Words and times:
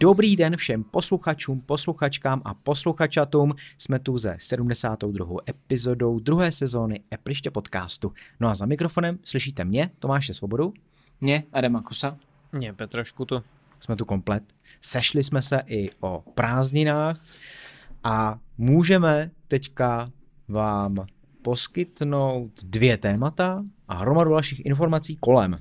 Dobrý 0.00 0.36
den 0.36 0.56
všem 0.56 0.84
posluchačům, 0.84 1.60
posluchačkám 1.60 2.42
a 2.44 2.54
posluchačatům. 2.54 3.54
Jsme 3.78 3.98
tu 3.98 4.18
ze 4.18 4.36
72. 4.38 5.36
epizodou 5.48 6.18
druhé 6.18 6.52
sezóny 6.52 7.00
Epliště 7.12 7.50
podcastu. 7.50 8.12
No 8.40 8.48
a 8.48 8.54
za 8.54 8.66
mikrofonem 8.66 9.18
slyšíte 9.24 9.64
mě, 9.64 9.90
Tomáše 9.98 10.34
Svobodu. 10.34 10.74
Mě, 11.20 11.44
Adama 11.52 11.82
Kusa. 11.82 12.18
Mě, 12.52 12.72
Petra 12.72 13.04
Škutu. 13.04 13.42
Jsme 13.80 13.96
tu 13.96 14.04
komplet. 14.04 14.42
Sešli 14.80 15.22
jsme 15.22 15.42
se 15.42 15.62
i 15.66 15.90
o 16.00 16.24
prázdninách 16.34 17.24
a 18.04 18.38
můžeme 18.58 19.30
teďka 19.48 20.10
vám 20.48 21.06
poskytnout 21.42 22.50
dvě 22.64 22.96
témata 22.96 23.64
a 23.88 23.94
hromadu 23.94 24.30
dalších 24.30 24.66
informací 24.66 25.16
kolem. 25.16 25.58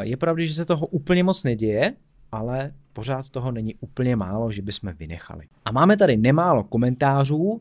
Je 0.00 0.16
pravda, 0.16 0.44
že 0.44 0.54
se 0.54 0.64
toho 0.64 0.86
úplně 0.86 1.24
moc 1.24 1.44
neděje, 1.44 1.94
ale 2.34 2.72
pořád 2.92 3.30
toho 3.30 3.52
není 3.52 3.74
úplně 3.74 4.16
málo, 4.16 4.52
že 4.52 4.62
bychom 4.62 4.92
vynechali. 4.92 5.46
A 5.64 5.72
máme 5.72 5.96
tady 5.96 6.16
nemálo 6.16 6.64
komentářů. 6.64 7.60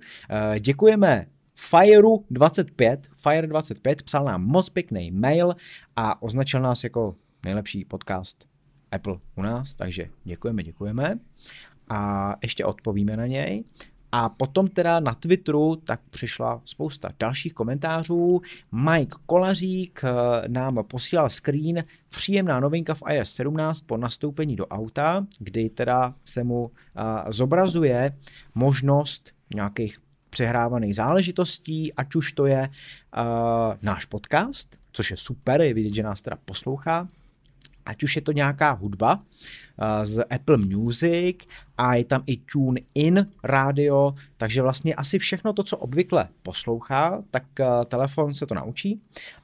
Děkujeme 0.59 1.25
Fire25, 1.71 2.97
Fire25 3.25 3.95
psal 4.05 4.25
nám 4.25 4.45
moc 4.45 4.69
pěkný 4.69 5.11
mail 5.11 5.55
a 5.95 6.21
označil 6.21 6.61
nás 6.61 6.83
jako 6.83 7.15
nejlepší 7.45 7.85
podcast 7.85 8.45
Apple 8.91 9.17
u 9.35 9.41
nás, 9.41 9.75
takže 9.75 10.09
děkujeme, 10.23 10.63
děkujeme. 10.63 11.19
A 11.89 12.33
ještě 12.41 12.65
odpovíme 12.65 13.17
na 13.17 13.27
něj. 13.27 13.63
A 14.15 14.29
potom 14.29 14.67
teda 14.67 14.99
na 14.99 15.13
Twitteru 15.13 15.75
tak 15.75 16.01
přišla 16.09 16.61
spousta 16.65 17.09
dalších 17.19 17.53
komentářů. 17.53 18.41
Mike 18.71 19.17
Kolařík 19.25 20.01
eh, 20.03 20.47
nám 20.47 20.83
posílal 20.87 21.29
screen 21.29 21.83
příjemná 22.09 22.59
novinka 22.59 22.93
v 22.93 23.03
iOS 23.09 23.33
17 23.33 23.79
po 23.79 23.97
nastoupení 23.97 24.55
do 24.55 24.67
auta, 24.67 25.25
kdy 25.39 25.69
teda 25.69 26.13
se 26.25 26.43
mu 26.43 26.71
eh, 26.71 27.01
zobrazuje 27.31 28.17
možnost 28.55 29.31
nějakých 29.55 29.97
přehrávaných 30.29 30.95
záležitostí, 30.95 31.93
ať 31.93 32.15
už 32.15 32.31
to 32.31 32.45
je 32.45 32.69
uh, 32.69 33.23
náš 33.81 34.05
podcast, 34.05 34.77
což 34.91 35.11
je 35.11 35.17
super, 35.17 35.61
je 35.61 35.73
vidět, 35.73 35.93
že 35.93 36.03
nás 36.03 36.21
teda 36.21 36.37
poslouchá, 36.45 37.07
ať 37.85 38.03
už 38.03 38.15
je 38.15 38.21
to 38.21 38.31
nějaká 38.31 38.71
hudba 38.71 39.15
uh, 39.15 39.85
z 40.03 40.23
Apple 40.29 40.57
Music 40.57 41.37
a 41.77 41.95
je 41.95 42.03
tam 42.03 42.23
i 42.25 42.37
Tune 42.37 42.81
In 42.95 43.27
rádio, 43.43 44.15
takže 44.37 44.61
vlastně 44.61 44.95
asi 44.95 45.19
všechno 45.19 45.53
to, 45.53 45.63
co 45.63 45.77
obvykle 45.77 46.27
poslouchá, 46.43 47.23
tak 47.31 47.43
uh, 47.59 47.65
telefon 47.85 48.33
se 48.33 48.45
to 48.45 48.55
naučí. 48.55 49.01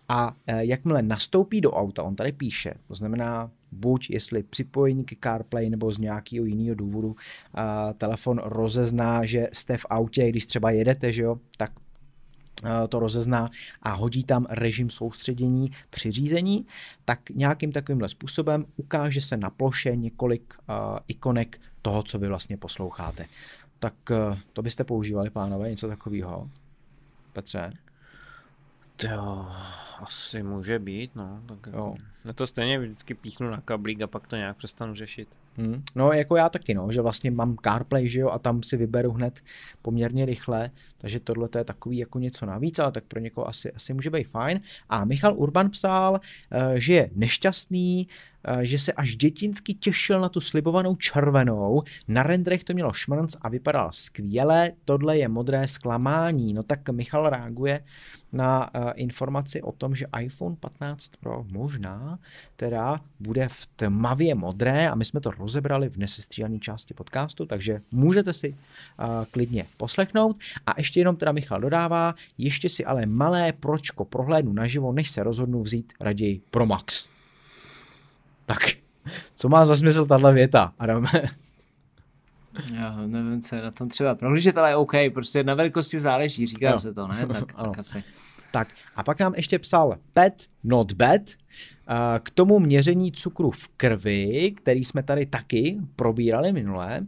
A 0.10 0.28
uh, 0.28 0.60
jakmile 0.60 1.02
nastoupí 1.02 1.62
do 1.62 1.72
auta, 1.72 2.04
on 2.04 2.16
tady 2.16 2.32
píše, 2.32 2.74
to 2.88 2.96
znamená 2.96 3.52
buď 3.72 4.10
jestli 4.10 4.44
připojení 4.44 5.04
ke 5.04 5.16
CarPlay 5.24 5.70
nebo 5.70 5.92
z 5.92 5.98
nějakého 6.00 6.46
jiného 6.46 6.76
důvodu 6.76 7.16
telefon 7.98 8.42
rozezná, 8.44 9.26
že 9.26 9.48
jste 9.54 9.78
v 9.78 9.86
autě, 9.90 10.30
když 10.30 10.46
třeba 10.46 10.72
jedete, 10.72 11.14
že 11.14 11.24
jo, 11.24 11.40
tak 11.58 11.72
Eh, 11.72 11.89
to 12.90 13.00
rozezná 13.00 13.50
a 13.82 13.92
hodí 13.92 14.24
tam 14.24 14.46
režim 14.50 14.90
soustředění 14.90 15.72
při 15.90 16.12
řízení, 16.12 16.66
tak 17.06 17.30
nějakým 17.30 17.72
takovýmhle 17.72 18.10
způsobem 18.10 18.66
ukáže 18.78 19.22
se 19.22 19.38
na 19.38 19.50
ploše 19.50 19.96
několik 19.96 20.54
uh, 20.70 20.76
ikonek 21.08 21.62
toho, 21.82 22.04
co 22.04 22.20
vy 22.20 22.28
vlastně 22.28 22.58
posloucháte. 22.58 23.26
Tak 23.80 23.94
uh, 24.12 24.38
to 24.54 24.62
byste 24.62 24.84
používali, 24.84 25.30
pánové, 25.30 25.70
něco 25.70 25.88
takového? 25.88 26.50
Petře? 27.34 27.72
To 28.96 29.48
asi 30.00 30.44
může 30.44 30.80
být, 30.80 31.16
no. 31.16 31.42
Tak 31.46 31.58
jako, 31.66 31.78
jo. 31.78 31.96
Já 32.26 32.34
to 32.34 32.48
stejně 32.48 32.80
vždycky 32.80 33.14
píchnu 33.14 33.50
na 33.50 33.62
kablík 33.62 34.02
a 34.02 34.08
pak 34.08 34.28
to 34.28 34.36
nějak 34.36 34.58
přestanu 34.58 34.96
řešit. 34.96 35.28
Hmm. 35.60 35.84
No 35.96 36.12
jako 36.14 36.36
já 36.36 36.50
taky, 36.50 36.74
no, 36.74 36.92
že 36.92 37.02
vlastně 37.02 37.32
mám 37.32 37.58
CarPlay, 37.64 38.10
že 38.10 38.20
jo, 38.20 38.30
a 38.30 38.40
tam 38.40 38.64
si 38.64 38.78
vyberu 38.78 39.12
hned 39.12 39.42
poměrně 39.82 40.26
rychle, 40.26 40.72
takže 40.98 41.20
tohle 41.20 41.50
to 41.50 41.58
je 41.58 41.64
takový 41.64 41.98
jako 41.98 42.20
něco 42.20 42.46
navíc, 42.46 42.80
ale 42.80 42.92
tak 42.92 43.04
pro 43.04 43.20
někoho 43.20 43.48
asi, 43.48 43.72
asi 43.72 43.94
může 43.94 44.10
být 44.10 44.24
fajn. 44.24 44.62
A 44.90 45.06
Michal 45.06 45.34
Urban 45.38 45.70
psal, 45.70 46.20
eh, 46.52 46.80
že 46.80 46.94
je 46.94 47.10
nešťastný, 47.16 48.08
že 48.62 48.80
se 48.80 48.94
až 48.94 49.16
dětinsky 49.16 49.74
těšil 49.74 50.20
na 50.20 50.30
tu 50.30 50.42
slibovanou 50.42 50.96
červenou, 50.96 51.84
na 52.08 52.24
rendrech 52.24 52.64
to 52.64 52.74
mělo 52.74 52.94
šmrnc 52.94 53.36
a 53.42 53.50
vypadal 53.50 53.90
skvěle, 53.92 54.72
tohle 54.86 55.18
je 55.18 55.28
modré 55.28 55.68
zklamání. 55.68 56.54
No 56.54 56.64
tak 56.64 56.90
Michal 56.90 57.30
reaguje 57.30 57.82
na 58.34 58.76
uh, 58.76 58.92
informaci 58.96 59.62
o 59.62 59.72
tom, 59.72 59.96
že 59.96 60.06
iPhone 60.20 60.56
15 60.56 61.12
Pro 61.20 61.46
možná 61.52 62.20
teda 62.56 63.02
bude 63.20 63.48
v 63.48 63.68
tmavě 63.76 64.36
modré 64.36 64.90
a 64.90 64.96
my 64.96 65.06
jsme 65.06 65.20
to 65.22 65.32
rozebrali 65.32 65.90
v 65.90 65.98
nesestříhané 65.98 66.60
části 66.60 66.94
podcastu, 66.94 67.46
takže 67.46 67.82
můžete 67.92 68.34
si 68.34 68.50
uh, 68.50 68.56
klidně 69.32 69.66
poslechnout. 69.78 70.38
A 70.66 70.74
ještě 70.78 71.00
jenom 71.00 71.16
teda 71.16 71.32
Michal 71.32 71.62
dodává, 71.62 72.16
ještě 72.38 72.70
si 72.70 72.86
ale 72.86 73.06
malé 73.06 73.54
pročko 73.54 74.06
prohlédnu 74.06 74.54
naživo, 74.54 74.94
než 74.94 75.10
se 75.10 75.24
rozhodnu 75.24 75.64
vzít 75.64 75.94
raději 76.00 76.42
Pro 76.52 76.66
Max. 76.66 77.19
Tak, 78.50 78.60
co 79.36 79.50
má 79.50 79.66
za 79.66 79.78
smysl 79.78 80.06
tahle 80.06 80.34
věta, 80.34 80.74
Adame? 80.80 81.10
Já 82.74 82.98
nevím, 83.06 83.42
co 83.42 83.56
je 83.56 83.62
na 83.62 83.72
tom 83.72 83.90
třeba. 83.90 84.16
Prohlížet 84.16 84.58
ale 84.58 84.70
je 84.70 84.76
OK, 84.76 84.94
prostě 85.14 85.44
na 85.44 85.54
velikosti 85.54 86.00
záleží, 86.00 86.48
říká 86.48 86.72
no. 86.72 86.78
se 86.78 86.94
to, 86.94 87.08
ne? 87.08 87.28
Tak, 87.34 87.54
tak 87.54 87.80
asi. 87.80 88.04
Tak 88.52 88.68
a 88.96 89.04
pak 89.04 89.20
nám 89.20 89.34
ještě 89.36 89.60
psal 89.60 89.98
Pet 90.14 90.48
Not 90.64 90.94
Bad 90.94 91.22
k 92.24 92.30
tomu 92.30 92.60
měření 92.60 93.12
cukru 93.12 93.52
v 93.52 93.68
krvi, 93.68 94.54
který 94.58 94.86
jsme 94.86 95.04
tady 95.04 95.26
taky 95.26 95.80
probírali 95.96 96.52
minule, 96.52 97.06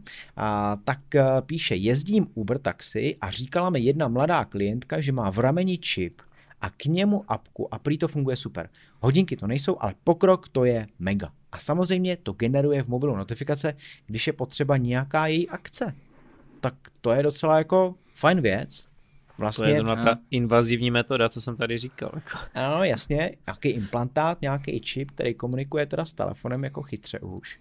tak 0.84 1.00
píše, 1.46 1.74
jezdím 1.74 2.26
Uber 2.34 2.58
taxi 2.58 3.16
a 3.20 3.30
říkala 3.30 3.70
mi 3.70 3.80
jedna 3.80 4.08
mladá 4.08 4.44
klientka, 4.44 5.00
že 5.00 5.12
má 5.12 5.30
v 5.30 5.38
rameni 5.38 5.78
čip 5.78 6.22
a 6.60 6.70
k 6.70 6.84
němu 6.84 7.24
apku 7.28 7.74
a 7.74 7.78
prý 7.78 7.98
to 7.98 8.08
funguje 8.08 8.36
super. 8.36 8.68
Hodinky 9.02 9.36
to 9.36 9.46
nejsou, 9.46 9.76
ale 9.80 9.94
pokrok 10.04 10.48
to 10.48 10.64
je 10.64 10.86
mega. 10.98 11.32
A 11.52 11.58
samozřejmě 11.58 12.16
to 12.16 12.32
generuje 12.32 12.82
v 12.82 12.88
mobilu 12.88 13.16
notifikace, 13.16 13.74
když 14.06 14.26
je 14.26 14.32
potřeba 14.32 14.76
nějaká 14.76 15.26
její 15.26 15.48
akce. 15.48 15.94
Tak 16.60 16.74
to 17.00 17.12
je 17.12 17.22
docela 17.22 17.58
jako 17.58 17.94
fajn 18.14 18.40
věc. 18.40 18.86
Vlastně, 19.38 19.64
to 19.64 19.70
je 19.70 19.76
zrovna 19.76 20.02
ta 20.02 20.18
invazivní 20.30 20.90
metoda, 20.90 21.28
co 21.28 21.40
jsem 21.40 21.56
tady 21.56 21.78
říkal. 21.78 22.10
Jako. 22.14 22.38
Ano, 22.54 22.84
jasně, 22.84 23.36
nějaký 23.46 23.68
implantát, 23.68 24.42
nějaký 24.42 24.80
čip, 24.80 25.10
který 25.10 25.34
komunikuje 25.34 25.86
teda 25.86 26.04
s 26.04 26.12
telefonem 26.12 26.64
jako 26.64 26.82
chytře 26.82 27.20
už. 27.20 27.58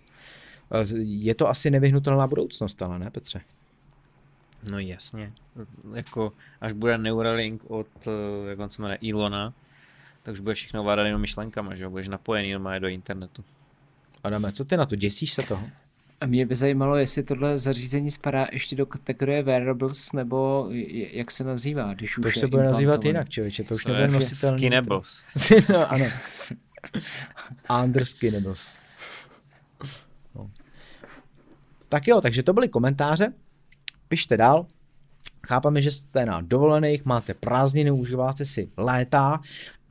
Je 1.03 1.35
to 1.35 1.49
asi 1.49 1.69
nevyhnutelná 1.69 2.27
budoucnost, 2.27 2.81
ale 2.81 2.99
ne, 2.99 3.11
Petře? 3.11 3.41
No 4.71 4.79
jasně. 4.79 5.33
Jako, 5.93 6.33
až 6.61 6.73
bude 6.73 6.97
Neuralink 6.97 7.71
od, 7.71 7.87
eh, 8.07 8.49
jak 8.49 8.59
on 8.59 8.69
se 8.69 8.81
jmenuje, 8.81 8.97
Ilona, 9.01 9.53
tak 10.23 10.33
už 10.33 10.39
bude 10.39 10.53
všechno 10.53 10.81
ovládat 10.81 11.03
jenom 11.03 11.21
myšlenkama, 11.21 11.75
že 11.75 11.89
budeš 11.89 12.07
napojený 12.07 12.51
normálně 12.51 12.79
do 12.79 12.87
internetu. 12.87 13.43
Adame, 14.23 14.51
co 14.51 14.65
ty 14.65 14.77
na 14.77 14.85
to? 14.85 14.95
Děsíš 14.95 15.33
se 15.33 15.41
toho? 15.41 15.69
A 16.21 16.25
mě 16.25 16.45
by 16.45 16.55
zajímalo, 16.55 16.95
jestli 16.95 17.23
tohle 17.23 17.59
zařízení 17.59 18.11
spadá 18.11 18.47
ještě 18.51 18.75
do 18.75 18.85
kategorie 18.85 19.43
wearables, 19.43 20.11
nebo 20.11 20.67
jak 21.11 21.31
se 21.31 21.43
nazývá, 21.43 21.93
když 21.93 22.17
už 22.17 22.21
To 22.23 22.27
už 22.27 22.37
se 22.37 22.47
bude 22.47 22.63
nazývat 22.63 23.05
jinak, 23.05 23.29
člověče, 23.29 23.63
to 23.63 23.73
už 23.73 23.85
nebude 23.85 24.07
nositelný. 24.07 24.59
Skinnables. 24.59 25.23
no, 25.69 25.91
ano. 25.91 26.05
Skinnables. 28.03 28.77
No. 30.35 30.51
Tak 31.89 32.07
jo, 32.07 32.21
takže 32.21 32.43
to 32.43 32.53
byly 32.53 32.69
komentáře. 32.69 33.33
Pište 34.07 34.37
dál. 34.37 34.65
Chápeme, 35.47 35.81
že 35.81 35.91
jste 35.91 36.25
na 36.25 36.41
dovolených, 36.41 37.05
máte 37.05 37.33
prázdniny, 37.33 37.91
užíváte 37.91 38.45
si 38.45 38.69
léta, 38.77 39.41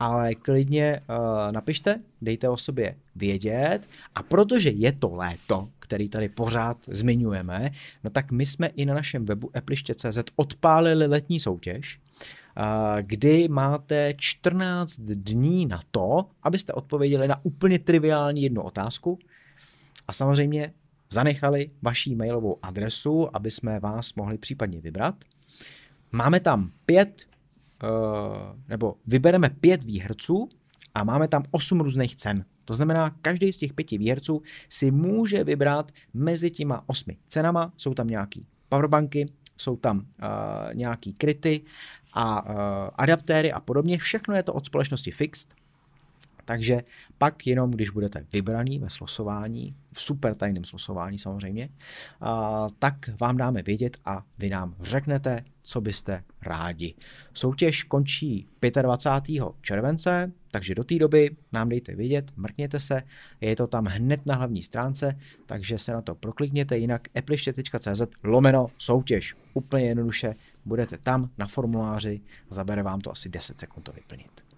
ale 0.01 0.35
klidně 0.35 1.01
uh, 1.09 1.51
napište, 1.51 1.99
dejte 2.21 2.49
o 2.49 2.57
sobě 2.57 2.95
vědět 3.15 3.79
a 4.15 4.23
protože 4.23 4.69
je 4.69 4.91
to 4.91 5.15
léto, 5.15 5.69
který 5.79 6.09
tady 6.09 6.29
pořád 6.29 6.77
zmiňujeme, 6.87 7.69
no 8.03 8.09
tak 8.09 8.31
my 8.31 8.45
jsme 8.45 8.67
i 8.67 8.85
na 8.85 8.93
našem 8.93 9.25
webu 9.25 9.49
appliště.cz 9.57 10.19
odpálili 10.35 11.07
letní 11.07 11.39
soutěž, 11.39 11.99
uh, 11.99 12.63
kdy 13.01 13.47
máte 13.47 14.13
14 14.17 14.99
dní 14.99 15.65
na 15.65 15.79
to, 15.91 16.25
abyste 16.43 16.73
odpověděli 16.73 17.27
na 17.27 17.45
úplně 17.45 17.79
triviální 17.79 18.41
jednu 18.41 18.61
otázku 18.61 19.19
a 20.07 20.13
samozřejmě 20.13 20.73
zanechali 21.09 21.69
vaší 21.81 22.15
mailovou 22.15 22.57
adresu, 22.61 23.35
aby 23.35 23.51
jsme 23.51 23.79
vás 23.79 24.15
mohli 24.15 24.37
případně 24.37 24.81
vybrat. 24.81 25.15
Máme 26.11 26.39
tam 26.39 26.71
pět, 26.85 27.30
nebo 28.67 28.95
vybereme 29.07 29.49
pět 29.49 29.83
výherců 29.83 30.49
a 30.95 31.03
máme 31.03 31.27
tam 31.27 31.43
osm 31.51 31.81
různých 31.81 32.15
cen. 32.15 32.45
To 32.65 32.73
znamená, 32.73 33.15
každý 33.21 33.53
z 33.53 33.57
těch 33.57 33.73
pěti 33.73 33.97
výherců 33.97 34.41
si 34.69 34.91
může 34.91 35.43
vybrat 35.43 35.91
mezi 36.13 36.51
těma 36.51 36.83
osmi 36.87 37.17
cenama. 37.27 37.73
Jsou 37.77 37.93
tam 37.93 38.07
nějaký 38.07 38.45
powerbanky, 38.69 39.25
jsou 39.57 39.75
tam 39.75 39.97
uh, 39.97 40.03
nějaký 40.73 41.13
kryty 41.13 41.61
a 42.13 42.49
uh, 42.49 42.55
adaptéry 42.95 43.51
a 43.51 43.59
podobně. 43.59 43.97
Všechno 43.97 44.35
je 44.35 44.43
to 44.43 44.53
od 44.53 44.65
společnosti 44.65 45.11
Fixed. 45.11 45.53
Takže 46.45 46.81
pak 47.17 47.47
jenom, 47.47 47.71
když 47.71 47.89
budete 47.89 48.25
vybraný 48.33 48.79
ve 48.79 48.89
slosování, 48.89 49.75
v 49.93 50.01
super 50.01 50.35
tajném 50.35 50.63
slosování 50.63 51.19
samozřejmě, 51.19 51.69
a, 52.21 52.67
tak 52.79 53.09
vám 53.19 53.37
dáme 53.37 53.63
vědět 53.63 53.97
a 54.05 54.23
vy 54.39 54.49
nám 54.49 54.75
řeknete, 54.79 55.43
co 55.63 55.81
byste 55.81 56.23
rádi. 56.41 56.93
Soutěž 57.33 57.83
končí 57.83 58.47
25. 58.81 59.43
července, 59.61 60.31
takže 60.51 60.75
do 60.75 60.83
té 60.83 60.95
doby 60.95 61.35
nám 61.51 61.69
dejte 61.69 61.95
vědět, 61.95 62.31
mrkněte 62.35 62.79
se, 62.79 63.01
je 63.41 63.55
to 63.55 63.67
tam 63.67 63.85
hned 63.85 64.25
na 64.25 64.35
hlavní 64.35 64.63
stránce, 64.63 65.17
takže 65.45 65.77
se 65.77 65.91
na 65.91 66.01
to 66.01 66.15
proklikněte, 66.15 66.77
jinak 66.77 67.07
appliště.cz 67.15 68.01
lomeno 68.23 68.67
soutěž. 68.77 69.35
Úplně 69.53 69.85
jednoduše 69.85 70.35
budete 70.65 70.97
tam 70.97 71.29
na 71.37 71.47
formuláři, 71.47 72.21
zabere 72.49 72.83
vám 72.83 73.01
to 73.01 73.11
asi 73.11 73.29
10 73.29 73.59
sekund 73.59 73.83
to 73.83 73.91
vyplnit. 73.91 74.51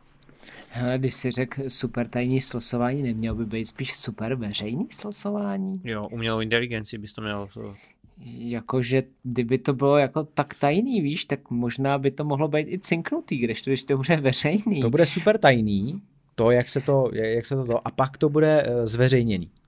Hele, 0.76 0.98
když 0.98 1.14
si 1.14 1.32
řekl 1.32 1.62
super 1.68 2.08
tajný 2.08 2.42
slosování, 2.42 3.02
nemělo 3.02 3.36
by 3.36 3.46
být 3.46 3.66
spíš 3.66 3.96
super 3.96 4.36
veřejný 4.36 4.88
slosování? 4.92 5.82
Jo, 5.84 6.08
umělou 6.12 6.40
inteligenci 6.40 6.98
bys 6.98 7.14
to 7.14 7.22
měl 7.22 7.40
losovat. 7.40 7.78
Jakože 8.26 9.04
kdyby 9.24 9.58
to 9.58 9.74
bylo 9.74 9.98
jako 9.98 10.24
tak 10.24 10.54
tajný, 10.54 11.02
víš, 11.02 11.26
tak 11.26 11.50
možná 11.50 11.98
by 11.98 12.12
to 12.12 12.24
mohlo 12.24 12.48
být 12.48 12.68
i 12.70 12.80
cinknutý, 12.80 13.38
když 13.38 13.62
to, 13.62 13.70
když 13.70 13.84
to 13.84 13.98
bude 13.98 14.18
veřejný. 14.18 14.82
To 14.82 14.90
bude 14.90 15.06
super 15.06 15.38
tajný, 15.38 16.02
to, 16.36 16.52
jak 16.52 16.70
se 16.70 16.82
to, 16.82 17.10
jak 17.14 17.46
se 17.46 17.56
to, 17.56 17.66
to 17.66 17.88
a 17.88 17.92
pak 17.92 18.18
to 18.18 18.30
bude 18.30 18.68
uh, 18.68 18.86
zveřejněný. 18.86 19.50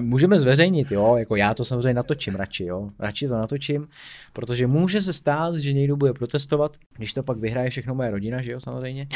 Můžeme 0.00 0.38
zveřejnit, 0.38 0.92
jo, 0.92 1.16
jako 1.16 1.36
já 1.36 1.54
to 1.54 1.64
samozřejmě 1.64 1.94
natočím 1.94 2.34
radši, 2.34 2.64
jo, 2.64 2.90
radši 2.98 3.28
to 3.28 3.34
natočím, 3.34 3.88
protože 4.32 4.66
může 4.66 5.00
se 5.00 5.12
stát, 5.12 5.54
že 5.54 5.72
někdo 5.72 5.96
bude 5.96 6.12
protestovat, 6.12 6.76
když 6.96 7.12
to 7.12 7.22
pak 7.22 7.38
vyhraje 7.38 7.70
všechno 7.70 7.94
moje 7.94 8.10
rodina, 8.10 8.42
že 8.42 8.52
jo, 8.52 8.60
samozřejmě. 8.60 9.06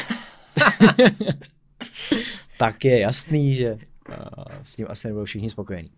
tak 2.57 2.85
je 2.85 2.99
jasný, 2.99 3.55
že 3.55 3.73
uh, 3.73 4.15
s 4.63 4.75
tím 4.75 4.85
asi 4.89 5.07
nebudou 5.07 5.25
všichni 5.25 5.49
spokojení. 5.49 5.89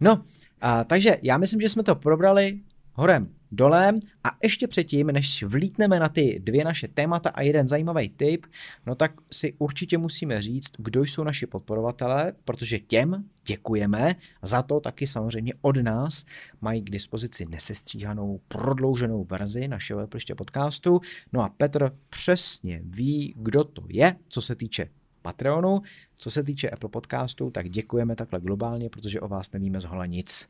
No, 0.00 0.22
a, 0.60 0.84
takže 0.84 1.16
já 1.22 1.38
myslím, 1.38 1.60
že 1.60 1.68
jsme 1.68 1.82
to 1.82 1.94
probrali 1.94 2.60
horem 2.92 3.28
dolem 3.52 3.98
a 4.24 4.28
ještě 4.42 4.68
předtím, 4.68 5.06
než 5.06 5.42
vlítneme 5.42 6.00
na 6.00 6.08
ty 6.08 6.40
dvě 6.44 6.64
naše 6.64 6.88
témata 6.88 7.30
a 7.30 7.42
jeden 7.42 7.68
zajímavý 7.68 8.08
tip, 8.08 8.46
no 8.86 8.94
tak 8.94 9.12
si 9.32 9.54
určitě 9.58 9.98
musíme 9.98 10.42
říct, 10.42 10.70
kdo 10.78 11.02
jsou 11.02 11.24
naši 11.24 11.46
podporovatelé, 11.46 12.32
protože 12.44 12.78
těm 12.78 13.24
děkujeme, 13.46 14.14
za 14.42 14.62
to 14.62 14.80
taky 14.80 15.06
samozřejmě 15.06 15.54
od 15.60 15.76
nás 15.76 16.24
mají 16.60 16.82
k 16.82 16.90
dispozici 16.90 17.46
nesestříhanou 17.46 18.40
prodlouženou 18.48 19.24
verzi 19.24 19.68
našeho 19.68 20.00
Apple 20.00 20.20
podcastu. 20.36 21.00
No 21.32 21.42
a 21.42 21.48
Petr 21.48 21.96
přesně 22.10 22.80
ví, 22.84 23.34
kdo 23.36 23.64
to 23.64 23.82
je, 23.88 24.16
co 24.28 24.42
se 24.42 24.54
týče 24.54 24.88
Patreonu. 25.22 25.80
Co 26.16 26.30
se 26.30 26.42
týče 26.42 26.70
Apple 26.70 26.88
podcastu, 26.88 27.50
tak 27.50 27.70
děkujeme 27.70 28.16
takhle 28.16 28.40
globálně, 28.40 28.90
protože 28.90 29.20
o 29.20 29.28
vás 29.28 29.52
nevíme 29.52 29.80
zhola 29.80 30.06
nic. 30.06 30.48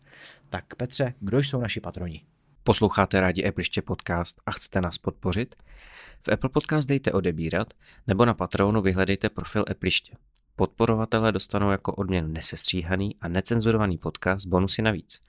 Tak 0.51 0.75
Petře, 0.75 1.15
kdo 1.21 1.39
jsou 1.39 1.61
naši 1.61 1.81
patroni? 1.81 2.23
Posloucháte 2.65 3.21
rádi 3.21 3.49
Appliště 3.49 3.83
podcast 3.83 4.41
a 4.47 4.51
chcete 4.51 4.81
nás 4.81 4.99
podpořit? 4.99 5.55
V 6.23 6.33
Apple 6.33 6.51
Podcast 6.51 6.89
dejte 6.89 7.13
odebírat 7.13 7.75
nebo 8.07 8.25
na 8.25 8.35
Patreonu 8.35 8.83
vyhledejte 8.83 9.29
profil 9.29 9.65
Appliště. 9.71 10.17
Podporovatelé 10.57 11.33
dostanou 11.33 11.71
jako 11.71 11.95
odměnu 11.95 12.29
nesestříhaný 12.29 13.17
a 13.21 13.29
necenzurovaný 13.29 13.99
podcast 13.99 14.47
bonusy 14.47 14.83
navíc. 14.83 15.23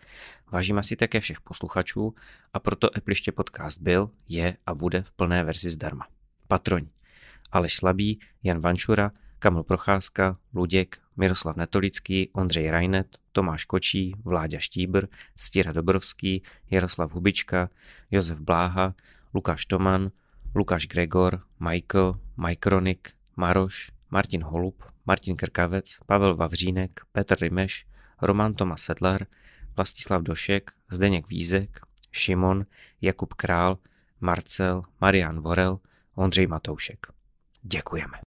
Vážíme 0.52 0.84
si 0.84 0.96
také 0.96 1.20
všech 1.20 1.42
posluchačů 1.42 2.16
a 2.54 2.60
proto 2.60 2.98
Appliště 2.98 3.32
podcast 3.32 3.82
byl, 3.82 4.10
je 4.30 4.58
a 4.66 4.74
bude 4.74 5.02
v 5.02 5.12
plné 5.12 5.44
verzi 5.44 5.70
zdarma. 5.70 6.08
Patroni. 6.48 6.90
Aleš 7.52 7.76
Slabý, 7.76 8.20
Jan 8.44 8.60
Vančura, 8.60 9.12
Kamil 9.42 9.64
Procházka, 9.64 10.38
Luděk, 10.54 10.98
Miroslav 11.18 11.56
Netolický, 11.56 12.30
Ondřej 12.34 12.70
Rajnet, 12.70 13.08
Tomáš 13.32 13.66
Kočí, 13.66 14.16
Vláďa 14.24 14.60
Štíbr, 14.60 15.06
Stíra 15.36 15.72
Dobrovský, 15.72 16.44
Jaroslav 16.72 17.12
Hubička, 17.12 17.70
Josef 18.12 18.40
Bláha, 18.40 18.96
Lukáš 19.34 19.66
Toman, 19.66 20.12
Lukáš 20.56 20.88
Gregor, 20.88 21.42
Michael, 21.60 22.14
Mike 22.48 22.70
Ronik, 22.70 23.12
Maroš, 23.36 23.92
Martin 24.10 24.44
Holub, 24.44 24.84
Martin 25.06 25.36
Krkavec, 25.36 25.98
Pavel 26.06 26.36
Vavřínek, 26.36 27.00
Petr 27.12 27.36
Rimeš, 27.42 27.88
Roman 28.22 28.54
Tomas 28.54 28.82
Sedlar, 28.82 29.26
Vlastislav 29.78 30.22
Došek, 30.22 30.72
Zdeněk 30.92 31.30
Vízek, 31.30 31.80
Šimon, 32.12 32.66
Jakub 33.02 33.34
Král, 33.34 33.78
Marcel, 34.20 34.84
Marian 35.02 35.42
Vorel, 35.42 35.80
Ondřej 36.16 36.48
Matoušek. 36.48 37.08
Děkujeme. 37.64 38.31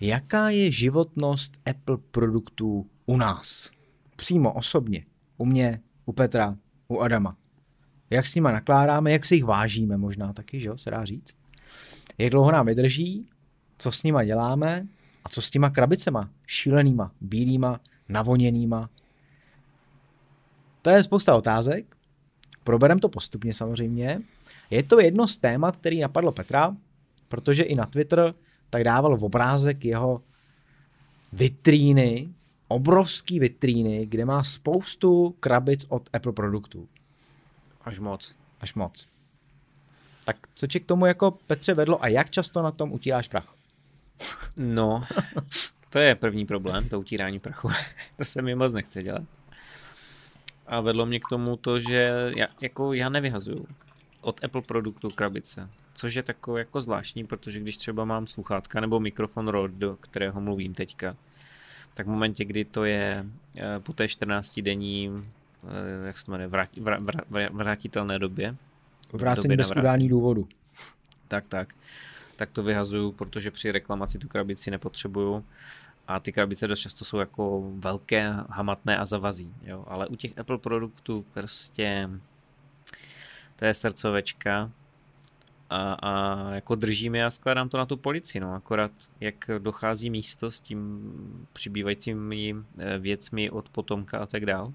Jaká 0.00 0.50
je 0.50 0.70
životnost 0.70 1.58
Apple 1.70 1.96
produktů 2.10 2.86
u 3.06 3.16
nás? 3.16 3.70
Přímo 4.16 4.52
osobně. 4.52 5.04
U 5.36 5.44
mě, 5.44 5.80
u 6.06 6.12
Petra, 6.12 6.56
u 6.88 6.98
Adama. 6.98 7.36
Jak 8.10 8.26
s 8.26 8.34
nima 8.34 8.52
nakládáme, 8.52 9.12
jak 9.12 9.26
si 9.26 9.34
jich 9.34 9.44
vážíme 9.44 9.96
možná 9.96 10.32
taky, 10.32 10.60
že 10.60 10.68
jo, 10.68 10.78
se 10.78 10.90
dá 10.90 11.04
říct. 11.04 11.36
Jak 12.18 12.30
dlouho 12.30 12.52
nám 12.52 12.66
vydrží, 12.66 13.26
co 13.78 13.92
s 13.92 14.02
nima 14.02 14.24
děláme 14.24 14.86
a 15.24 15.28
co 15.28 15.42
s 15.42 15.50
těma 15.50 15.70
krabicema, 15.70 16.30
šílenýma, 16.46 17.12
bílýma, 17.20 17.80
navoněnýma. 18.08 18.90
To 20.82 20.90
je 20.90 21.02
spousta 21.02 21.36
otázek. 21.36 21.96
Proberem 22.64 22.98
to 22.98 23.08
postupně 23.08 23.54
samozřejmě. 23.54 24.20
Je 24.70 24.82
to 24.82 25.00
jedno 25.00 25.28
z 25.28 25.38
témat, 25.38 25.76
který 25.76 26.00
napadlo 26.00 26.32
Petra, 26.32 26.76
protože 27.28 27.62
i 27.62 27.74
na 27.74 27.86
Twitter 27.86 28.34
tak 28.70 28.84
dával 28.84 29.16
v 29.16 29.24
obrázek 29.24 29.84
jeho 29.84 30.22
vitríny, 31.32 32.28
obrovský 32.68 33.40
vitríny, 33.40 34.06
kde 34.06 34.24
má 34.24 34.44
spoustu 34.44 35.34
krabic 35.40 35.86
od 35.88 36.10
Apple 36.12 36.32
produktů. 36.32 36.88
Až 37.84 37.98
moc. 37.98 38.34
Až 38.60 38.74
moc. 38.74 39.08
Tak 40.24 40.36
co 40.54 40.66
tě 40.66 40.80
k 40.80 40.86
tomu 40.86 41.06
jako 41.06 41.30
Petře 41.30 41.74
vedlo 41.74 42.04
a 42.04 42.08
jak 42.08 42.30
často 42.30 42.62
na 42.62 42.70
tom 42.70 42.92
utíráš 42.92 43.28
prach? 43.28 43.54
No, 44.56 45.04
to 45.90 45.98
je 45.98 46.14
první 46.14 46.46
problém, 46.46 46.88
to 46.88 47.00
utírání 47.00 47.38
prachu. 47.38 47.70
to 48.16 48.24
se 48.24 48.42
mi 48.42 48.54
moc 48.54 48.72
nechce 48.72 49.02
dělat. 49.02 49.22
A 50.66 50.80
vedlo 50.80 51.06
mě 51.06 51.20
k 51.20 51.28
tomu 51.30 51.56
to, 51.56 51.80
že 51.80 52.32
já, 52.36 52.46
jako 52.60 52.92
já 52.92 53.08
nevyhazuju 53.08 53.66
od 54.20 54.44
Apple 54.44 54.62
produktu 54.62 55.10
krabice 55.10 55.70
což 55.98 56.14
je 56.14 56.22
takové 56.22 56.60
jako 56.60 56.80
zvláštní, 56.80 57.26
protože 57.26 57.60
když 57.60 57.76
třeba 57.76 58.04
mám 58.04 58.26
sluchátka 58.26 58.80
nebo 58.80 59.00
mikrofon 59.00 59.48
Rode, 59.48 59.74
do 59.78 59.96
kterého 59.96 60.40
mluvím 60.40 60.74
teďka, 60.74 61.16
tak 61.94 62.06
v 62.06 62.10
momentě, 62.10 62.44
kdy 62.44 62.64
to 62.64 62.84
je 62.84 63.26
eh, 63.56 63.80
po 63.80 63.92
té 63.92 64.08
14 64.08 64.60
denní, 64.60 65.10
eh, 65.64 66.06
jak 66.06 66.18
se 66.18 66.26
to 66.26 66.32
jmenuje, 66.32 66.48
vrát, 66.48 66.76
vrát, 66.76 67.00
vrát, 67.00 67.52
vrátitelné 67.52 68.18
době. 68.18 68.56
Vrácení 69.12 69.56
bez 69.56 69.70
udání 69.70 70.08
důvodu. 70.08 70.48
Tak, 71.28 71.48
tak. 71.48 71.74
Tak 72.36 72.50
to 72.50 72.62
vyhazuju, 72.62 73.12
protože 73.12 73.50
při 73.50 73.72
reklamaci 73.72 74.18
tu 74.18 74.28
krabici 74.28 74.70
nepotřebuju 74.70 75.44
a 76.08 76.20
ty 76.20 76.32
krabice 76.32 76.68
dost 76.68 76.80
často 76.80 77.04
jsou 77.04 77.18
jako 77.18 77.72
velké, 77.74 78.34
hamatné 78.50 78.98
a 78.98 79.04
zavazí, 79.04 79.54
jo. 79.62 79.84
Ale 79.88 80.06
u 80.06 80.16
těch 80.16 80.38
Apple 80.38 80.58
produktů 80.58 81.24
prostě 81.34 82.10
to 83.56 83.64
je 83.64 83.74
srdcovečka 83.74 84.70
a, 85.70 85.92
a 85.92 86.54
jako 86.54 86.74
držím 86.74 87.14
je 87.14 87.24
a 87.24 87.30
skládám 87.30 87.68
to 87.68 87.78
na 87.78 87.86
tu 87.86 87.96
polici, 87.96 88.40
no, 88.40 88.54
akorát 88.54 88.92
jak 89.20 89.50
dochází 89.58 90.10
místo 90.10 90.50
s 90.50 90.60
tím 90.60 91.12
přibývajícími 91.52 92.54
eh, 92.78 92.98
věcmi 92.98 93.50
od 93.50 93.68
potomka 93.68 94.18
a 94.18 94.26
tak 94.26 94.46
dál, 94.46 94.72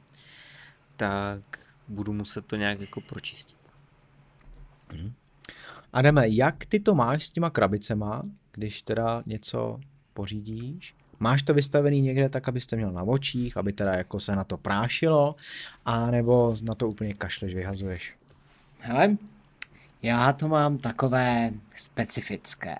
tak 0.96 1.42
budu 1.88 2.14
muset 2.14 2.46
to 2.46 2.56
nějak 2.56 2.80
jako 2.80 3.02
pročistit. 3.02 3.58
Mhm. 4.94 5.14
Adame, 5.94 6.30
jak 6.30 6.66
ty 6.66 6.80
to 6.80 6.96
máš 6.96 7.26
s 7.26 7.32
těma 7.32 7.50
krabicema, 7.50 8.22
když 8.52 8.82
teda 8.82 9.24
něco 9.26 9.80
pořídíš? 10.14 10.96
Máš 11.20 11.42
to 11.42 11.54
vystavený 11.54 12.02
někde 12.02 12.30
tak, 12.30 12.48
abyste 12.48 12.76
měl 12.76 12.92
na 12.92 13.04
očích, 13.04 13.58
aby 13.58 13.74
teda 13.74 13.94
jako 13.94 14.20
se 14.20 14.36
na 14.36 14.44
to 14.44 14.58
prášilo, 14.58 15.36
a 15.86 16.12
nebo 16.12 16.56
na 16.64 16.76
to 16.76 16.88
úplně 16.88 17.14
kašleš, 17.14 17.56
vyhazuješ? 17.56 18.16
Hele, 18.80 19.18
já 20.04 20.34
to 20.34 20.48
mám 20.48 20.78
takové 20.78 21.52
specifické. 21.76 22.76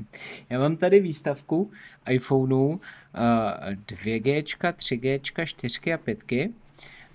Já 0.50 0.58
mám 0.58 0.76
tady 0.76 1.00
výstavku 1.00 1.70
iPhoneů 2.08 2.80
2G, 3.86 4.42
3G, 4.42 5.44
4 5.44 5.92
a 5.92 5.98
5. 5.98 6.18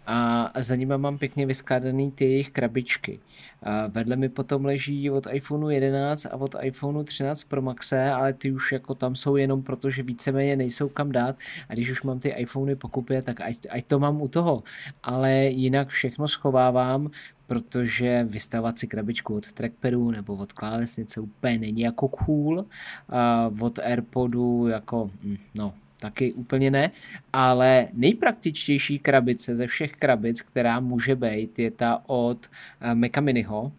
a 0.08 0.52
za 0.60 0.76
nimi 0.76 0.98
mám 0.98 1.18
pěkně 1.18 1.46
vyskládaný 1.46 2.12
ty 2.12 2.26
jejich 2.26 2.50
krabičky. 2.50 3.20
A 3.64 3.88
vedle 3.88 4.16
mi 4.16 4.30
potom 4.30 4.66
leží 4.66 5.10
od 5.10 5.28
iPhoneu 5.32 5.70
11 5.70 6.26
a 6.26 6.36
od 6.36 6.56
iPhoneu 6.62 7.04
13 7.04 7.44
Pro 7.44 7.62
Maxe, 7.62 8.12
ale 8.12 8.34
ty 8.34 8.52
už 8.52 8.72
jako 8.72 8.96
tam 8.96 9.16
jsou 9.16 9.36
jenom 9.36 9.64
proto, 9.64 9.90
že 9.90 10.04
víceméně 10.04 10.56
nejsou 10.56 10.90
kam 10.90 11.12
dát 11.12 11.36
a 11.70 11.74
když 11.74 11.92
už 11.92 12.04
mám 12.04 12.20
ty 12.20 12.30
iPhony 12.30 12.76
pokupě, 12.76 13.22
tak 13.22 13.42
ať, 13.42 13.58
ať 13.70 13.86
to 13.86 14.00
mám 14.00 14.22
u 14.22 14.28
toho. 14.28 14.64
Ale 15.04 15.34
jinak 15.46 15.88
všechno 15.88 16.28
schovávám, 16.28 17.12
protože 17.48 18.24
vystavovat 18.24 18.80
si 18.80 18.88
krabičku 18.88 19.36
od 19.36 19.52
trackpadu 19.52 20.12
nebo 20.12 20.36
od 20.36 20.54
klávesnice 20.54 21.22
úplně 21.22 21.60
není 21.60 21.82
jako 21.82 22.08
cool. 22.08 22.66
A 23.10 23.52
od 23.60 23.80
Airpodu 23.80 24.68
jako, 24.68 25.12
hm, 25.24 25.38
no, 25.56 25.74
taky 26.04 26.34
úplně 26.34 26.72
ne, 26.72 26.92
ale 27.34 27.88
nejpraktičtější 27.94 29.00
krabice 29.00 29.56
ze 29.56 29.68
všech 29.68 29.92
krabic, 29.92 30.42
která 30.42 30.80
může 30.80 31.16
být, 31.16 31.60
je 31.60 31.72
ta 31.72 32.04
od 32.08 32.50
eh, 32.82 32.96
Maca 32.96 33.22
Miniho, 33.22 33.72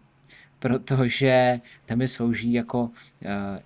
protože 0.59 1.61
tam 1.87 1.99
mi 1.99 2.09
slouží 2.09 2.53
jako 2.53 2.83
uh, 2.83 2.91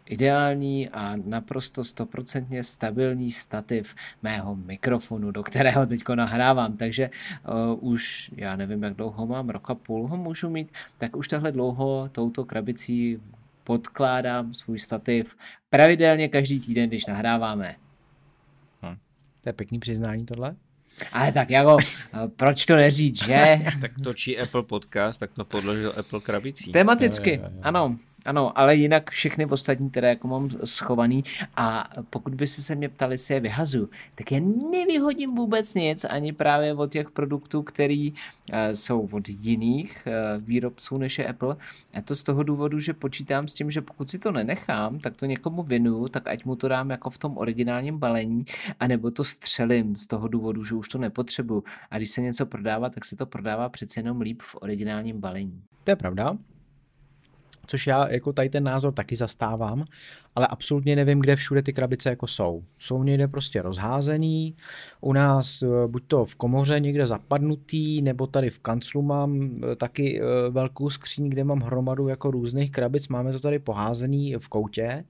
ideální 0.07 0.89
a 0.89 1.17
naprosto 1.17 1.85
stoprocentně 1.85 2.63
stabilní 2.65 3.33
stativ 3.33 3.95
mého 4.23 4.57
mikrofonu, 4.57 5.31
do 5.31 5.43
kterého 5.43 5.87
teď 5.87 6.03
nahrávám, 6.15 6.77
takže 6.77 7.11
uh, 7.71 7.91
už 7.91 8.31
já 8.37 8.57
nevím, 8.57 8.83
jak 8.83 8.95
dlouho 8.95 9.27
mám, 9.27 9.49
roka 9.49 9.75
půl 9.75 10.09
ho 10.09 10.17
můžu 10.17 10.51
mít, 10.51 10.69
tak 10.99 11.17
už 11.17 11.29
takhle 11.29 11.53
dlouho 11.53 12.11
touto 12.13 12.45
krabicí 12.45 13.23
podkládám 13.65 14.55
svůj 14.55 14.79
stativ 14.79 15.37
pravidelně 15.71 16.29
každý 16.29 16.61
týden, 16.61 16.89
když 16.89 17.07
nahráváme. 17.07 17.88
To 19.49 19.51
je 19.51 19.53
pěkný 19.53 19.79
přiznání 19.79 20.27
tohle. 20.27 20.57
Ale 21.13 21.33
tak 21.33 21.51
jako, 21.51 21.77
proč 22.37 22.65
to 22.65 22.77
neříct, 22.77 23.25
že? 23.25 23.59
tak 23.81 23.91
točí 24.05 24.39
Apple 24.39 24.63
podcast, 24.63 25.21
tak 25.21 25.31
to 25.33 25.45
podložil 25.45 25.95
Apple 25.97 26.21
krabicí. 26.21 26.73
Tematicky, 26.73 27.31
jo, 27.35 27.41
jo, 27.43 27.51
jo. 27.55 27.61
ano. 27.63 27.99
Ano, 28.29 28.59
ale 28.59 28.77
jinak 28.77 29.11
všechny 29.11 29.47
ostatní 29.47 29.91
teda 29.91 30.09
jako 30.09 30.29
mám 30.29 30.51
schovaný 30.65 31.25
a 31.57 31.91
pokud 32.11 32.35
by 32.35 32.47
se 32.47 32.75
mě 32.75 32.89
ptali, 32.89 33.15
jestli 33.15 33.35
je 33.35 33.41
vyhazu, 33.41 33.91
tak 34.15 34.33
já 34.33 34.41
nevyhodím 34.71 35.35
vůbec 35.35 35.75
nic, 35.75 36.05
ani 36.05 36.33
právě 36.33 36.75
od 36.75 36.93
těch 36.93 37.11
produktů, 37.11 37.63
který 37.63 38.13
uh, 38.13 38.17
jsou 38.75 39.09
od 39.13 39.29
jiných 39.29 40.07
uh, 40.07 40.45
výrobců 40.45 40.99
než 40.99 41.19
je 41.19 41.27
Apple. 41.27 41.57
A 41.95 42.01
to 42.01 42.17
z 42.17 42.23
toho 42.23 42.43
důvodu, 42.43 42.81
že 42.81 42.93
počítám 42.93 43.49
s 43.49 43.55
tím, 43.55 43.71
že 43.71 43.81
pokud 43.81 44.11
si 44.11 44.19
to 44.19 44.33
nenechám, 44.33 44.99
tak 44.99 45.17
to 45.17 45.27
někomu 45.27 45.63
vinu, 45.63 46.09
tak 46.09 46.27
ať 46.27 46.45
mu 46.45 46.57
to 46.57 46.69
dám 46.69 46.91
jako 46.91 47.11
v 47.11 47.19
tom 47.19 47.39
originálním 47.39 47.99
balení, 47.99 48.45
anebo 48.81 49.11
to 49.11 49.25
střelím 49.25 49.97
z 49.97 50.07
toho 50.07 50.29
důvodu, 50.29 50.65
že 50.65 50.75
už 50.75 50.89
to 50.89 50.99
nepotřebuju. 50.99 51.65
A 51.91 51.97
když 51.97 52.11
se 52.11 52.21
něco 52.21 52.47
prodává, 52.47 52.91
tak 52.91 53.05
se 53.05 53.17
to 53.17 53.27
prodává 53.27 53.69
přece 53.69 54.01
jenom 54.01 54.21
líp 54.21 54.43
v 54.43 54.55
originálním 54.61 55.21
balení. 55.21 55.63
To 55.85 55.91
je 55.91 55.97
pravda 55.97 56.37
což 57.69 57.87
já 57.87 58.09
jako 58.09 58.33
tady 58.33 58.49
ten 58.49 58.65
názor 58.65 58.93
taky 58.93 59.17
zastávám, 59.17 59.85
ale 60.35 60.47
absolutně 60.47 60.97
nevím, 60.97 61.21
kde 61.21 61.37
všude 61.37 61.63
ty 61.63 61.73
krabice 61.73 62.11
jako 62.11 62.27
jsou. 62.27 62.65
Jsou 62.79 63.03
někde 63.03 63.29
prostě 63.29 63.63
rozházený, 63.63 64.57
u 65.01 65.13
nás 65.13 65.63
eh, 65.63 65.67
buď 65.87 66.03
to 66.07 66.25
v 66.25 66.37
komoře 66.37 66.81
někde 66.81 67.07
zapadnutý, 67.07 68.03
nebo 68.03 68.27
tady 68.27 68.51
v 68.51 68.59
kanclu 68.59 69.03
mám 69.03 69.61
eh, 69.73 69.77
taky 69.77 70.21
eh, 70.21 70.51
velkou 70.51 70.91
skříň, 70.91 71.29
kde 71.29 71.45
mám 71.45 71.61
hromadu 71.61 72.09
jako 72.09 72.31
různých 72.31 72.71
krabic, 72.71 73.09
máme 73.09 73.33
to 73.33 73.41
tady 73.41 73.59
poházený 73.59 74.35
v 74.39 74.49
koutě 74.49 75.05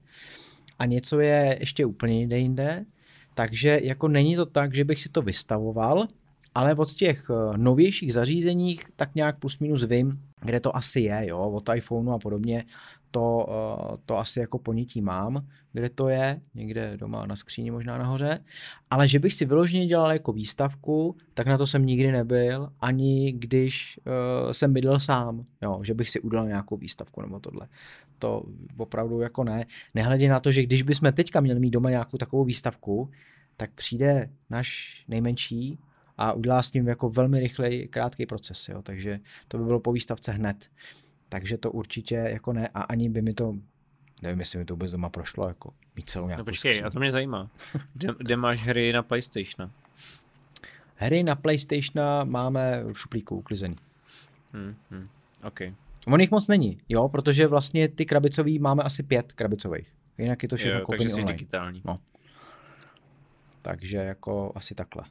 a 0.79 0.85
něco 0.85 1.19
je 1.19 1.57
ještě 1.59 1.85
úplně 1.85 2.19
jinde 2.19 2.37
jinde, 2.37 2.85
takže 3.33 3.79
jako 3.83 4.07
není 4.07 4.35
to 4.35 4.45
tak, 4.45 4.73
že 4.73 4.83
bych 4.83 5.01
si 5.01 5.09
to 5.09 5.21
vystavoval, 5.21 6.07
ale 6.59 6.75
od 6.75 6.93
těch 6.93 7.31
novějších 7.55 8.13
zařízeních 8.13 8.85
tak 8.95 9.15
nějak 9.15 9.39
plus 9.39 9.59
minus 9.59 9.83
vím, 9.83 10.11
kde 10.41 10.59
to 10.59 10.75
asi 10.75 10.99
je, 10.99 11.27
jo, 11.27 11.39
od 11.39 11.69
iPhoneu 11.75 12.11
a 12.11 12.19
podobně, 12.19 12.65
to, 13.11 13.47
eh, 13.49 13.97
to 14.05 14.17
asi 14.17 14.39
jako 14.39 14.59
ponětí 14.59 15.01
mám, 15.01 15.47
kde 15.73 15.89
to 15.89 16.09
je, 16.09 16.41
někde 16.55 16.97
doma 16.97 17.25
na 17.25 17.35
skříni 17.35 17.71
možná 17.71 17.97
nahoře, 17.97 18.39
ale 18.89 19.07
že 19.07 19.19
bych 19.19 19.33
si 19.33 19.45
vyloženě 19.45 19.87
dělal 19.87 20.11
jako 20.11 20.31
výstavku, 20.31 21.15
tak 21.33 21.47
na 21.47 21.57
to 21.57 21.67
jsem 21.67 21.85
nikdy 21.85 22.11
nebyl, 22.11 22.69
ani 22.79 23.31
když 23.31 23.99
uh, 23.99 24.51
jsem 24.51 24.73
bydlel 24.73 24.99
sám, 24.99 25.43
jo, 25.61 25.79
že 25.83 25.93
bych 25.93 26.09
si 26.09 26.19
udělal 26.19 26.47
nějakou 26.47 26.77
výstavku 26.77 27.21
nebo 27.21 27.39
tohle. 27.39 27.67
To 28.17 28.43
opravdu 28.77 29.21
jako 29.21 29.43
ne. 29.43 29.65
Nehledě 29.95 30.29
na 30.29 30.39
to, 30.39 30.51
že 30.51 30.63
když 30.63 30.81
bychom 30.81 31.13
teďka 31.13 31.39
měli 31.39 31.59
mít 31.59 31.71
doma 31.71 31.89
nějakou 31.89 32.17
takovou 32.17 32.43
výstavku, 32.43 33.09
tak 33.57 33.71
přijde 33.71 34.29
náš 34.49 34.99
nejmenší 35.07 35.79
a 36.19 36.33
udělá 36.33 36.63
s 36.63 36.73
ním 36.73 36.87
jako 36.87 37.09
velmi 37.09 37.39
rychlej, 37.39 37.87
krátký 37.87 38.25
proces, 38.25 38.69
jo, 38.69 38.81
takže 38.81 39.19
to 39.47 39.57
by 39.57 39.63
bylo 39.63 39.79
po 39.79 39.91
výstavce 39.91 40.31
hned. 40.31 40.69
Takže 41.29 41.57
to 41.57 41.71
určitě 41.71 42.15
jako 42.15 42.53
ne 42.53 42.67
a 42.67 42.81
ani 42.81 43.09
by 43.09 43.21
mi 43.21 43.33
to, 43.33 43.55
nevím, 44.21 44.39
jestli 44.39 44.59
mi 44.59 44.65
to 44.65 44.73
vůbec 44.73 44.91
doma 44.91 45.09
prošlo, 45.09 45.47
jako 45.47 45.73
mít 45.95 46.09
celou 46.09 46.27
nějakou 46.27 46.41
No 46.41 46.45
počkej, 46.45 46.83
a 46.85 46.89
to 46.89 46.99
mě 46.99 47.11
zajímá. 47.11 47.49
Kde, 47.93 48.09
kde 48.17 48.35
máš 48.35 48.63
hry 48.63 48.93
na 48.93 49.03
PlayStation? 49.03 49.71
Hry 50.95 51.23
na 51.23 51.35
PlayStation 51.35 52.29
máme 52.29 52.83
v 52.93 52.99
šuplíku 52.99 53.35
uklizený. 53.35 53.75
Hmm, 54.53 54.75
hmm, 54.91 55.09
OK. 55.43 55.59
On 56.07 56.21
jich 56.21 56.31
moc 56.31 56.47
není, 56.47 56.81
jo, 56.89 57.09
protože 57.09 57.47
vlastně 57.47 57.87
ty 57.87 58.05
krabicový 58.05 58.59
máme 58.59 58.83
asi 58.83 59.03
pět 59.03 59.33
krabicových. 59.33 59.93
Jinak 60.17 60.43
je 60.43 60.49
to 60.49 60.55
všechno 60.55 60.79
jo, 60.79 60.85
takže 60.89 61.09
jsi 61.09 61.23
digitální. 61.23 61.81
No. 61.85 61.99
Takže 63.61 63.97
jako 63.97 64.51
asi 64.55 64.75
takhle 64.75 65.03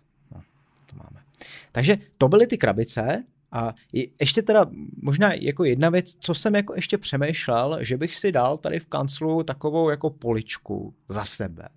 to 0.91 0.97
máme. 0.97 1.25
Takže 1.73 1.99
to 2.19 2.29
byly 2.29 2.47
ty 2.47 2.59
krabice 2.59 3.25
a 3.53 3.75
ještě 4.21 4.43
teda 4.43 4.67
možná 5.03 5.33
jako 5.33 5.65
jedna 5.65 5.91
věc, 5.91 6.15
co 6.21 6.35
jsem 6.35 6.55
jako 6.55 6.75
ještě 6.75 6.99
přemýšlel, 6.99 7.79
že 7.81 7.97
bych 7.97 8.17
si 8.17 8.33
dal 8.33 8.59
tady 8.59 8.79
v 8.81 8.87
kanclu 8.87 9.43
takovou 9.43 9.91
jako 9.91 10.11
poličku 10.11 10.95
za 11.09 11.25
sebe 11.25 11.69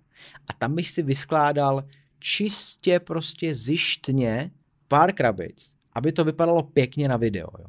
a 0.48 0.52
tam 0.52 0.74
bych 0.74 0.88
si 0.88 1.02
vyskládal 1.02 1.84
čistě 2.18 3.00
prostě 3.00 3.54
zjištně 3.54 4.50
pár 4.88 5.12
krabic, 5.12 5.74
aby 5.92 6.12
to 6.12 6.24
vypadalo 6.24 6.62
pěkně 6.62 7.08
na 7.08 7.16
video. 7.16 7.48
Jo. 7.58 7.66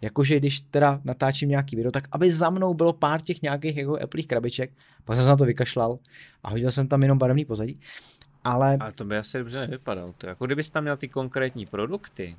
Jakože 0.00 0.38
když 0.38 0.60
teda 0.60 1.00
natáčím 1.04 1.48
nějaký 1.48 1.76
video, 1.76 1.92
tak 1.92 2.08
aby 2.12 2.30
za 2.30 2.50
mnou 2.50 2.74
bylo 2.74 2.92
pár 2.92 3.20
těch 3.20 3.42
nějakých 3.42 3.76
jako 3.76 4.02
Apple 4.02 4.22
krabiček, 4.22 4.72
pak 5.04 5.16
jsem 5.16 5.24
se 5.24 5.30
na 5.30 5.36
to 5.36 5.44
vykašlal 5.44 5.98
a 6.42 6.50
hodil 6.50 6.70
jsem 6.70 6.88
tam 6.88 7.02
jenom 7.02 7.18
barevný 7.18 7.44
pozadí 7.44 7.80
ale... 8.44 8.76
Ale 8.80 8.92
to 8.92 9.04
by 9.04 9.16
asi 9.16 9.38
dobře 9.38 9.60
nevypadalo. 9.60 10.14
To 10.18 10.26
jako 10.26 10.46
kdybys 10.46 10.70
tam 10.70 10.82
měl 10.82 10.96
ty 10.96 11.08
konkrétní 11.08 11.66
produkty, 11.66 12.36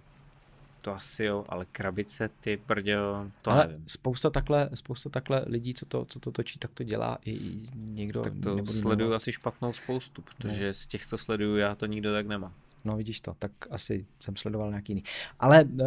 to 0.81 0.93
asi 0.93 1.23
jo, 1.23 1.45
ale 1.49 1.65
krabice, 1.71 2.29
ty 2.39 2.57
prděl, 2.57 3.31
to 3.41 3.51
ale 3.51 3.67
nevím. 3.67 3.83
Spousta 3.87 4.29
takhle, 4.29 4.69
spousta 4.73 5.09
takhle 5.09 5.43
lidí, 5.47 5.73
co 5.73 5.85
to, 5.85 6.05
co 6.05 6.19
to 6.19 6.31
točí, 6.31 6.59
tak 6.59 6.71
to 6.73 6.83
dělá 6.83 7.17
i 7.25 7.39
někdo. 7.75 8.21
Tak 8.21 8.33
to 8.43 8.65
sleduju 8.65 9.13
asi 9.13 9.31
špatnou 9.31 9.73
spoustu, 9.73 10.21
protože 10.21 10.67
no. 10.67 10.73
z 10.73 10.87
těch, 10.87 11.05
co 11.05 11.17
sleduju 11.17 11.57
já, 11.57 11.75
to 11.75 11.85
nikdo 11.85 12.13
tak 12.13 12.27
nemá. 12.27 12.53
No 12.85 12.97
vidíš 12.97 13.21
to, 13.21 13.35
tak 13.39 13.51
asi 13.69 14.05
jsem 14.19 14.35
sledoval 14.35 14.69
nějaký 14.69 14.91
jiný. 14.91 15.03
Ale 15.39 15.63
no, 15.73 15.85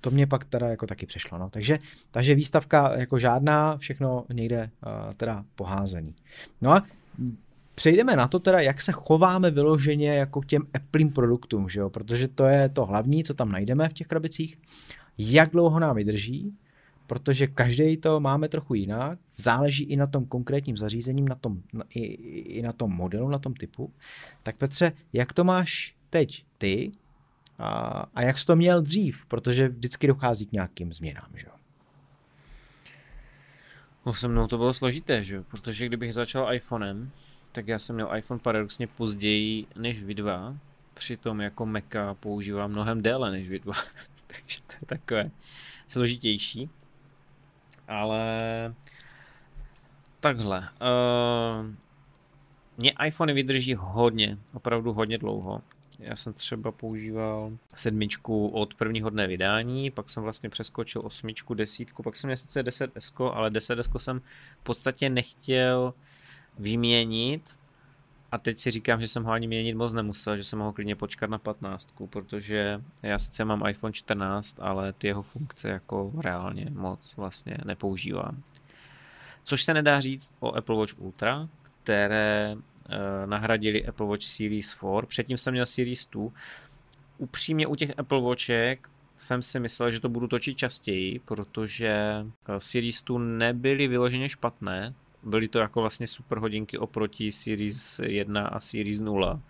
to 0.00 0.10
mě 0.10 0.26
pak 0.26 0.44
teda 0.44 0.68
jako 0.68 0.86
taky 0.86 1.06
přešlo. 1.06 1.38
No. 1.38 1.50
Takže, 1.50 1.78
takže 2.10 2.34
výstavka 2.34 2.98
jako 2.98 3.18
žádná, 3.18 3.76
všechno 3.76 4.24
někde 4.32 4.70
uh, 4.86 5.14
teda 5.14 5.44
poházený. 5.54 6.14
No 6.60 6.72
a 6.72 6.86
přejdeme 7.74 8.16
na 8.16 8.28
to 8.28 8.38
teda, 8.38 8.60
jak 8.60 8.80
se 8.80 8.92
chováme 8.92 9.50
vyloženě 9.50 10.14
jako 10.14 10.40
k 10.40 10.46
těm 10.46 10.62
Apple 10.74 11.04
produktům, 11.14 11.68
že 11.68 11.80
jo? 11.80 11.90
protože 11.90 12.28
to 12.28 12.44
je 12.44 12.68
to 12.68 12.86
hlavní, 12.86 13.24
co 13.24 13.34
tam 13.34 13.52
najdeme 13.52 13.88
v 13.88 13.92
těch 13.92 14.06
krabicích, 14.06 14.58
jak 15.18 15.50
dlouho 15.50 15.80
nám 15.80 15.96
vydrží, 15.96 16.54
protože 17.06 17.46
každý 17.46 17.96
to 17.96 18.20
máme 18.20 18.48
trochu 18.48 18.74
jinak, 18.74 19.18
záleží 19.36 19.84
i 19.84 19.96
na 19.96 20.06
tom 20.06 20.26
konkrétním 20.26 20.76
zařízením, 20.76 21.28
na 21.28 21.34
tom, 21.34 21.62
na, 21.72 21.84
i, 21.94 22.00
i 22.58 22.62
na 22.62 22.72
tom 22.72 22.92
modelu, 22.92 23.28
na 23.28 23.38
tom 23.38 23.54
typu. 23.54 23.92
Tak 24.42 24.56
Petře, 24.56 24.92
jak 25.12 25.32
to 25.32 25.44
máš 25.44 25.96
teď 26.10 26.44
ty 26.58 26.92
a, 27.58 27.68
a 28.14 28.22
jak 28.22 28.38
jsi 28.38 28.46
to 28.46 28.56
měl 28.56 28.82
dřív, 28.82 29.26
protože 29.26 29.68
vždycky 29.68 30.06
dochází 30.06 30.46
k 30.46 30.52
nějakým 30.52 30.92
změnám, 30.92 31.28
že 31.34 31.46
jo? 31.46 31.52
No 34.06 34.14
se 34.14 34.28
mnou 34.28 34.46
to 34.46 34.58
bylo 34.58 34.72
složité, 34.72 35.24
že 35.24 35.36
jo, 35.36 35.44
protože 35.50 35.86
kdybych 35.86 36.14
začal 36.14 36.54
iPhonem, 36.54 37.10
tak 37.52 37.68
já 37.68 37.78
jsem 37.78 37.94
měl 37.94 38.16
iPhone 38.16 38.40
paradoxně 38.40 38.86
později 38.86 39.66
než 39.76 40.02
vy 40.02 40.14
dva, 40.14 40.56
přitom 40.94 41.40
jako 41.40 41.66
Maca 41.66 42.14
používám 42.14 42.70
mnohem 42.70 43.02
déle 43.02 43.30
než 43.30 43.48
vy 43.48 43.58
dva, 43.58 43.74
takže 44.26 44.60
to 44.66 44.72
je 44.80 44.86
takové 44.86 45.30
složitější. 45.88 46.70
Ale 47.88 48.24
takhle. 50.20 50.58
Uh, 50.60 51.66
mě 52.76 52.94
iPhone 53.06 53.32
vydrží 53.32 53.74
hodně, 53.74 54.38
opravdu 54.54 54.92
hodně 54.92 55.18
dlouho. 55.18 55.62
Já 55.98 56.16
jsem 56.16 56.32
třeba 56.32 56.72
používal 56.72 57.52
sedmičku 57.74 58.48
od 58.48 58.74
prvního 58.74 59.10
dne 59.10 59.26
vydání, 59.26 59.90
pak 59.90 60.10
jsem 60.10 60.22
vlastně 60.22 60.48
přeskočil 60.48 61.02
osmičku, 61.04 61.54
desítku, 61.54 62.02
pak 62.02 62.16
jsem 62.16 62.28
měl 62.28 62.36
sice 62.36 62.62
10S, 62.62 63.32
ale 63.34 63.50
10S 63.50 63.98
jsem 63.98 64.20
v 64.60 64.62
podstatě 64.62 65.10
nechtěl 65.10 65.94
vyměnit, 66.58 67.58
A 68.32 68.38
teď 68.38 68.58
si 68.58 68.70
říkám, 68.70 69.00
že 69.00 69.08
jsem 69.08 69.24
ho 69.24 69.32
ani 69.32 69.46
měnit 69.46 69.74
moc 69.74 69.92
nemusel, 69.92 70.36
že 70.36 70.44
jsem 70.44 70.58
mohl 70.58 70.72
klidně 70.72 70.96
počkat 70.96 71.30
na 71.30 71.38
15, 71.38 71.88
protože 72.10 72.82
já 73.02 73.18
sice 73.18 73.44
mám 73.44 73.66
iPhone 73.68 73.92
14, 73.92 74.56
ale 74.60 74.92
ty 74.92 75.06
jeho 75.06 75.22
funkce 75.22 75.68
jako 75.68 76.12
reálně 76.18 76.66
moc 76.70 77.16
vlastně 77.16 77.58
nepoužívám. 77.64 78.42
Což 79.44 79.64
se 79.64 79.74
nedá 79.74 80.00
říct 80.00 80.34
o 80.40 80.52
Apple 80.52 80.76
Watch 80.76 80.98
Ultra, 80.98 81.48
které 81.62 82.56
eh, 82.88 83.26
nahradili 83.26 83.86
Apple 83.86 84.06
Watch 84.06 84.24
Series 84.24 84.70
4. 84.70 85.06
Předtím 85.06 85.38
jsem 85.38 85.52
měl 85.54 85.66
Series 85.66 86.06
2. 86.06 86.30
Upřímně 87.18 87.66
u 87.66 87.74
těch 87.76 87.98
Apple 87.98 88.20
Watchek 88.20 88.88
jsem 89.18 89.42
si 89.42 89.60
myslel, 89.60 89.90
že 89.90 90.00
to 90.00 90.08
budu 90.08 90.28
točit 90.28 90.58
častěji, 90.58 91.18
protože 91.18 91.88
eh, 92.48 92.60
Series 92.60 93.02
2 93.02 93.18
nebyly 93.18 93.88
vyloženě 93.88 94.28
špatné. 94.28 94.94
Byly 95.22 95.48
to 95.48 95.58
jako 95.58 95.80
vlastně 95.80 96.06
super 96.06 96.38
hodinky 96.38 96.78
oproti 96.78 97.32
Series 97.32 98.00
1 98.04 98.46
a 98.46 98.60
Series 98.60 99.00
0. 99.00 99.40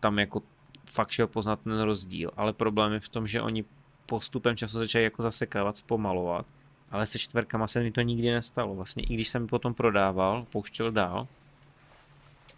Tam 0.00 0.18
jako 0.18 0.42
fakt 0.86 1.10
šel 1.10 1.26
poznat 1.26 1.60
ten 1.60 1.80
rozdíl, 1.80 2.30
ale 2.36 2.52
problém 2.52 2.92
je 2.92 3.00
v 3.00 3.08
tom, 3.08 3.26
že 3.26 3.42
oni 3.42 3.64
postupem 4.06 4.56
času 4.56 4.78
začali 4.78 5.04
jako 5.04 5.22
zasekávat, 5.22 5.76
zpomalovat 5.76 6.46
ale 6.94 7.06
se 7.06 7.18
čtverkama 7.18 7.66
se 7.66 7.80
mi 7.80 7.90
to 7.90 8.00
nikdy 8.00 8.30
nestalo. 8.30 8.74
Vlastně 8.74 9.02
i 9.02 9.14
když 9.14 9.28
jsem 9.28 9.42
mi 9.42 9.48
potom 9.48 9.74
prodával, 9.74 10.46
pouštěl 10.50 10.92
dál, 10.92 11.26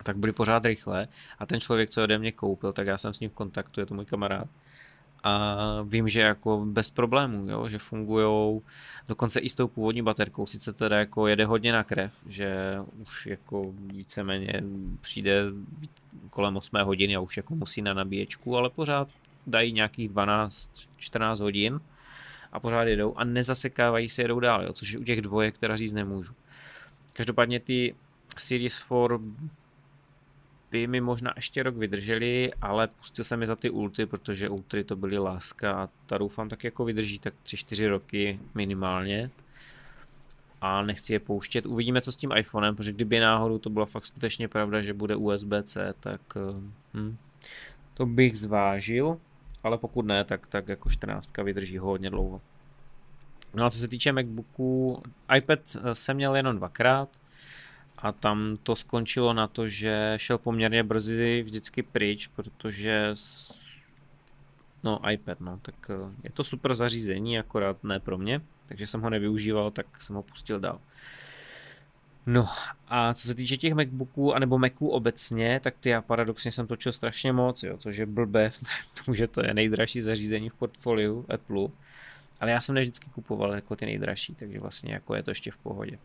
tak 0.03 0.17
byly 0.17 0.33
pořád 0.33 0.65
rychle 0.65 1.09
a 1.39 1.47
ten 1.47 1.61
člověk, 1.61 1.91
co 1.91 2.03
ode 2.03 2.19
mě 2.19 2.33
koupil, 2.33 2.73
tak 2.73 2.87
já 2.87 2.99
jsem 2.99 3.15
s 3.15 3.21
ním 3.21 3.31
v 3.31 3.35
kontaktu, 3.35 3.81
je 3.81 3.87
to 3.87 3.95
můj 3.95 4.05
kamarád. 4.05 4.49
A 5.25 5.57
vím, 5.83 6.09
že 6.09 6.21
jako 6.21 6.67
bez 6.67 6.91
problémů, 6.91 7.51
jo, 7.51 7.69
že 7.69 7.79
fungují 7.79 8.61
dokonce 9.09 9.41
i 9.41 9.51
s 9.51 9.55
tou 9.55 9.69
původní 9.69 10.03
baterkou, 10.03 10.47
sice 10.47 10.73
teda 10.73 10.99
jako 10.99 11.27
jede 11.27 11.45
hodně 11.45 11.73
na 11.73 11.85
krev, 11.85 12.23
že 12.27 12.79
už 13.03 13.27
jako 13.27 13.73
víceméně 13.77 14.63
přijde 15.01 15.43
kolem 16.31 16.57
8 16.57 16.71
hodiny 16.83 17.17
a 17.17 17.21
už 17.21 17.37
jako 17.37 17.55
musí 17.55 17.83
na 17.83 17.95
nabíječku, 17.95 18.57
ale 18.57 18.71
pořád 18.71 19.09
dají 19.47 19.73
nějakých 19.73 20.11
12-14 20.11 21.43
hodin 21.43 21.81
a 22.53 22.61
pořád 22.61 22.83
jedou 22.83 23.15
a 23.17 23.25
nezasekávají 23.25 24.09
se, 24.09 24.23
jedou 24.23 24.41
dál, 24.41 24.63
jo, 24.63 24.73
což 24.73 24.93
je 24.93 24.99
u 24.99 25.05
těch 25.05 25.21
dvojek, 25.21 25.55
která 25.55 25.77
říct 25.77 25.93
nemůžu. 25.93 26.35
Každopádně 27.13 27.61
ty 27.61 27.95
Series 28.37 28.77
4 28.77 28.85
by 30.77 30.87
mi 30.87 31.01
možná 31.01 31.33
ještě 31.37 31.63
rok 31.63 31.77
vydrželi, 31.77 32.53
ale 32.63 32.87
pustil 32.87 33.25
jsem 33.25 33.41
je 33.41 33.47
za 33.47 33.57
ty 33.57 33.71
ulty, 33.71 34.07
protože 34.07 34.49
ultry 34.49 34.85
to 34.85 34.97
byly 34.97 35.19
láska 35.19 35.73
a 35.73 35.89
ta 36.07 36.19
doufám 36.19 36.49
tak 36.49 36.65
jako 36.65 36.85
vydrží 36.85 37.19
tak 37.19 37.35
3-4 37.45 37.89
roky 37.89 38.41
minimálně. 38.55 39.31
A 40.61 40.83
nechci 40.83 41.13
je 41.13 41.21
pouštět. 41.21 41.67
Uvidíme, 41.67 42.01
co 42.01 42.13
s 42.13 42.17
tím 42.17 42.33
iPhonem, 42.37 42.77
protože 42.77 42.93
kdyby 42.93 43.21
náhodou 43.21 43.59
to 43.59 43.71
byla 43.71 43.87
fakt 43.87 44.07
skutečně 44.07 44.49
pravda, 44.49 44.81
že 44.81 44.95
bude 44.95 45.17
USB-C, 45.17 45.95
tak 46.01 46.21
eh, 46.37 46.61
hm, 46.95 47.17
to 47.95 48.07
bych 48.07 48.39
zvážil 48.39 49.19
ale 49.67 49.79
pokud 49.79 50.07
ne, 50.07 50.25
tak, 50.25 50.47
tak 50.47 50.69
jako 50.69 50.91
14 50.91 51.33
vydrží 51.39 51.79
hodně 51.79 52.11
dlouho. 52.11 52.41
No 53.55 53.65
a 53.65 53.71
co 53.71 53.79
se 53.79 53.89
týče 53.89 54.13
MacBooku, 54.13 55.03
iPad 55.37 55.59
eh, 55.77 55.95
jsem 55.95 56.17
měl 56.17 56.37
jenom 56.37 56.57
dvakrát 56.57 57.09
a 58.07 58.13
tam 58.13 58.57
to 58.63 58.77
skončilo 58.77 59.33
na 59.33 59.47
to, 59.47 59.69
že 59.69 60.15
šel 60.17 60.39
poměrně 60.39 60.83
brzy 60.83 61.43
vždycky 61.43 61.83
pryč, 61.83 62.27
protože 62.27 63.15
no 64.85 65.11
iPad, 65.11 65.41
no, 65.41 65.59
tak 65.63 65.75
eh, 65.91 66.13
je 66.25 66.31
to 66.31 66.45
super 66.45 66.75
zařízení, 66.75 67.39
akorát 67.39 67.85
ne 67.85 68.01
pro 68.01 68.19
mě, 68.19 68.41
takže 68.67 68.87
jsem 68.87 69.01
ho 69.01 69.11
nevyužíval, 69.11 69.71
tak 69.71 70.03
jsem 70.03 70.17
ho 70.17 70.23
pustil 70.23 70.61
dál. 70.61 70.81
No 72.27 72.49
a 72.89 73.15
co 73.15 73.29
se 73.29 73.35
týče 73.35 73.57
těch 73.57 73.75
MacBooků, 73.75 74.35
anebo 74.35 74.59
Maců 74.59 74.89
obecně, 74.89 75.61
tak 75.61 75.75
ty 75.81 75.89
já 75.89 76.03
paradoxně 76.03 76.53
jsem 76.53 76.67
točil 76.67 76.93
strašně 76.93 77.33
moc, 77.33 77.63
jo, 77.63 77.77
což 77.77 77.97
je 77.97 78.07
blbé, 78.07 78.51
protože 79.05 79.29
to 79.29 79.47
je 79.47 79.55
nejdražší 79.55 80.01
zařízení 80.01 80.49
v 80.49 80.55
portfoliu 80.55 81.27
Apple, 81.35 81.69
ale 82.41 82.51
já 82.51 82.61
jsem 82.61 82.75
ne 82.75 82.81
vždycky 82.81 83.11
kupoval 83.15 83.55
jako 83.55 83.77
ty 83.77 83.87
nejdražší, 83.87 84.35
takže 84.35 84.61
vlastně 84.61 84.93
jako 84.95 85.15
je 85.15 85.23
to 85.23 85.31
ještě 85.31 85.51
v 85.51 85.57
pohodě. 85.57 85.99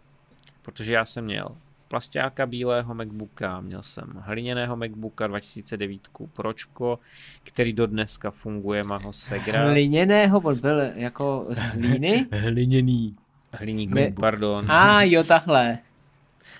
Protože 0.61 0.93
já 0.93 1.05
jsem 1.05 1.25
měl 1.25 1.55
plastáka 1.91 2.45
bílého 2.45 2.93
MacBooka, 2.93 3.61
měl 3.61 3.83
jsem 3.83 4.13
hliněného 4.19 4.75
MacBooka 4.75 5.27
2009 5.27 6.01
Pročko, 6.33 6.99
který 7.43 7.73
do 7.73 7.87
dneska 7.87 8.31
funguje, 8.31 8.83
má 8.83 8.97
ho 8.97 9.13
Segra. 9.13 9.69
Hliněného, 9.69 10.39
on 10.39 10.59
byl 10.59 10.79
jako 10.79 11.47
z 11.49 11.57
hlíny? 11.57 12.27
Hliněný. 12.31 13.15
Hliníku, 13.53 13.93
My... 13.93 14.13
pardon. 14.19 14.71
A 14.71 14.97
ah, 14.97 15.01
jo, 15.01 15.23
takhle. 15.23 15.77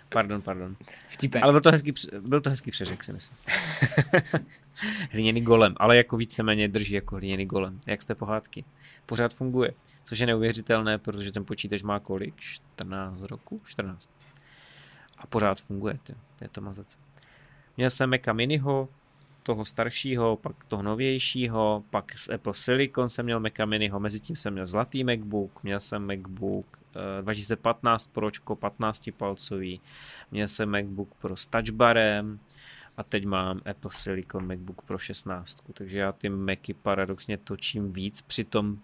Pardon, 0.10 0.41
pardon. 0.41 0.75
Vtipek. 1.08 1.43
Ale 1.43 1.51
byl 1.51 1.62
to 1.62 1.71
hezký, 1.71 1.93
byl 2.19 2.41
to 2.41 2.49
hezký 2.49 2.71
přeřek, 2.71 3.03
si 3.03 3.13
myslím. 3.13 3.38
hliněný 5.12 5.41
golem, 5.41 5.73
ale 5.77 5.97
jako 5.97 6.17
víceméně 6.17 6.67
drží 6.67 6.93
jako 6.93 7.15
hliněný 7.15 7.45
golem. 7.45 7.79
Jak 7.88 8.01
jste 8.01 8.15
pohádky? 8.15 8.65
Pořád 9.06 9.34
funguje. 9.34 9.71
Což 10.03 10.19
je 10.19 10.27
neuvěřitelné, 10.27 10.97
protože 10.97 11.32
ten 11.32 11.45
počítač 11.45 11.84
má 11.84 11.99
kolik? 11.99 12.34
14 12.38 13.21
roku? 13.21 13.62
14. 13.65 14.10
A 15.21 15.27
pořád 15.27 15.62
funguje, 15.62 15.99
ty. 16.03 16.15
je 16.41 16.49
to 16.49 16.62
mazace. 16.62 16.97
Měl 17.77 17.89
jsem 17.89 18.10
Maca 18.10 18.34
Miniho, 18.34 18.89
toho 19.43 19.65
staršího, 19.65 20.36
pak 20.36 20.65
toho 20.65 20.84
novějšího, 20.84 21.84
pak 21.89 22.19
z 22.19 22.29
Apple 22.29 22.53
Silicon 22.53 23.10
jsem 23.10 23.25
měl 23.25 23.39
Maca 23.39 23.65
Miniho, 23.65 23.99
mezi 23.99 24.19
tím 24.19 24.36
jsem 24.36 24.53
měl 24.53 24.65
zlatý 24.65 25.03
MacBook, 25.03 25.63
měl 25.63 25.79
jsem 25.79 26.07
MacBook 26.07 26.79
2015 27.21 28.05
eh, 28.05 28.10
Pročko 28.13 28.55
15 28.55 29.10
palcový, 29.17 29.81
měl 30.31 30.47
jsem 30.47 30.69
MacBook 30.69 31.13
Pro 31.21 31.38
s 31.38 31.45
touchbarem 31.45 32.39
a 32.97 33.03
teď 33.03 33.25
mám 33.25 33.62
Apple 33.65 33.91
Silicon 33.93 34.47
MacBook 34.47 34.81
Pro 34.81 34.97
16, 34.97 35.63
takže 35.73 35.99
já 35.99 36.12
ty 36.12 36.29
Macy 36.29 36.73
paradoxně 36.73 37.38
točím 37.38 37.93
víc, 37.93 38.21
přitom 38.21 38.77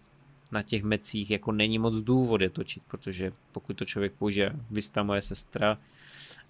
na 0.52 0.62
těch 0.62 0.84
mecích 0.84 1.32
jako 1.32 1.52
není 1.52 1.80
moc 1.80 1.96
důvod 1.96 2.42
je 2.42 2.50
točit, 2.50 2.84
protože 2.88 3.34
pokud 3.52 3.78
to 3.78 3.86
člověk 3.86 4.14
použije, 4.14 4.54
Vista 4.72 5.04
moje 5.04 5.22
sestra, 5.22 5.78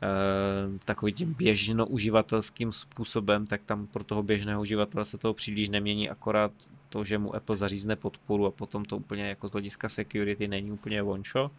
Eh, 0.03 0.79
takový 0.85 1.13
tím 1.13 1.33
běžno 1.33 1.85
uživatelským 1.85 2.71
způsobem, 2.71 3.45
tak 3.45 3.61
tam 3.65 3.87
pro 3.87 4.03
toho 4.03 4.23
běžného 4.23 4.61
uživatele 4.61 5.05
se 5.05 5.17
toho 5.17 5.33
příliš 5.33 5.69
nemění, 5.69 6.09
akorát 6.09 6.51
to, 6.89 7.03
že 7.03 7.17
mu 7.17 7.35
Apple 7.35 7.55
zařízne 7.55 7.95
podporu 7.95 8.45
a 8.45 8.51
potom 8.51 8.85
to 8.85 8.97
úplně 8.97 9.29
jako 9.29 9.47
z 9.47 9.51
hlediska 9.51 9.89
security 9.89 10.47
není 10.47 10.71
úplně 10.71 11.01
vončo. 11.01 11.51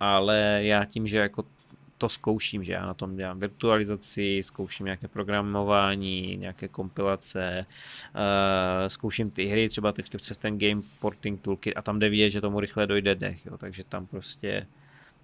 Ale 0.00 0.60
já 0.62 0.84
tím, 0.84 1.06
že 1.06 1.18
jako 1.18 1.44
to 1.98 2.08
zkouším, 2.08 2.64
že 2.64 2.72
já 2.72 2.86
na 2.86 2.94
tom 2.94 3.16
dělám 3.16 3.38
virtualizaci, 3.38 4.40
zkouším 4.42 4.86
nějaké 4.86 5.08
programování, 5.08 6.36
nějaké 6.36 6.68
kompilace, 6.68 7.66
uh, 8.14 8.88
zkouším 8.88 9.30
ty 9.30 9.46
hry, 9.46 9.68
třeba 9.68 9.92
teď 9.92 10.16
přes 10.16 10.38
ten 10.38 10.58
Game 10.58 10.82
Porting 11.00 11.40
Toolkit 11.40 11.76
a 11.76 11.82
tam 11.82 11.98
jde 11.98 12.08
vidět, 12.08 12.30
že 12.30 12.40
tomu 12.40 12.60
rychle 12.60 12.86
dojde 12.86 13.14
dech, 13.14 13.46
jo, 13.46 13.58
takže 13.58 13.84
tam 13.84 14.06
prostě 14.06 14.66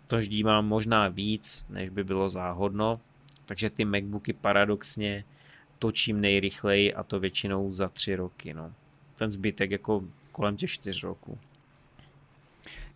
to 0.08 0.20
ždímám 0.20 0.66
možná 0.66 1.08
víc, 1.08 1.66
než 1.68 1.88
by 1.88 2.04
bylo 2.04 2.28
záhodno, 2.28 3.00
takže 3.46 3.70
ty 3.70 3.84
MacBooky 3.84 4.32
paradoxně 4.32 5.24
točím 5.78 6.20
nejrychleji 6.20 6.94
a 6.94 7.02
to 7.02 7.20
většinou 7.20 7.72
za 7.72 7.88
tři 7.88 8.16
roky. 8.16 8.54
No. 8.54 8.72
Ten 9.14 9.30
zbytek 9.30 9.70
jako 9.70 10.04
kolem 10.32 10.56
těch 10.56 10.70
čtyř 10.70 11.04
roků. 11.04 11.38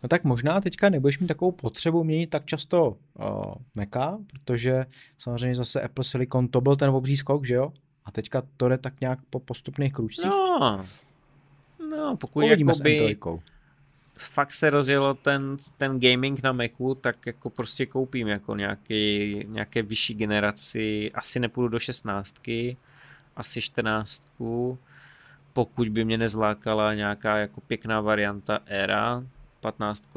No 0.03 0.09
tak 0.09 0.25
možná 0.25 0.61
teďka 0.61 0.89
nebudeš 0.89 1.19
mít 1.19 1.27
takovou 1.27 1.53
potřebu 1.53 2.05
měnit 2.05 2.31
tak 2.31 2.47
často 2.47 2.89
uh, 2.89 3.55
Maca, 3.75 4.19
protože 4.33 4.87
samozřejmě 5.19 5.55
zase 5.55 5.83
Apple 5.83 6.05
Silicon 6.05 6.49
to 6.49 6.61
byl 6.61 6.77
ten 6.77 6.91
obří 6.91 7.17
skok, 7.17 7.47
že 7.47 7.55
jo? 7.55 7.73
A 8.05 8.11
teďka 8.11 8.43
to 8.57 8.69
jde 8.69 8.79
tak 8.79 9.01
nějak 9.01 9.19
po 9.31 9.41
postupných 9.41 9.93
kručcích. 9.93 10.31
No, 10.31 10.85
no 11.91 12.17
pokud 12.17 12.45
Uvidíme 12.45 12.73
jakoby, 12.73 13.17
fakt 14.19 14.53
se 14.53 14.71
rozjelo 14.71 15.15
ten, 15.15 15.57
ten 15.77 16.01
gaming 16.01 16.43
na 16.43 16.53
Macu, 16.53 16.95
tak 16.95 17.27
jako 17.27 17.51
prostě 17.51 17.87
koupím 17.87 18.29
jako 18.29 18.57
nějaký, 18.57 19.35
nějaké 19.49 19.83
vyšší 19.83 20.15
generaci, 20.15 21.11
asi 21.15 21.41
nepůjdu 21.41 21.69
do 21.69 21.79
16, 21.79 22.35
asi 23.37 23.63
14, 23.63 24.29
pokud 25.53 25.89
by 25.89 26.05
mě 26.05 26.19
nezlákala 26.19 26.95
nějaká 26.95 27.37
jako 27.37 27.61
pěkná 27.61 28.01
varianta 28.01 28.59
Era 28.67 29.25
15 29.61 30.17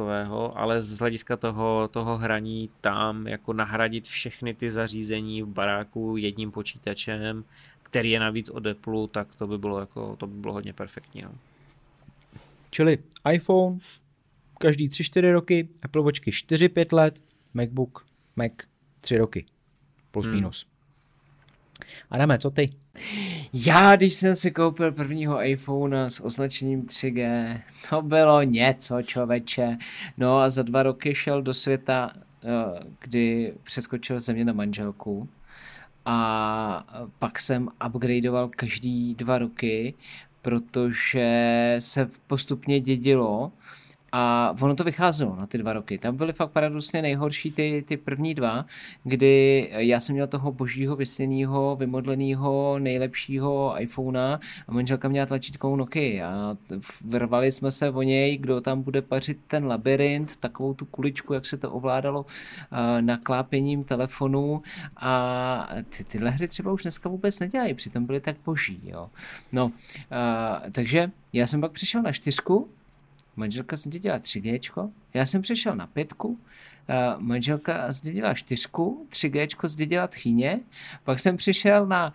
ale 0.56 0.82
z 0.82 1.00
hlediska 1.00 1.38
toho, 1.38 1.88
toho 1.92 2.18
hraní 2.18 2.70
tam 2.82 3.28
jako 3.28 3.54
nahradit 3.54 4.08
všechny 4.08 4.54
ty 4.54 4.70
zařízení 4.70 5.44
v 5.44 5.48
baráku 5.48 6.18
jedním 6.18 6.52
počítačem, 6.52 7.44
který 7.84 8.12
je 8.12 8.20
navíc 8.20 8.50
od 8.50 8.68
Apple, 8.68 9.08
tak 9.08 9.36
to 9.36 9.48
by 9.48 9.58
bylo 9.58 9.80
jako, 9.80 10.16
to 10.16 10.28
by 10.28 10.38
bylo 10.38 10.54
hodně 10.54 10.74
perfektní. 10.74 11.22
No. 11.22 11.32
Čili 12.76 12.98
iPhone 13.34 13.80
každý 14.60 14.90
3-4 14.90 15.32
roky, 15.32 15.70
Apple 15.84 16.02
Watchky 16.02 16.32
4-5 16.32 16.96
let, 16.96 17.20
MacBook, 17.54 18.06
Mac 18.36 18.52
3 19.02 19.18
roky. 19.18 19.46
Plus 20.12 20.26
hmm. 20.26 20.36
minus. 20.36 20.66
Adame, 22.10 22.38
co 22.38 22.52
ty? 22.52 22.70
Já, 23.54 23.96
když 23.96 24.14
jsem 24.14 24.36
si 24.36 24.52
koupil 24.52 24.92
prvního 24.92 25.46
iPhone 25.46 26.12
s 26.12 26.24
označením 26.24 26.82
3G, 26.82 27.62
to 27.90 28.02
bylo 28.02 28.44
něco, 28.44 29.02
čověče. 29.02 29.78
No 30.18 30.38
a 30.38 30.50
za 30.50 30.64
dva 30.64 30.84
roky 30.84 31.16
šel 31.16 31.42
do 31.42 31.54
světa, 31.54 32.12
eh, 32.16 32.48
kdy 33.00 33.54
přeskočil 33.64 34.20
země 34.20 34.46
na 34.46 34.54
manželku 34.54 35.30
a 36.06 37.08
pak 37.20 37.40
jsem 37.40 37.70
upgradeoval 37.88 38.50
každý 38.50 39.16
dva 39.16 39.38
roky, 39.38 39.94
protože 40.46 41.76
se 41.80 42.08
postupně 42.28 42.80
dědilo 42.80 43.52
a 44.18 44.56
ono 44.62 44.76
to 44.76 44.84
vycházelo 44.84 45.36
na 45.36 45.46
ty 45.46 45.58
dva 45.58 45.74
roky. 45.74 45.98
Tam 45.98 46.16
byly 46.16 46.34
fakt 46.34 46.52
paradoxně 46.52 47.02
nejhorší 47.02 47.52
ty, 47.52 47.84
ty 47.88 47.98
první 47.98 48.34
dva, 48.34 48.66
kdy 49.04 49.70
já 49.72 50.00
jsem 50.00 50.14
měl 50.14 50.28
toho 50.28 50.52
božího 50.52 50.96
vysněného, 50.96 51.76
vymodleného, 51.76 52.80
nejlepšího 52.80 53.76
iPhonea 53.80 54.40
a 54.68 54.72
manželka 54.72 55.08
měla 55.08 55.26
tlačítkovou 55.26 55.76
Nokia 55.76 56.30
a 56.30 56.58
vrvali 57.06 57.52
jsme 57.52 57.72
se 57.72 57.90
o 57.90 58.02
něj, 58.02 58.38
kdo 58.38 58.62
tam 58.62 58.82
bude 58.82 59.02
pařit 59.02 59.38
ten 59.48 59.66
labirint, 59.66 60.38
takovou 60.38 60.74
tu 60.74 60.86
kuličku, 60.86 61.34
jak 61.34 61.46
se 61.46 61.58
to 61.58 61.72
ovládalo 61.72 62.26
naklápěním 63.02 63.84
telefonu 63.84 64.62
a 64.98 65.70
ty, 65.98 66.04
tyhle 66.04 66.30
hry 66.30 66.48
třeba 66.48 66.72
už 66.72 66.82
dneska 66.82 67.10
vůbec 67.10 67.40
nedělají, 67.40 67.74
přitom 67.74 68.06
byly 68.06 68.20
tak 68.20 68.36
boží, 68.46 68.80
jo. 68.84 69.10
No, 69.52 69.72
a, 70.12 70.62
takže 70.72 71.12
já 71.34 71.48
jsem 71.48 71.62
pak 71.62 71.72
přišel 71.72 72.02
na 72.02 72.12
čtyřku, 72.12 72.70
manželka 73.36 73.76
zdědila 73.76 74.20
3G, 74.20 74.90
já 75.14 75.26
jsem 75.26 75.42
přešel 75.42 75.76
na 75.76 75.88
pětku, 75.88 76.40
manželka 77.18 77.92
zdědila 77.92 78.34
čtyřku, 78.34 79.08
3G 79.12 79.68
zdědila 79.68 80.08
tchyně, 80.08 80.60
pak 81.04 81.20
jsem 81.20 81.38
přišel 81.38 81.86
na 81.86 82.14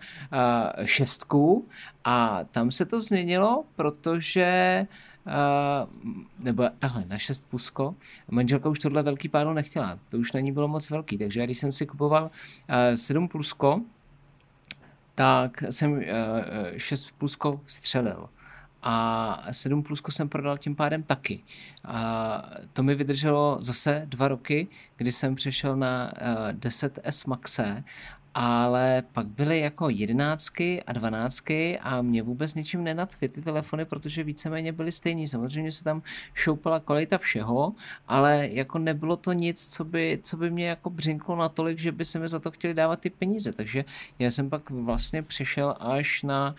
šestku 0.85 1.67
a 2.03 2.43
tam 2.51 2.71
se 2.71 2.85
to 2.85 3.01
změnilo, 3.01 3.63
protože 3.75 4.87
Uh, 5.25 5.89
nebo 6.39 6.63
takhle, 6.79 7.03
na 7.07 7.17
6 7.17 7.49
plusko. 7.49 7.95
Manželka 8.31 8.69
už 8.69 8.79
tohle 8.79 9.03
velký 9.03 9.29
pádlo 9.29 9.53
nechtěla, 9.53 9.99
to 10.09 10.17
už 10.17 10.31
na 10.31 10.39
ní 10.39 10.51
bylo 10.51 10.67
moc 10.67 10.89
velký, 10.89 11.17
takže 11.17 11.39
já 11.39 11.45
když 11.45 11.57
jsem 11.57 11.71
si 11.71 11.85
kupoval 11.85 12.23
uh, 12.23 12.95
7 12.95 13.27
plusko, 13.27 13.81
tak 15.15 15.63
jsem 15.69 15.91
uh, 15.91 15.99
6 16.77 17.11
plusko 17.17 17.61
střelil 17.67 18.29
a 18.83 19.43
7 19.51 19.83
plusko 19.83 20.11
jsem 20.11 20.29
prodal 20.29 20.57
tím 20.57 20.75
pádem 20.75 21.03
taky. 21.03 21.43
A 21.85 22.49
to 22.73 22.83
mi 22.83 22.95
vydrželo 22.95 23.57
zase 23.61 24.03
dva 24.05 24.27
roky, 24.27 24.67
kdy 24.97 25.11
jsem 25.11 25.35
přešel 25.35 25.75
na 25.75 26.11
10S 26.51 27.29
Maxe 27.29 27.83
ale 28.33 29.03
pak 29.11 29.27
byly 29.27 29.59
jako 29.59 29.89
jedenáctky 29.89 30.83
a 30.83 30.93
dvanáctky 30.93 31.79
a 31.79 32.01
mě 32.01 32.23
vůbec 32.23 32.55
ničím 32.55 32.83
nenadchly 32.83 33.29
ty 33.29 33.41
telefony, 33.41 33.85
protože 33.85 34.23
víceméně 34.23 34.71
byly 34.71 34.91
stejný. 34.91 35.27
Samozřejmě 35.27 35.71
se 35.71 35.83
tam 35.83 36.01
šoupala 36.33 36.79
kvalita 36.79 37.17
všeho, 37.17 37.73
ale 38.07 38.47
jako 38.51 38.79
nebylo 38.79 39.15
to 39.15 39.33
nic, 39.33 39.67
co 39.73 39.83
by, 39.85 40.19
co 40.23 40.37
by 40.37 40.51
mě 40.51 40.67
jako 40.67 40.89
břinklo 40.89 41.35
natolik, 41.35 41.79
že 41.79 41.91
by 41.91 42.05
se 42.05 42.19
mi 42.19 42.29
za 42.29 42.39
to 42.39 42.51
chtěli 42.51 42.73
dávat 42.73 42.99
ty 42.99 43.09
peníze. 43.09 43.51
Takže 43.51 43.85
já 44.19 44.31
jsem 44.31 44.49
pak 44.49 44.69
vlastně 44.69 45.23
přešel 45.23 45.75
až 45.79 46.23
na 46.23 46.55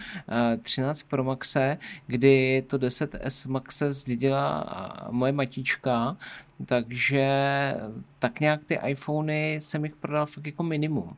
uh, 0.57 0.63
13 0.63 1.03
Pro 1.03 1.25
Maxe, 1.25 1.79
kdy 2.07 2.63
to 2.67 2.79
10S 2.79 3.51
Maxe 3.51 3.93
zdědila 3.93 4.65
moje 5.11 5.33
matička, 5.33 6.17
takže 6.67 7.27
tak 8.19 8.41
nějak 8.41 8.65
ty 8.65 8.79
iPhony 8.87 9.55
jsem 9.55 9.85
jich 9.85 9.97
prodal 9.97 10.27
fakt 10.27 10.47
jako 10.47 10.63
minimum. 10.63 11.17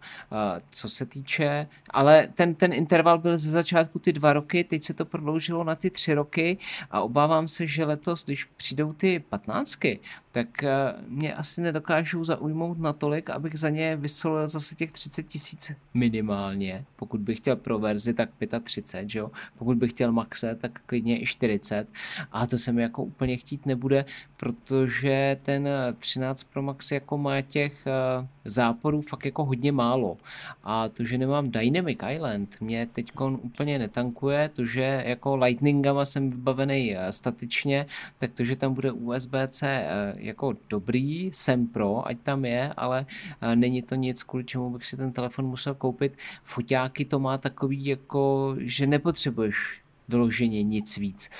Co 0.70 0.88
se 0.88 1.06
týče, 1.06 1.66
ale 1.90 2.28
ten, 2.34 2.54
ten 2.54 2.72
interval 2.72 3.18
byl 3.18 3.38
ze 3.38 3.50
začátku 3.50 3.98
ty 3.98 4.12
dva 4.12 4.32
roky, 4.32 4.64
teď 4.64 4.84
se 4.84 4.94
to 4.94 5.04
prodloužilo 5.04 5.64
na 5.64 5.74
ty 5.74 5.90
tři 5.90 6.14
roky 6.14 6.58
a 6.90 7.00
obávám 7.00 7.48
se, 7.48 7.66
že 7.66 7.84
letos, 7.84 8.24
když 8.24 8.44
přijdou 8.44 8.92
ty 8.92 9.24
patnáctky, 9.28 10.00
tak 10.32 10.62
eh, 10.62 10.94
mě 11.08 11.34
asi 11.34 11.60
nedokážou 11.60 12.24
zaujmout 12.24 12.78
natolik, 12.78 13.30
abych 13.30 13.58
za 13.58 13.68
ně 13.70 13.96
vysolil 13.96 14.48
zase 14.48 14.74
těch 14.74 14.92
30 14.92 15.22
tisíc 15.22 15.72
minimálně. 15.94 16.84
Pokud 16.96 17.20
bych 17.20 17.38
chtěl 17.38 17.56
pro 17.56 17.78
verzi, 17.78 18.14
tak 18.14 18.30
35, 18.64 19.10
že 19.10 19.18
jo? 19.18 19.30
Pokud 19.58 19.76
bych 19.76 19.90
chtěl 19.90 20.12
maxe, 20.12 20.54
tak 20.54 20.80
klidně 20.86 21.22
i 21.22 21.26
40. 21.26 21.88
A 22.32 22.46
to 22.46 22.58
se 22.58 22.72
mi 22.72 22.82
jako 22.82 23.02
úplně 23.02 23.36
chtít 23.36 23.66
nebude, 23.66 24.04
protože 24.36 25.23
ten 25.42 25.68
13 25.98 26.42
Pro 26.42 26.62
Max 26.62 26.92
jako 26.92 27.18
má 27.18 27.40
těch 27.40 27.86
eh, 27.86 28.28
záporů 28.44 29.00
fakt 29.02 29.24
jako 29.26 29.44
hodně 29.44 29.72
málo. 29.72 30.16
A 30.64 30.88
to, 30.88 31.04
že 31.04 31.18
nemám 31.18 31.50
Dynamic 31.50 31.98
Island, 32.10 32.56
mě 32.60 32.86
teď 32.86 33.12
úplně 33.20 33.78
netankuje, 33.78 34.48
to, 34.48 34.64
že 34.64 35.02
jako 35.06 35.36
Lightningama 35.36 36.04
jsem 36.04 36.30
vybavený 36.30 36.96
eh, 36.96 37.12
statičně, 37.12 37.86
tak 38.18 38.32
to, 38.32 38.44
že 38.44 38.56
tam 38.56 38.74
bude 38.74 38.92
USB-C 38.92 39.86
jako 40.16 40.56
dobrý, 40.70 41.30
jsem 41.32 41.66
pro, 41.66 42.08
ať 42.08 42.18
tam 42.22 42.44
je, 42.44 42.72
ale 42.76 43.06
eh, 43.40 43.56
není 43.56 43.82
to 43.82 43.94
nic, 43.94 44.22
kvůli 44.22 44.44
čemu 44.44 44.70
bych 44.70 44.86
si 44.86 44.96
ten 44.96 45.12
telefon 45.12 45.46
musel 45.46 45.74
koupit. 45.74 46.18
Foťáky 46.42 47.04
to 47.04 47.18
má 47.18 47.38
takový, 47.38 47.86
jako, 47.86 48.54
že 48.58 48.86
nepotřebuješ 48.86 49.83
vyloženě 50.08 50.62
nic 50.62 50.96
víc. 50.98 51.30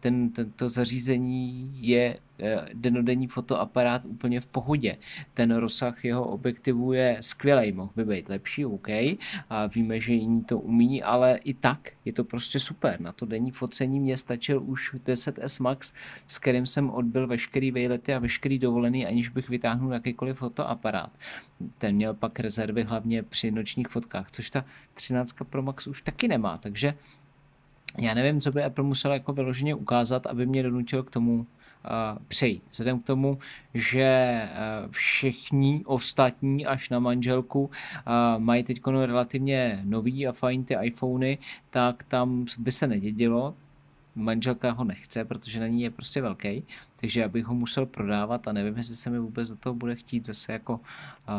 Ten, 0.00 0.30
tento 0.30 0.68
zařízení 0.68 1.70
je 1.74 2.18
e, 2.40 2.68
denodenní 2.74 3.26
fotoaparát 3.26 4.06
úplně 4.06 4.40
v 4.40 4.46
pohodě. 4.46 4.96
Ten 5.34 5.54
rozsah 5.56 6.04
jeho 6.04 6.28
objektivu 6.28 6.92
je 6.92 7.16
skvělý, 7.20 7.72
mohl 7.72 7.92
by 7.96 8.04
být 8.04 8.28
lepší, 8.28 8.64
OK, 8.64 8.88
a 9.50 9.66
víme, 9.74 10.00
že 10.00 10.12
jiní 10.12 10.44
to 10.44 10.58
umí, 10.58 11.02
ale 11.02 11.36
i 11.36 11.54
tak 11.54 11.90
je 12.04 12.12
to 12.12 12.24
prostě 12.24 12.60
super. 12.60 13.00
Na 13.00 13.12
to 13.12 13.26
denní 13.26 13.50
focení 13.50 14.00
mě 14.00 14.16
stačil 14.16 14.62
už 14.62 14.94
10S 14.94 15.62
Max, 15.62 15.92
s 16.26 16.38
kterým 16.38 16.66
jsem 16.66 16.90
odbil 16.90 17.26
veškerý 17.26 17.70
vejlety 17.70 18.14
a 18.14 18.18
veškerý 18.18 18.58
dovolený, 18.58 19.06
aniž 19.06 19.28
bych 19.28 19.48
vytáhnul 19.48 19.92
jakýkoliv 19.92 20.36
fotoaparát. 20.36 21.10
Ten 21.78 21.94
měl 21.94 22.14
pak 22.14 22.40
rezervy 22.40 22.82
hlavně 22.82 23.22
při 23.22 23.50
nočních 23.50 23.88
fotkách, 23.88 24.30
což 24.30 24.50
ta 24.50 24.64
13 24.94 25.32
Pro 25.50 25.62
Max 25.62 25.86
už 25.86 26.02
taky 26.02 26.28
nemá, 26.28 26.58
takže 26.58 26.94
já 27.98 28.14
nevím, 28.14 28.40
co 28.40 28.50
by 28.50 28.64
Apple 28.64 28.84
musel 28.84 29.12
jako 29.12 29.32
vyloženě 29.32 29.74
ukázat, 29.74 30.26
aby 30.26 30.46
mě 30.46 30.62
donutil 30.62 31.02
k 31.02 31.10
tomu 31.10 31.34
uh, 31.34 31.46
přejít. 32.28 32.62
Vzhledem 32.70 33.00
k 33.00 33.06
tomu, 33.06 33.38
že 33.74 34.42
uh, 34.52 34.90
všichni 34.90 35.82
ostatní 35.86 36.66
až 36.66 36.90
na 36.90 36.98
manželku 36.98 37.64
uh, 37.64 37.70
mají 38.42 38.62
teď 38.62 38.80
relativně 38.86 39.80
nový 39.84 40.26
a 40.26 40.32
fajn 40.32 40.64
ty 40.64 40.76
iPhony, 40.82 41.38
tak 41.70 42.02
tam 42.02 42.44
by 42.58 42.72
se 42.72 42.86
nedědilo, 42.86 43.54
manželka 44.14 44.70
ho 44.70 44.84
nechce, 44.84 45.24
protože 45.24 45.60
na 45.60 45.66
ní 45.66 45.82
je 45.82 45.90
prostě 45.90 46.22
velký, 46.22 46.64
takže 46.96 47.20
já 47.20 47.28
bych 47.28 47.44
ho 47.44 47.54
musel 47.54 47.86
prodávat 47.86 48.48
a 48.48 48.52
nevím, 48.52 48.76
jestli 48.76 48.94
se 48.94 49.10
mi 49.10 49.18
vůbec 49.18 49.48
do 49.48 49.56
toho 49.56 49.74
bude 49.74 49.94
chtít 49.94 50.26
zase 50.26 50.52
jako 50.52 50.74
uh, 50.74 50.80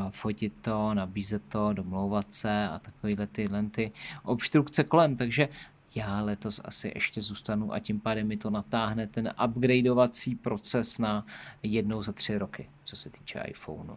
fotit 0.09 0.53
to, 0.61 0.93
nabízet 0.93 1.41
to, 1.49 1.73
domlouvat 1.73 2.33
se 2.33 2.67
a 2.67 2.79
takovýhle 2.79 3.27
ty 3.27 3.47
lenty 3.47 3.91
obstrukce 4.23 4.83
kolem, 4.83 5.15
takže 5.15 5.49
já 5.95 6.21
letos 6.21 6.61
asi 6.63 6.91
ještě 6.95 7.21
zůstanu 7.21 7.73
a 7.73 7.79
tím 7.79 7.99
pádem 7.99 8.27
mi 8.27 8.37
to 8.37 8.49
natáhne 8.49 9.07
ten 9.07 9.33
upgradeovací 9.45 10.35
proces 10.35 10.99
na 10.99 11.25
jednou 11.63 12.03
za 12.03 12.11
tři 12.11 12.37
roky, 12.37 12.69
co 12.83 12.95
se 12.95 13.09
týče 13.09 13.43
iPhoneu. 13.47 13.95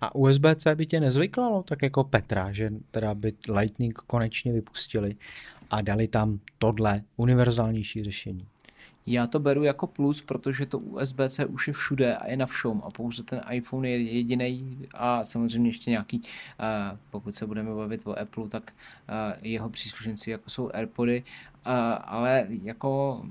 A 0.00 0.14
USB-C 0.14 0.74
by 0.74 0.86
tě 0.86 1.00
nezvyklalo, 1.00 1.62
tak 1.62 1.82
jako 1.82 2.04
Petra, 2.04 2.52
že 2.52 2.70
teda 2.90 3.14
by 3.14 3.32
Lightning 3.48 3.98
konečně 3.98 4.52
vypustili 4.52 5.16
a 5.70 5.80
dali 5.80 6.08
tam 6.08 6.40
tohle 6.58 7.02
univerzálnější 7.16 8.04
řešení? 8.04 8.46
Já 9.06 9.26
to 9.26 9.38
beru 9.38 9.64
jako 9.64 9.86
plus, 9.86 10.22
protože 10.22 10.66
to 10.66 10.78
USB-C 10.78 11.46
už 11.46 11.68
je 11.68 11.74
všude 11.74 12.16
a 12.16 12.30
je 12.30 12.36
na 12.36 12.46
všom 12.46 12.82
a 12.84 12.90
pouze 12.90 13.22
ten 13.22 13.40
iPhone 13.50 13.88
je 13.88 14.02
jediný 14.02 14.78
a 14.94 15.24
samozřejmě 15.24 15.68
ještě 15.68 15.90
nějaký, 15.90 16.22
pokud 17.10 17.34
se 17.34 17.46
budeme 17.46 17.74
bavit 17.74 18.06
o 18.06 18.18
Apple, 18.18 18.48
tak 18.48 18.72
jeho 19.42 19.70
příslušenci 19.70 20.30
jako 20.30 20.50
jsou 20.50 20.70
AirPody, 20.74 21.24
ale 22.04 22.46
jako 22.48 23.22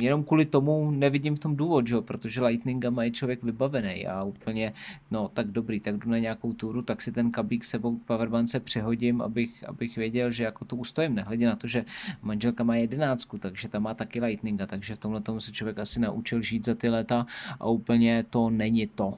jenom 0.00 0.24
kvůli 0.24 0.44
tomu 0.44 0.90
nevidím 0.90 1.36
v 1.36 1.38
tom 1.38 1.56
důvod, 1.56 1.86
že? 1.86 2.00
protože 2.00 2.42
Lightninga 2.42 3.02
je 3.02 3.10
člověk 3.10 3.42
vybavený 3.42 4.06
a 4.06 4.22
úplně, 4.22 4.72
no 5.10 5.28
tak 5.28 5.46
dobrý, 5.46 5.80
tak 5.80 5.96
jdu 5.96 6.10
na 6.10 6.18
nějakou 6.18 6.52
túru, 6.52 6.82
tak 6.82 7.02
si 7.02 7.12
ten 7.12 7.30
kabík 7.30 7.64
sebou 7.64 7.96
k 7.96 8.02
powerbance 8.02 8.60
přehodím, 8.60 9.22
abych, 9.22 9.68
abych 9.68 9.96
věděl, 9.96 10.30
že 10.30 10.44
jako 10.44 10.64
to 10.64 10.76
ustojím, 10.76 11.14
nehledě 11.14 11.46
na 11.46 11.56
to, 11.56 11.66
že 11.66 11.84
manželka 12.22 12.64
má 12.64 12.76
jedenáctku, 12.76 13.38
takže 13.38 13.68
ta 13.68 13.78
má 13.78 13.94
taky 13.94 14.20
Lightninga, 14.20 14.66
takže 14.66 14.94
v 14.94 14.98
tomhle 14.98 15.20
tomu 15.20 15.40
se 15.40 15.52
člověk 15.52 15.78
asi 15.78 16.00
naučil 16.00 16.42
žít 16.42 16.66
za 16.66 16.74
ty 16.74 16.88
léta 16.88 17.26
a 17.60 17.66
úplně 17.66 18.24
to 18.30 18.50
není 18.50 18.86
to 18.86 19.14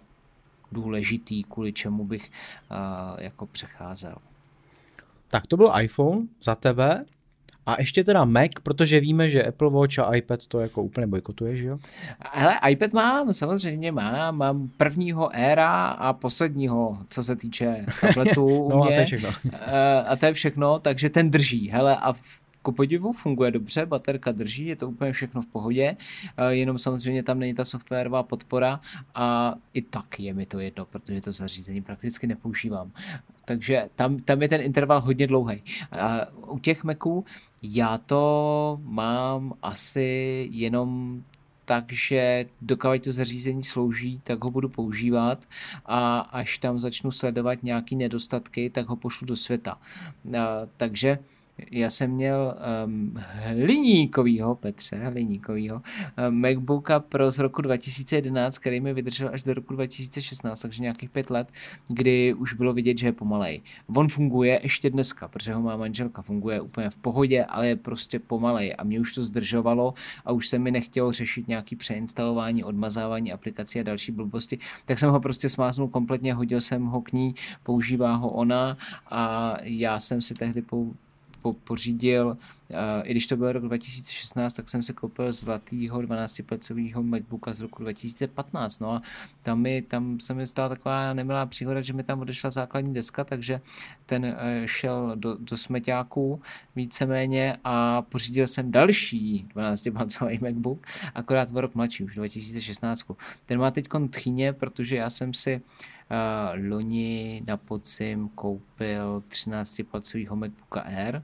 důležitý, 0.72 1.44
kvůli 1.44 1.72
čemu 1.72 2.04
bych 2.04 2.30
uh, 2.70 2.76
jako 3.20 3.46
přecházel. 3.46 4.14
Tak 5.28 5.46
to 5.46 5.56
byl 5.56 5.72
iPhone 5.80 6.26
za 6.42 6.54
tebe. 6.54 7.04
A 7.66 7.80
ještě 7.80 8.04
teda 8.04 8.24
Mac, 8.24 8.50
protože 8.62 9.00
víme, 9.00 9.28
že 9.28 9.44
Apple 9.44 9.70
Watch 9.70 9.98
a 9.98 10.14
iPad 10.14 10.46
to 10.46 10.60
jako 10.60 10.82
úplně 10.82 11.06
bojkotuje, 11.06 11.56
že 11.56 11.66
jo? 11.66 11.78
Ale 12.32 12.58
iPad 12.70 12.92
mám, 12.92 13.34
samozřejmě 13.34 13.92
mám. 13.92 14.36
Mám 14.36 14.68
prvního 14.76 15.30
éra 15.32 15.86
a 15.86 16.12
posledního, 16.12 16.98
co 17.10 17.24
se 17.24 17.36
týče 17.36 17.86
tabletu 18.00 18.68
no 18.72 18.82
a 18.82 18.86
to 18.86 18.92
je 18.92 19.04
všechno. 19.04 19.30
Eh, 19.52 20.02
a 20.06 20.16
to 20.16 20.26
je 20.26 20.32
všechno, 20.32 20.78
takže 20.78 21.10
ten 21.10 21.30
drží. 21.30 21.68
Hele, 21.68 21.96
a 21.96 22.14
ku 22.62 22.72
podivu 22.72 23.12
funguje 23.12 23.50
dobře, 23.50 23.86
baterka 23.86 24.32
drží, 24.32 24.66
je 24.66 24.76
to 24.76 24.88
úplně 24.88 25.12
všechno 25.12 25.42
v 25.42 25.46
pohodě, 25.46 25.96
eh, 26.36 26.54
jenom 26.54 26.78
samozřejmě 26.78 27.22
tam 27.22 27.38
není 27.38 27.54
ta 27.54 27.64
softwarová 27.64 28.22
podpora 28.22 28.80
a 29.14 29.54
i 29.74 29.82
tak 29.82 30.20
je 30.20 30.34
mi 30.34 30.46
to 30.46 30.58
jedno, 30.58 30.84
protože 30.84 31.20
to 31.20 31.32
zařízení 31.32 31.82
prakticky 31.82 32.26
nepoužívám. 32.26 32.90
Takže 33.52 33.88
tam, 33.94 34.18
tam 34.18 34.42
je 34.42 34.48
ten 34.48 34.60
interval 34.60 35.00
hodně 35.00 35.26
dlouhý. 35.26 35.62
A 35.92 36.26
u 36.46 36.58
těch 36.58 36.84
Maců 36.84 37.24
já 37.62 37.98
to 37.98 38.80
mám 38.82 39.52
asi 39.62 40.48
jenom 40.50 41.22
takže 41.64 42.46
dokud 42.60 43.04
to 43.04 43.12
zařízení 43.12 43.64
slouží, 43.64 44.20
tak 44.24 44.44
ho 44.44 44.50
budu 44.50 44.68
používat 44.68 45.44
a 45.86 46.18
až 46.20 46.58
tam 46.58 46.78
začnu 46.78 47.10
sledovat 47.10 47.62
nějaké 47.62 47.96
nedostatky, 47.96 48.70
tak 48.70 48.86
ho 48.86 48.96
pošlu 48.96 49.26
do 49.26 49.36
světa. 49.36 49.78
Takže 50.76 51.18
já 51.70 51.90
jsem 51.90 52.10
měl 52.10 52.54
um, 52.86 53.14
hliníkovýho, 53.16 54.54
Petře, 54.54 54.96
hliníkovýho, 54.96 55.82
um, 56.28 56.40
MacBooka 56.40 57.00
Pro 57.00 57.30
z 57.30 57.38
roku 57.38 57.62
2011, 57.62 58.58
který 58.58 58.80
mi 58.80 58.94
vydržel 58.94 59.30
až 59.32 59.42
do 59.42 59.54
roku 59.54 59.74
2016, 59.74 60.60
takže 60.60 60.82
nějakých 60.82 61.10
pět 61.10 61.30
let, 61.30 61.52
kdy 61.88 62.34
už 62.34 62.54
bylo 62.54 62.72
vidět, 62.72 62.98
že 62.98 63.06
je 63.06 63.12
pomalej. 63.12 63.62
On 63.96 64.08
funguje 64.08 64.60
ještě 64.62 64.90
dneska, 64.90 65.28
protože 65.28 65.54
ho 65.54 65.60
má 65.60 65.76
manželka, 65.76 66.22
funguje 66.22 66.60
úplně 66.60 66.90
v 66.90 66.96
pohodě, 66.96 67.44
ale 67.44 67.68
je 67.68 67.76
prostě 67.76 68.18
pomalej 68.18 68.74
a 68.78 68.84
mě 68.84 69.00
už 69.00 69.14
to 69.14 69.24
zdržovalo 69.24 69.94
a 70.24 70.32
už 70.32 70.48
se 70.48 70.58
mi 70.58 70.70
nechtělo 70.70 71.12
řešit 71.12 71.48
nějaký 71.48 71.76
přeinstalování, 71.76 72.64
odmazávání 72.64 73.32
aplikací 73.32 73.80
a 73.80 73.82
další 73.82 74.12
blbosti, 74.12 74.58
tak 74.84 74.98
jsem 74.98 75.10
ho 75.10 75.20
prostě 75.20 75.48
smáznul 75.48 75.88
kompletně, 75.88 76.34
hodil 76.34 76.60
jsem 76.60 76.84
ho 76.84 77.00
k 77.00 77.12
ní, 77.12 77.34
používá 77.62 78.14
ho 78.14 78.30
ona 78.30 78.76
a 79.10 79.54
já 79.62 80.00
jsem 80.00 80.20
si 80.20 80.34
tehdy 80.34 80.62
pou 80.62 80.94
po, 81.42 81.52
pořídil, 81.52 82.26
uh, 82.26 82.76
i 83.04 83.10
když 83.10 83.26
to 83.26 83.36
byl 83.36 83.52
rok 83.52 83.62
2016, 83.64 84.54
tak 84.54 84.68
jsem 84.68 84.82
se 84.82 84.92
koupil 84.92 85.32
zlatýho 85.32 86.00
12-plecového 86.00 87.02
MacBooka 87.02 87.52
z 87.52 87.60
roku 87.60 87.82
2015, 87.82 88.78
no 88.78 88.92
a 88.92 89.02
tam, 89.42 89.60
mi, 89.60 89.82
tam 89.82 90.20
se 90.20 90.34
mi 90.34 90.46
stala 90.46 90.68
taková 90.68 91.14
nemilá 91.14 91.46
příhoda, 91.46 91.80
že 91.80 91.92
mi 91.92 92.02
tam 92.02 92.20
odešla 92.20 92.50
základní 92.50 92.94
deska, 92.94 93.24
takže 93.24 93.60
ten 94.06 94.24
uh, 94.24 94.66
šel 94.66 95.12
do, 95.14 95.36
do 95.40 95.56
smeťáků 95.56 96.40
víceméně 96.76 97.56
a 97.64 98.02
pořídil 98.02 98.46
jsem 98.46 98.70
další 98.70 99.48
12-palcový 99.54 100.40
MacBook, 100.40 100.86
akorát 101.14 101.48
o 101.52 101.60
rok 101.60 101.74
mladší, 101.74 102.04
už 102.04 102.14
2016. 102.14 103.10
Ten 103.46 103.58
má 103.58 103.70
teď 103.70 103.88
tchyně, 104.10 104.52
protože 104.52 104.96
já 104.96 105.10
jsem 105.10 105.34
si 105.34 105.60
uh, 106.12 106.70
loni 106.70 107.42
na 107.46 107.56
podzim 107.56 108.28
koupil 108.28 109.22
13-palcovýho 109.28 110.36
MacBooka 110.36 110.80
Air, 110.80 111.22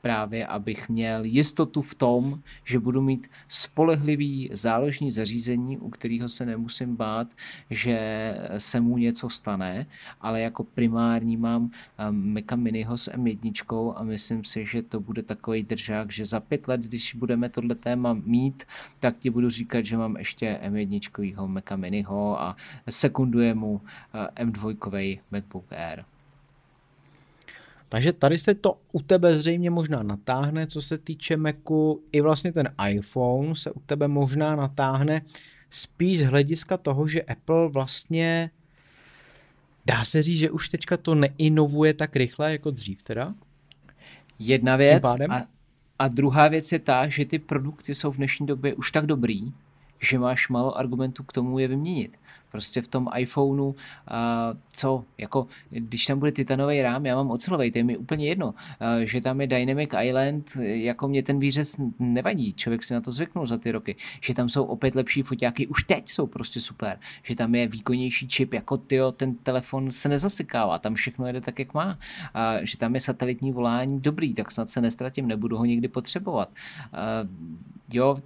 právě 0.00 0.46
abych 0.46 0.88
měl 0.88 1.24
jistotu 1.24 1.82
v 1.82 1.94
tom, 1.94 2.40
že 2.64 2.78
budu 2.78 3.00
mít 3.02 3.30
spolehlivý 3.48 4.50
záložní 4.52 5.10
zařízení, 5.10 5.78
u 5.78 5.90
kterého 5.90 6.28
se 6.28 6.46
nemusím 6.46 6.96
bát, 6.96 7.28
že 7.70 7.98
se 8.58 8.80
mu 8.80 8.98
něco 8.98 9.30
stane, 9.30 9.86
ale 10.20 10.40
jako 10.40 10.64
primární 10.64 11.36
mám 11.36 11.62
um, 11.62 12.32
Maca 12.34 12.56
Miniho 12.56 12.98
s 12.98 13.10
M1 13.10 13.94
a 13.96 14.02
myslím 14.02 14.44
si, 14.44 14.66
že 14.66 14.82
to 14.82 15.00
bude 15.00 15.22
takový 15.22 15.62
držák, 15.62 16.12
že 16.12 16.24
za 16.24 16.40
pět 16.40 16.68
let, 16.68 16.80
když 16.80 17.14
budeme 17.14 17.48
tohle 17.48 17.74
téma 17.74 18.12
mít, 18.12 18.64
tak 19.00 19.16
ti 19.18 19.30
budu 19.30 19.50
říkat, 19.50 19.84
že 19.84 19.96
mám 19.96 20.16
ještě 20.16 20.60
M1 20.62 21.46
Maca 21.46 21.76
Miniho 21.76 22.40
a 22.42 22.56
sekunduje 22.90 23.54
mu 23.54 23.72
uh, 23.72 23.80
M2 24.46 25.20
MacBook 25.30 25.72
Air. 25.72 26.04
Takže 27.88 28.12
tady 28.12 28.38
se 28.38 28.54
to 28.54 28.80
u 28.92 29.02
tebe 29.02 29.34
zřejmě 29.34 29.70
možná 29.70 30.02
natáhne, 30.02 30.66
co 30.66 30.82
se 30.82 30.98
týče 30.98 31.36
Macu. 31.36 32.02
I 32.12 32.20
vlastně 32.20 32.52
ten 32.52 32.68
iPhone 32.88 33.56
se 33.56 33.70
u 33.70 33.80
tebe 33.80 34.08
možná 34.08 34.56
natáhne 34.56 35.22
spíš 35.70 36.18
z 36.18 36.22
hlediska 36.22 36.76
toho, 36.76 37.08
že 37.08 37.22
Apple 37.22 37.68
vlastně 37.68 38.50
dá 39.86 40.04
se 40.04 40.22
říct, 40.22 40.38
že 40.38 40.50
už 40.50 40.68
teďka 40.68 40.96
to 40.96 41.14
neinovuje 41.14 41.94
tak 41.94 42.16
rychle 42.16 42.52
jako 42.52 42.70
dřív 42.70 43.02
teda? 43.02 43.34
Jedna 44.38 44.76
věc 44.76 45.04
a, 45.04 45.46
a 45.98 46.08
druhá 46.08 46.48
věc 46.48 46.72
je 46.72 46.78
ta, 46.78 47.08
že 47.08 47.24
ty 47.24 47.38
produkty 47.38 47.94
jsou 47.94 48.10
v 48.10 48.16
dnešní 48.16 48.46
době 48.46 48.74
už 48.74 48.90
tak 48.90 49.06
dobrý, 49.06 49.52
že 50.00 50.18
máš 50.18 50.48
málo 50.48 50.78
argumentů 50.78 51.24
k 51.24 51.32
tomu 51.32 51.58
je 51.58 51.68
vyměnit. 51.68 52.16
Prostě 52.52 52.82
v 52.82 52.88
tom 52.88 53.08
iPhoneu, 53.16 53.74
co, 54.72 55.04
jako, 55.18 55.46
když 55.70 56.06
tam 56.06 56.18
bude 56.18 56.32
titanový 56.32 56.82
rám, 56.82 57.06
já 57.06 57.16
mám 57.16 57.30
ocelový, 57.30 57.70
to 57.70 57.78
je 57.78 57.84
mi 57.84 57.96
úplně 57.96 58.28
jedno, 58.28 58.54
že 59.04 59.20
tam 59.20 59.40
je 59.40 59.46
Dynamic 59.46 59.90
Island, 60.02 60.56
jako 60.60 61.08
mě 61.08 61.22
ten 61.22 61.38
výřez 61.38 61.76
nevadí, 61.98 62.52
člověk 62.52 62.82
si 62.82 62.94
na 62.94 63.00
to 63.00 63.12
zvyknul 63.12 63.46
za 63.46 63.58
ty 63.58 63.70
roky, 63.70 63.96
že 64.20 64.34
tam 64.34 64.48
jsou 64.48 64.64
opět 64.64 64.94
lepší 64.94 65.22
foťáky, 65.22 65.66
už 65.66 65.82
teď 65.84 66.08
jsou 66.08 66.26
prostě 66.26 66.60
super, 66.60 66.98
že 67.22 67.34
tam 67.34 67.54
je 67.54 67.66
výkonnější 67.66 68.28
čip, 68.28 68.52
jako 68.52 68.76
tyjo, 68.76 69.12
ten 69.12 69.34
telefon 69.34 69.92
se 69.92 70.08
nezasekává, 70.08 70.78
tam 70.78 70.94
všechno 70.94 71.26
jede 71.26 71.40
tak, 71.40 71.58
jak 71.58 71.74
má, 71.74 71.86
uh, 71.86 72.64
že 72.64 72.78
tam 72.78 72.94
je 72.94 73.00
satelitní 73.00 73.52
volání 73.52 74.00
dobrý, 74.00 74.34
tak 74.34 74.50
snad 74.50 74.68
se 74.68 74.80
nestratím, 74.80 75.26
nebudu 75.26 75.56
ho 75.56 75.64
nikdy 75.64 75.88
potřebovat. 75.88 76.48
Uh, 76.92 77.28
jo, 77.92 78.18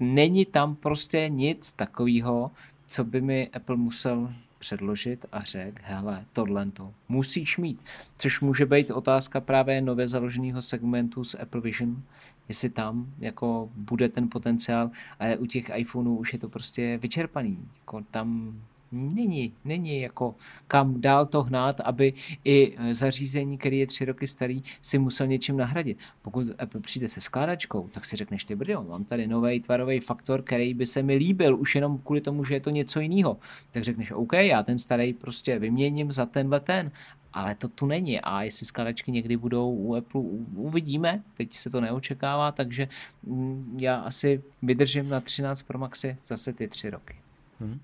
není 0.00 0.44
tam 0.44 0.74
prostě 0.74 1.28
nic 1.28 1.72
takového, 1.72 2.50
co 2.92 3.04
by 3.04 3.20
mi 3.20 3.48
Apple 3.48 3.76
musel 3.76 4.34
předložit 4.58 5.26
a 5.32 5.40
řekl, 5.40 5.78
hele, 5.82 6.24
tohle 6.32 6.66
to 6.70 6.92
musíš 7.08 7.58
mít. 7.58 7.82
Což 8.18 8.40
může 8.40 8.66
být 8.66 8.90
otázka 8.90 9.40
právě 9.40 9.80
nově 9.80 10.08
založeného 10.08 10.62
segmentu 10.62 11.24
z 11.24 11.34
Apple 11.34 11.60
Vision, 11.60 12.02
jestli 12.48 12.70
tam 12.70 13.06
jako 13.18 13.70
bude 13.74 14.08
ten 14.08 14.28
potenciál, 14.28 14.90
ale 15.18 15.36
u 15.36 15.46
těch 15.46 15.70
iPhoneů 15.74 16.16
už 16.16 16.32
je 16.32 16.38
to 16.38 16.48
prostě 16.48 16.98
vyčerpaný. 17.02 17.68
Jako 17.80 18.00
tam 18.10 18.60
není, 18.92 19.52
není 19.64 20.00
jako 20.00 20.34
kam 20.68 21.00
dál 21.00 21.26
to 21.26 21.42
hnát, 21.42 21.80
aby 21.80 22.12
i 22.44 22.76
zařízení, 22.92 23.58
který 23.58 23.78
je 23.78 23.86
tři 23.86 24.04
roky 24.04 24.26
starý, 24.26 24.62
si 24.82 24.98
musel 24.98 25.26
něčím 25.26 25.56
nahradit. 25.56 25.98
Pokud 26.22 26.46
Apple 26.58 26.80
přijde 26.80 27.08
se 27.08 27.20
skládačkou, 27.20 27.88
tak 27.88 28.04
si 28.04 28.16
řekneš, 28.16 28.44
ty 28.44 28.56
brdio, 28.56 28.82
mám 28.82 29.04
tady 29.04 29.26
nový 29.26 29.60
tvarový 29.60 30.00
faktor, 30.00 30.42
který 30.42 30.74
by 30.74 30.86
se 30.86 31.02
mi 31.02 31.14
líbil, 31.14 31.56
už 31.56 31.74
jenom 31.74 31.98
kvůli 31.98 32.20
tomu, 32.20 32.44
že 32.44 32.54
je 32.54 32.60
to 32.60 32.70
něco 32.70 33.00
jiného. 33.00 33.36
Tak 33.70 33.84
řekneš, 33.84 34.10
OK, 34.10 34.32
já 34.32 34.62
ten 34.62 34.78
starý 34.78 35.12
prostě 35.12 35.58
vyměním 35.58 36.12
za 36.12 36.26
tenhle 36.26 36.60
ten 36.60 36.90
ale 37.32 37.54
to 37.54 37.68
tu 37.68 37.86
není 37.86 38.20
a 38.20 38.42
jestli 38.42 38.66
skládačky 38.66 39.12
někdy 39.12 39.36
budou 39.36 39.74
u 39.74 39.94
Apple, 39.94 40.20
uvidíme, 40.54 41.22
teď 41.36 41.52
se 41.56 41.70
to 41.70 41.80
neočekává, 41.80 42.52
takže 42.52 42.88
mm, 43.22 43.78
já 43.80 43.96
asi 43.96 44.42
vydržím 44.62 45.08
na 45.08 45.20
13 45.20 45.62
Pro 45.62 45.78
Maxi 45.78 46.16
zase 46.26 46.52
ty 46.52 46.68
tři 46.68 46.90
roky. 46.90 47.16
Hmm. 47.60 47.80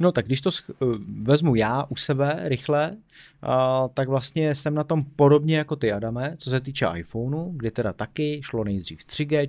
No 0.00 0.12
tak 0.12 0.26
když 0.26 0.40
to 0.40 0.50
eh, 0.50 0.74
vezmu 1.22 1.54
já 1.54 1.84
u 1.88 1.96
sebe 1.96 2.40
rychle, 2.44 2.96
a, 3.42 3.88
tak 3.88 4.08
vlastně 4.08 4.54
jsem 4.54 4.74
na 4.74 4.84
tom 4.84 5.04
podobně 5.04 5.56
jako 5.56 5.76
ty, 5.76 5.92
Adame, 5.92 6.34
co 6.38 6.50
se 6.50 6.60
týče 6.60 6.86
iPhoneu, 6.94 7.52
kdy 7.56 7.70
teda 7.70 7.92
taky 7.92 8.40
šlo 8.42 8.64
nejdřív 8.64 8.98
3G, 9.00 9.46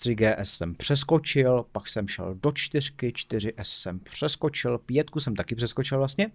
3GS 0.00 0.42
jsem 0.42 0.74
přeskočil, 0.74 1.66
pak 1.72 1.88
jsem 1.88 2.08
šel 2.08 2.34
do 2.42 2.52
4, 2.52 2.92
4S 2.96 3.62
jsem 3.62 3.98
přeskočil, 3.98 4.78
5 4.78 5.10
jsem 5.18 5.36
taky 5.36 5.54
přeskočil 5.54 5.98
vlastně. 5.98 6.30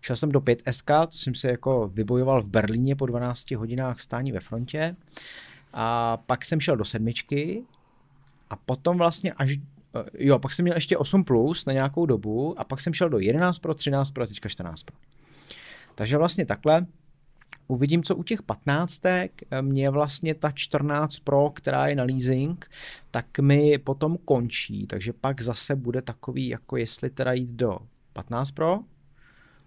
Šel 0.00 0.16
jsem 0.16 0.32
do 0.32 0.40
5SK, 0.40 1.06
to 1.06 1.16
jsem 1.16 1.34
se 1.34 1.50
jako 1.50 1.90
vybojoval 1.94 2.42
v 2.42 2.48
Berlíně 2.48 2.96
po 2.96 3.06
12 3.06 3.50
hodinách 3.50 4.00
stání 4.00 4.32
ve 4.32 4.40
frontě. 4.40 4.96
A 5.72 6.16
pak 6.16 6.44
jsem 6.44 6.60
šel 6.60 6.76
do 6.76 6.84
sedmičky 6.84 7.62
a 8.50 8.56
potom 8.56 8.98
vlastně 8.98 9.32
až 9.32 9.58
jo, 10.18 10.38
pak 10.38 10.52
jsem 10.52 10.62
měl 10.62 10.76
ještě 10.76 10.96
8 10.96 11.24
plus 11.24 11.64
na 11.66 11.72
nějakou 11.72 12.06
dobu 12.06 12.60
a 12.60 12.64
pak 12.64 12.80
jsem 12.80 12.94
šel 12.94 13.08
do 13.08 13.18
11 13.18 13.58
Pro, 13.58 13.74
13 13.74 14.10
Pro 14.10 14.24
a 14.24 14.26
teďka 14.26 14.48
14 14.48 14.82
Pro. 14.82 14.96
Takže 15.94 16.18
vlastně 16.18 16.46
takhle 16.46 16.86
Uvidím, 17.68 18.02
co 18.02 18.16
u 18.16 18.22
těch 18.22 18.42
15. 18.42 19.02
Mě 19.60 19.90
vlastně 19.90 20.34
ta 20.34 20.50
14 20.50 21.18
Pro, 21.18 21.50
která 21.50 21.86
je 21.86 21.96
na 21.96 22.04
leasing, 22.04 22.70
tak 23.10 23.38
mi 23.38 23.78
potom 23.78 24.18
končí, 24.24 24.86
takže 24.86 25.12
pak 25.12 25.42
zase 25.42 25.76
bude 25.76 26.02
takový, 26.02 26.48
jako 26.48 26.76
jestli 26.76 27.10
teda 27.10 27.32
jít 27.32 27.50
do 27.50 27.78
15 28.12 28.50
Pro, 28.50 28.80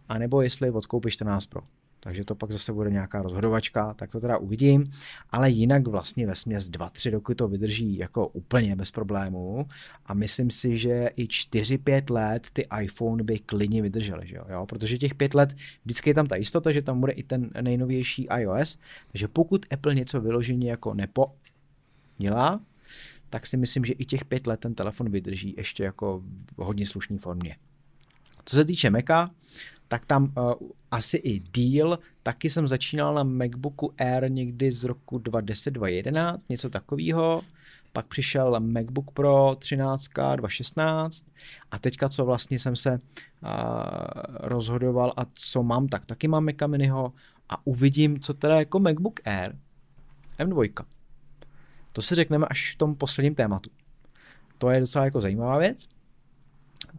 anebo 0.10 0.42
jestli 0.42 0.72
odkoupit 0.72 1.12
14 1.12 1.46
Pro 1.46 1.62
takže 2.00 2.26
to 2.26 2.36
pak 2.36 2.52
zase 2.52 2.74
bude 2.74 2.92
nějaká 2.92 3.22
rozhodovačka, 3.22 3.94
tak 3.94 4.12
to 4.12 4.20
teda 4.20 4.38
uvidím, 4.38 4.92
ale 5.30 5.50
jinak 5.50 5.88
vlastně 5.88 6.28
ve 6.28 6.36
směs 6.36 6.70
2-3 6.70 7.12
roky 7.12 7.36
to 7.36 7.48
vydrží 7.48 7.98
jako 7.98 8.28
úplně 8.28 8.76
bez 8.76 8.92
problémů 8.92 9.66
a 10.06 10.14
myslím 10.14 10.52
si, 10.52 10.78
že 10.78 11.10
i 11.16 11.26
4-5 11.26 12.14
let 12.14 12.48
ty 12.54 12.64
iPhone 12.82 13.24
by 13.24 13.40
klidně 13.40 13.82
vydržely, 13.82 14.28
že 14.28 14.36
jo? 14.36 14.66
protože 14.66 14.98
těch 14.98 15.16
5 15.16 15.34
let 15.34 15.56
vždycky 15.86 16.10
je 16.10 16.14
tam 16.14 16.28
ta 16.28 16.36
jistota, 16.36 16.72
že 16.72 16.82
tam 16.82 17.00
bude 17.00 17.12
i 17.12 17.24
ten 17.24 17.50
nejnovější 17.62 18.28
iOS, 18.38 18.80
takže 19.12 19.28
pokud 19.28 19.66
Apple 19.72 19.96
něco 19.96 20.22
vyloženě 20.22 20.70
jako 20.70 20.94
nepo 20.94 21.36
dělá, 22.18 22.60
tak 23.30 23.48
si 23.48 23.58
myslím, 23.58 23.86
že 23.86 23.94
i 23.94 24.06
těch 24.06 24.26
5 24.26 24.48
let 24.48 24.60
ten 24.60 24.76
telefon 24.76 25.10
vydrží 25.10 25.54
ještě 25.58 25.84
jako 25.84 26.24
v 26.58 26.64
hodně 26.64 26.86
slušné 26.86 27.18
formě. 27.18 27.56
Co 28.46 28.56
se 28.56 28.66
týče 28.66 28.90
Maca, 28.90 29.32
tak 29.90 30.06
tam 30.06 30.24
uh, 30.24 30.54
asi 30.92 31.18
i 31.18 31.40
díl, 31.40 32.00
taky 32.24 32.50
jsem 32.50 32.68
začínal 32.68 33.14
na 33.14 33.24
MacBooku 33.24 33.94
Air 33.98 34.32
někdy 34.32 34.72
z 34.72 34.84
roku 34.84 35.18
2010, 35.18 35.72
2011, 35.72 36.50
něco 36.50 36.70
takového. 36.70 37.42
Pak 37.94 38.06
přišel 38.06 38.60
MacBook 38.60 39.12
Pro 39.12 39.56
13, 39.60 40.08
2016 40.36 41.26
a 41.72 41.80
teďka, 41.80 42.10
co 42.10 42.26
vlastně 42.26 42.60
jsem 42.60 42.76
se 42.76 42.92
uh, 42.92 43.00
rozhodoval 44.40 45.14
a 45.18 45.26
co 45.34 45.64
mám, 45.64 45.88
tak 45.88 46.06
taky 46.06 46.28
mám 46.28 46.46
Maca 46.46 46.68
Miniho 46.68 47.14
a 47.50 47.68
uvidím, 47.68 48.20
co 48.20 48.34
teda 48.34 48.60
jako 48.60 48.80
MacBook 48.80 49.20
Air 49.26 49.56
M2. 50.40 50.86
To 51.94 52.02
si 52.02 52.16
řekneme 52.16 52.48
až 52.50 52.74
v 52.74 52.78
tom 52.78 52.96
posledním 52.96 53.36
tématu. 53.36 53.70
To 54.58 54.70
je 54.70 54.80
docela 54.80 55.06
jako 55.06 55.22
zajímavá 55.22 55.58
věc, 55.58 55.88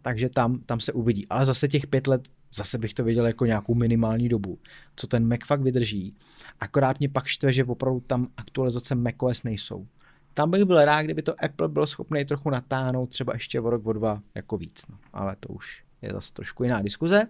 takže 0.01 0.29
tam, 0.29 0.59
tam 0.59 0.79
se 0.79 0.93
uvidí. 0.93 1.27
Ale 1.27 1.45
zase 1.45 1.67
těch 1.67 1.87
pět 1.87 2.07
let, 2.07 2.29
zase 2.53 2.77
bych 2.77 2.93
to 2.93 3.03
viděl 3.03 3.25
jako 3.25 3.45
nějakou 3.45 3.75
minimální 3.75 4.29
dobu, 4.29 4.59
co 4.95 5.07
ten 5.07 5.27
Mac 5.27 5.39
fakt 5.45 5.61
vydrží. 5.61 6.15
Akorát 6.59 6.99
mě 6.99 7.09
pak 7.09 7.27
štve, 7.27 7.51
že 7.51 7.63
opravdu 7.63 7.99
tam 7.99 8.27
aktualizace 8.37 8.95
macOS 8.95 9.43
nejsou. 9.43 9.87
Tam 10.33 10.51
bych 10.51 10.65
byl 10.65 10.85
rád, 10.85 11.03
kdyby 11.03 11.21
to 11.21 11.43
Apple 11.43 11.67
byl 11.67 11.87
schopný 11.87 12.25
trochu 12.25 12.49
natáhnout 12.49 13.09
třeba 13.09 13.33
ještě 13.33 13.61
o 13.61 13.69
rok, 13.69 13.85
o 13.85 13.93
dva 13.93 14.21
jako 14.35 14.57
víc. 14.57 14.83
No. 14.89 14.97
Ale 15.13 15.35
to 15.39 15.49
už 15.49 15.83
je 16.01 16.09
zase 16.13 16.33
trošku 16.33 16.63
jiná 16.63 16.81
diskuze. 16.81 17.27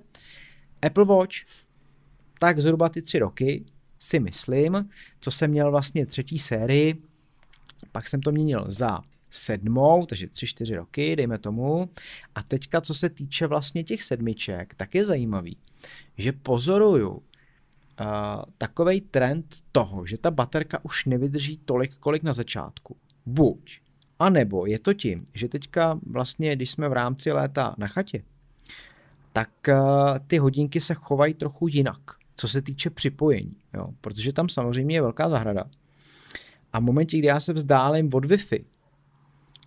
Apple 0.81 1.05
Watch, 1.05 1.36
tak 2.39 2.60
zhruba 2.60 2.89
ty 2.89 3.01
tři 3.01 3.19
roky 3.19 3.65
si 3.99 4.19
myslím, 4.19 4.89
co 5.19 5.31
jsem 5.31 5.51
měl 5.51 5.71
vlastně 5.71 6.05
třetí 6.05 6.39
sérii, 6.39 7.03
pak 7.91 8.07
jsem 8.07 8.21
to 8.21 8.31
měnil 8.31 8.65
za 8.67 9.01
sedmou, 9.32 10.06
takže 10.06 10.28
tři, 10.28 10.48
čtyři 10.48 10.76
roky, 10.76 11.15
dejme 11.15 11.38
tomu. 11.38 11.89
A 12.36 12.44
teďka, 12.44 12.82
co 12.82 12.94
se 12.94 13.10
týče 13.10 13.48
vlastně 13.48 13.84
těch 13.84 14.04
sedmiček, 14.04 14.76
tak 14.76 14.96
je 14.96 15.06
zajímavý, 15.06 15.58
že 16.17 16.32
pozoruju 16.32 17.10
uh, 17.10 17.22
takový 18.58 19.02
trend 19.02 19.56
toho, 19.72 20.06
že 20.06 20.17
ta 20.17 20.32
baterka 20.32 20.86
už 20.86 21.06
nevydrží 21.06 21.60
tolik, 21.65 21.96
kolik 21.96 22.24
na 22.24 22.34
začátku. 22.34 22.96
Buď, 23.26 23.80
a 24.20 24.30
nebo 24.30 24.65
je 24.65 24.80
to 24.80 24.94
tím, 24.94 25.26
že 25.34 25.48
teďka 25.48 26.00
vlastně, 26.06 26.56
když 26.56 26.72
jsme 26.72 26.89
v 26.89 26.94
rámci 26.94 27.32
léta 27.32 27.76
na 27.78 27.88
chatě, 27.88 28.24
tak 29.34 29.50
uh, 29.67 30.20
ty 30.28 30.38
hodinky 30.38 30.80
se 30.80 30.94
chovají 30.94 31.34
trochu 31.34 31.67
jinak, 31.67 32.02
co 32.36 32.48
se 32.48 32.62
týče 32.62 32.89
připojení, 32.89 33.56
jo? 33.74 33.89
protože 34.02 34.34
tam 34.34 34.50
samozřejmě 34.50 34.96
je 34.96 35.02
velká 35.02 35.30
zahrada. 35.30 35.65
A 36.74 36.80
v 36.80 36.84
momentě, 36.84 37.17
kdy 37.17 37.28
já 37.28 37.39
se 37.39 37.54
vzdálím 37.54 38.10
od 38.13 38.26
Wi-Fi, 38.26 38.65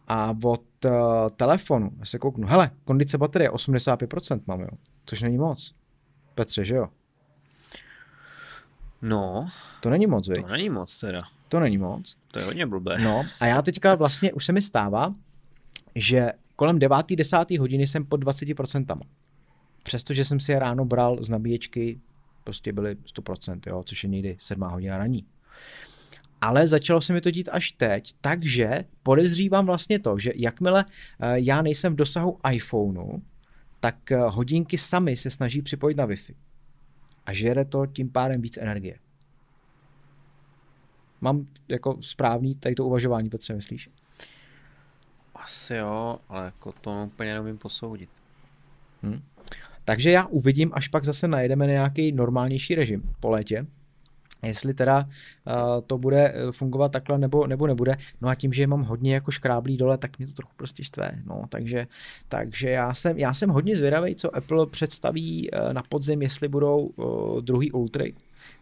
a 0.08 0.36
od 0.44 0.84
uh, 0.84 0.92
telefonu, 1.36 1.90
já 1.98 2.04
se 2.04 2.18
kouknu, 2.18 2.46
hele, 2.46 2.70
kondice 2.84 3.18
baterie 3.18 3.50
85% 3.50 4.40
mám, 4.46 4.60
jo, 4.60 4.68
což 5.06 5.22
není 5.22 5.38
moc. 5.38 5.74
Petře, 6.34 6.64
že 6.64 6.74
jo? 6.74 6.88
No. 9.02 9.48
To 9.80 9.90
není 9.90 10.06
moc, 10.06 10.28
viď? 10.28 10.40
To 10.40 10.52
není 10.52 10.70
moc 10.70 11.00
teda. 11.00 11.22
To 11.48 11.60
není 11.60 11.78
moc. 11.78 12.16
To 12.32 12.38
je 12.38 12.44
hodně 12.44 12.66
blbé. 12.66 12.98
No 12.98 13.24
a 13.40 13.46
já 13.46 13.62
teďka 13.62 13.94
vlastně 13.94 14.32
už 14.32 14.44
se 14.44 14.52
mi 14.52 14.62
stává, 14.62 15.14
že 15.94 16.32
kolem 16.56 16.78
9. 16.78 16.96
10. 17.16 17.50
hodiny 17.50 17.86
jsem 17.86 18.04
pod 18.04 18.24
20%. 18.24 19.00
Přestože 19.82 20.24
jsem 20.24 20.40
si 20.40 20.52
je 20.52 20.58
ráno 20.58 20.84
bral 20.84 21.18
z 21.20 21.28
nabíječky, 21.28 22.00
prostě 22.44 22.72
byly 22.72 22.94
100%, 22.94 23.60
jo, 23.66 23.82
což 23.86 24.04
je 24.04 24.10
někdy 24.10 24.36
7 24.40 24.62
hodina 24.62 24.98
raní 24.98 25.26
ale 26.44 26.68
začalo 26.68 27.00
se 27.00 27.12
mi 27.12 27.20
to 27.20 27.30
dít 27.30 27.48
až 27.52 27.70
teď, 27.70 28.14
takže 28.20 28.84
podezřívám 29.02 29.66
vlastně 29.66 29.98
to, 29.98 30.18
že 30.18 30.32
jakmile 30.36 30.84
eh, 30.84 31.34
já 31.40 31.62
nejsem 31.62 31.92
v 31.92 31.96
dosahu 31.96 32.38
iPhoneu, 32.52 33.18
tak 33.80 34.12
eh, 34.12 34.18
hodinky 34.18 34.78
sami 34.78 35.16
se 35.16 35.30
snaží 35.30 35.62
připojit 35.62 35.96
na 35.96 36.06
Wi-Fi. 36.06 36.34
A 37.26 37.32
žere 37.32 37.64
to 37.64 37.86
tím 37.86 38.10
pádem 38.10 38.42
víc 38.42 38.56
energie. 38.56 38.98
Mám 41.20 41.46
jako 41.68 41.98
správný 42.00 42.54
tady 42.54 42.74
to 42.74 42.84
uvažování, 42.84 43.30
Petře, 43.30 43.54
myslíš? 43.54 43.90
Asi 45.34 45.74
jo, 45.74 46.18
ale 46.28 46.44
jako 46.44 46.72
to 46.72 47.04
úplně 47.06 47.34
neumím 47.34 47.58
posoudit. 47.58 48.10
Hmm. 49.02 49.22
Takže 49.84 50.10
já 50.10 50.26
uvidím, 50.26 50.70
až 50.74 50.88
pak 50.88 51.04
zase 51.04 51.28
najedeme 51.28 51.66
nějaký 51.66 52.12
normálnější 52.12 52.74
režim 52.74 53.14
po 53.20 53.30
létě, 53.30 53.66
jestli 54.46 54.74
teda 54.74 54.98
uh, 54.98 55.54
to 55.86 55.98
bude 55.98 56.32
eh, 56.34 56.52
fungovat 56.52 56.92
takhle 56.92 57.18
nebo, 57.18 57.46
nebo 57.46 57.66
nebude. 57.66 57.96
No 58.20 58.28
a 58.28 58.34
tím, 58.34 58.52
že 58.52 58.66
mám 58.66 58.82
hodně 58.82 59.14
jako 59.14 59.30
škráblí 59.30 59.76
dole, 59.76 59.98
tak 59.98 60.18
mě 60.18 60.26
to 60.26 60.32
trochu 60.32 60.52
prostě 60.56 60.84
štve. 60.84 61.10
No, 61.26 61.42
takže, 61.48 61.86
takže 62.28 62.70
já, 62.70 62.94
jsem, 62.94 63.18
já 63.18 63.34
jsem 63.34 63.50
hodně 63.50 63.76
zvědavý, 63.76 64.14
co 64.14 64.36
Apple 64.36 64.66
představí 64.66 65.50
uh, 65.50 65.72
na 65.72 65.82
podzim, 65.88 66.22
jestli 66.22 66.48
budou 66.48 66.78
uh, 66.78 67.40
druhý 67.40 67.72
Ultry, 67.72 68.14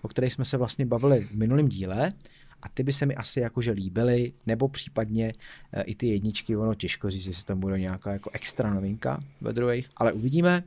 o 0.03 0.09
kterých 0.09 0.33
jsme 0.33 0.45
se 0.45 0.57
vlastně 0.57 0.87
bavili 0.87 1.21
v 1.21 1.35
minulém 1.35 1.68
díle. 1.68 2.12
A 2.62 2.68
ty 2.68 2.83
by 2.83 2.92
se 2.92 3.07
mi 3.07 3.14
asi 3.14 3.40
jakože 3.40 3.71
líbily, 3.71 4.33
nebo 4.47 4.68
případně 4.68 5.33
uh, 5.77 5.83
i 5.87 5.95
ty 5.95 6.07
jedničky, 6.07 6.57
ono 6.57 6.75
těžko 6.75 7.11
říct, 7.11 7.27
jestli 7.27 7.45
tam 7.45 7.61
bude 7.61 7.79
nějaká 7.79 8.12
jako 8.12 8.31
extra 8.33 8.75
novinka 8.75 9.21
ve 9.40 9.53
druhých, 9.53 9.90
ale 9.97 10.12
uvidíme. 10.12 10.62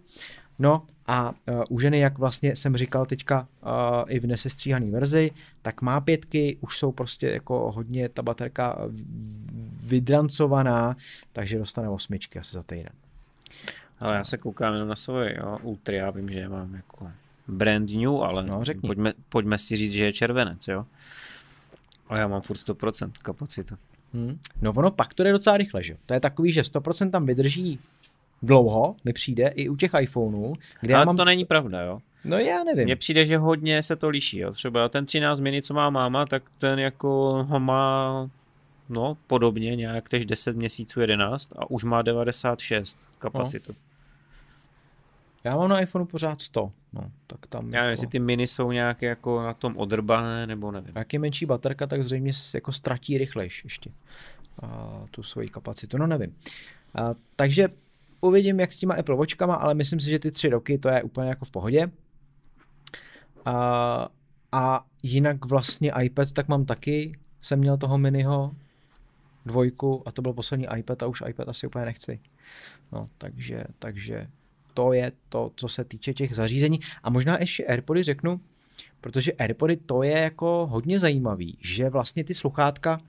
No 0.60 0.88
a 1.08 1.32
uh, 1.32 1.64
u 1.70 1.80
ženy, 1.80 2.00
jak 2.00 2.18
vlastně 2.18 2.56
jsem 2.56 2.78
říkal 2.78 3.06
teďka 3.06 3.40
uh, 3.42 3.70
i 4.08 4.20
v 4.20 4.28
nesestříhané 4.28 4.92
verzi, 4.92 5.32
tak 5.62 5.82
má 5.82 6.02
pětky, 6.02 6.58
už 6.62 6.78
jsou 6.78 6.92
prostě 6.92 7.28
jako 7.28 7.72
hodně 7.72 8.10
ta 8.10 8.22
baterka 8.22 8.78
vydrancovaná, 9.84 10.96
takže 11.34 11.58
dostane 11.58 11.90
osmičky 11.90 12.40
asi 12.40 12.54
za 12.54 12.64
týden. 12.64 12.94
Ale 14.00 14.16
já 14.16 14.24
se 14.24 14.38
koukám 14.38 14.74
jenom 14.74 14.90
na 14.90 14.96
svoje 14.96 15.38
jo, 15.40 15.60
Ultra, 15.62 15.96
já 15.96 16.10
vím, 16.10 16.30
že 16.30 16.40
je 16.40 16.50
mám 16.50 16.76
jako 16.76 17.12
brand 17.48 17.92
new, 17.92 18.10
ale 18.10 18.44
no, 18.44 18.64
řekni. 18.64 18.88
Pojďme, 18.88 19.14
pojďme 19.30 19.58
si 19.58 19.76
říct, 19.76 19.92
že 19.92 20.06
je 20.06 20.14
červenec, 20.14 20.68
jo. 20.68 20.86
A 22.10 22.18
já 22.18 22.28
mám 22.28 22.42
furt 22.42 22.58
100% 22.58 23.12
kapacitu. 23.22 23.78
Hmm. 24.14 24.40
No 24.62 24.74
ono 24.76 24.92
pak 24.92 25.14
to 25.14 25.24
jde 25.24 25.32
docela 25.32 25.58
rychle, 25.58 25.84
že? 25.84 25.98
To 26.06 26.14
je 26.14 26.20
takový, 26.20 26.52
že 26.52 26.62
100% 26.62 27.12
tam 27.12 27.26
vydrží 27.26 27.80
dlouho, 28.42 28.96
mi 29.06 29.14
přijde, 29.14 29.48
i 29.48 29.70
u 29.70 29.76
těch 29.76 29.92
iPhoneů. 30.02 30.54
Kde 30.82 30.94
Ale 30.94 31.02
já 31.02 31.06
mám... 31.06 31.18
to 31.18 31.26
není 31.26 31.46
pravda, 31.46 31.82
jo. 31.82 32.00
No 32.26 32.38
já 32.38 32.64
nevím. 32.64 32.84
Mně 32.84 32.96
přijde, 32.96 33.26
že 33.26 33.38
hodně 33.38 33.84
se 33.84 33.96
to 33.96 34.10
liší, 34.10 34.40
jo. 34.40 34.52
Třeba 34.52 34.90
ten 34.90 35.06
13 35.06 35.40
mini, 35.40 35.62
co 35.62 35.74
má 35.74 35.90
máma, 35.90 36.26
tak 36.26 36.44
ten 36.58 36.80
jako 36.80 37.10
ho 37.50 37.60
má 37.60 38.30
no 38.90 39.18
podobně, 39.28 39.76
nějak 39.76 40.10
tež 40.10 40.26
10 40.26 40.56
měsíců 40.56 41.02
11 41.02 41.50
a 41.56 41.70
už 41.72 41.84
má 41.84 42.02
96 42.02 43.00
kapacitu. 43.20 43.72
No. 43.72 43.82
Já 45.44 45.56
mám 45.56 45.70
na 45.70 45.80
iPhoneu 45.80 46.06
pořád 46.06 46.42
100, 46.42 46.72
no, 46.94 47.12
tak 47.28 47.48
tam... 47.48 47.66
Já 47.66 47.70
nevím, 47.70 47.76
jako... 47.76 47.90
jestli 47.90 48.08
ty 48.08 48.20
mini 48.20 48.48
jsou 48.48 48.72
nějak 48.72 49.02
jako 49.02 49.44
na 49.44 49.54
tom 49.54 49.78
odrbané, 49.78 50.48
nebo 50.48 50.72
nevím. 50.72 50.94
Jak 50.96 51.14
je 51.14 51.20
menší 51.20 51.46
baterka, 51.46 51.88
tak 51.88 52.04
zřejmě 52.04 52.32
jako 52.54 52.72
ztratí 52.72 53.18
rychlejš 53.18 53.64
ještě 53.64 53.92
a, 54.62 55.00
tu 55.12 55.24
svoji 55.24 55.50
kapacitu, 55.50 55.98
no 55.98 56.08
nevím. 56.08 56.36
A, 56.96 57.16
takže 57.36 57.68
uvidím, 58.26 58.60
jak 58.60 58.74
s 58.74 58.80
těma 58.80 58.96
Apple 58.96 59.16
Watchkama, 59.16 59.56
ale 59.56 59.74
myslím 59.74 60.00
si, 60.00 60.10
že 60.10 60.20
ty 60.20 60.32
tři 60.32 60.50
roky 60.50 60.78
to 60.78 60.90
je 60.90 61.04
úplně 61.04 61.30
jako 61.30 61.46
v 61.46 61.52
pohodě. 61.52 61.92
A, 63.46 64.10
a 64.52 64.86
jinak 65.04 65.46
vlastně 65.46 65.92
iPad 66.04 66.32
tak 66.32 66.48
mám 66.48 66.66
taky, 66.66 67.12
jsem 67.42 67.60
měl 67.60 67.78
toho 67.78 67.98
miniho 67.98 68.52
dvojku 69.46 70.04
a 70.06 70.12
to 70.12 70.22
byl 70.22 70.34
poslední 70.34 70.68
iPad 70.78 71.04
a 71.04 71.08
už 71.08 71.24
iPad 71.28 71.50
asi 71.50 71.68
úplně 71.68 71.86
nechci. 71.86 72.20
No, 72.92 73.10
takže, 73.18 73.64
takže 73.80 74.28
to 74.74 74.94
je 74.94 75.12
to, 75.30 75.52
co 75.56 75.68
se 75.68 75.84
týče 75.84 76.14
těch 76.14 76.36
zařízení. 76.36 76.80
A 77.04 77.10
možná 77.10 77.40
ještě 77.40 77.66
AirPody 77.66 78.04
řeknu, 78.04 78.42
protože 79.02 79.34
AirPody 79.34 79.78
to 79.78 80.04
je 80.04 80.20
jako 80.20 80.68
hodně 80.72 81.00
zajímavý, 81.00 81.58
že 81.62 81.90
vlastně 81.90 82.24
ty 82.24 82.34
sluchátka 82.34 83.00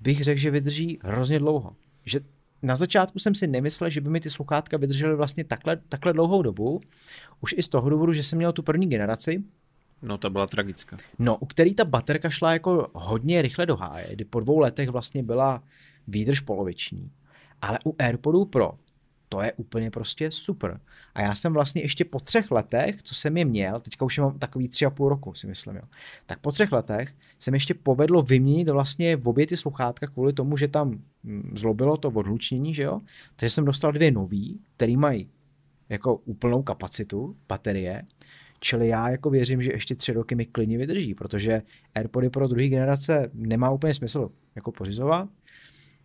bych 0.00 0.24
řekl, 0.24 0.40
že 0.40 0.50
vydrží 0.50 0.98
hrozně 1.02 1.38
dlouho. 1.38 1.76
Že 2.06 2.20
na 2.64 2.76
začátku 2.76 3.18
jsem 3.18 3.34
si 3.34 3.46
nemyslel, 3.46 3.90
že 3.90 4.00
by 4.00 4.10
mi 4.10 4.20
ty 4.20 4.30
sluchátka 4.30 4.76
vydržely 4.76 5.16
vlastně 5.16 5.44
takhle, 5.44 5.76
takhle 5.88 6.12
dlouhou 6.12 6.42
dobu. 6.42 6.80
Už 7.40 7.54
i 7.58 7.62
z 7.62 7.68
toho 7.68 7.90
důvodu, 7.90 8.12
že 8.12 8.22
jsem 8.22 8.38
měl 8.38 8.52
tu 8.52 8.62
první 8.62 8.86
generaci. 8.86 9.44
No 10.02 10.16
to 10.16 10.30
byla 10.30 10.46
tragická. 10.46 10.96
No, 11.18 11.36
u 11.36 11.46
který 11.46 11.74
ta 11.74 11.84
baterka 11.84 12.30
šla 12.30 12.52
jako 12.52 12.90
hodně 12.94 13.42
rychle 13.42 13.66
do 13.66 13.76
háje, 13.76 14.06
kdy 14.10 14.24
po 14.24 14.40
dvou 14.40 14.58
letech 14.58 14.88
vlastně 14.88 15.22
byla 15.22 15.62
výdrž 16.08 16.40
poloviční. 16.40 17.10
Ale 17.62 17.78
u 17.86 17.96
AirPodů 17.98 18.44
Pro 18.44 18.72
to 19.34 19.42
je 19.42 19.52
úplně 19.52 19.90
prostě 19.90 20.30
super. 20.30 20.80
A 21.14 21.22
já 21.22 21.34
jsem 21.34 21.52
vlastně 21.52 21.82
ještě 21.82 22.04
po 22.04 22.20
třech 22.20 22.50
letech, 22.50 23.02
co 23.02 23.14
jsem 23.14 23.36
je 23.36 23.44
měl, 23.44 23.80
teďka 23.80 24.04
už 24.04 24.18
mám 24.18 24.38
takový 24.38 24.68
tři 24.68 24.86
a 24.86 24.90
půl 24.90 25.08
roku, 25.08 25.34
si 25.34 25.46
myslím, 25.46 25.76
jo. 25.76 25.82
Tak 26.26 26.38
po 26.38 26.52
třech 26.52 26.72
letech 26.72 27.14
jsem 27.38 27.54
ještě 27.54 27.74
povedlo 27.74 28.22
vyměnit 28.22 28.70
vlastně 28.70 29.16
v 29.16 29.28
obě 29.28 29.46
ty 29.46 29.56
sluchátka 29.56 30.06
kvůli 30.06 30.32
tomu, 30.32 30.56
že 30.56 30.68
tam 30.68 31.02
mm, 31.22 31.54
zlobilo 31.56 31.96
to 31.96 32.08
odhlučnění, 32.08 32.74
že 32.74 32.82
jo. 32.82 33.00
Takže 33.36 33.50
jsem 33.50 33.64
dostal 33.64 33.92
dvě 33.92 34.10
nový, 34.10 34.60
který 34.76 34.96
mají 34.96 35.30
jako 35.88 36.16
úplnou 36.16 36.62
kapacitu 36.62 37.36
baterie, 37.48 38.02
Čili 38.60 38.88
já 38.88 39.08
jako 39.08 39.30
věřím, 39.30 39.62
že 39.62 39.72
ještě 39.72 39.94
tři 39.94 40.12
roky 40.12 40.34
mi 40.34 40.46
klidně 40.46 40.78
vydrží, 40.78 41.14
protože 41.14 41.62
AirPody 41.94 42.30
pro 42.30 42.48
druhé 42.48 42.68
generace 42.68 43.30
nemá 43.34 43.70
úplně 43.70 43.94
smysl 43.94 44.30
jako 44.56 44.72
pořizovat, 44.72 45.28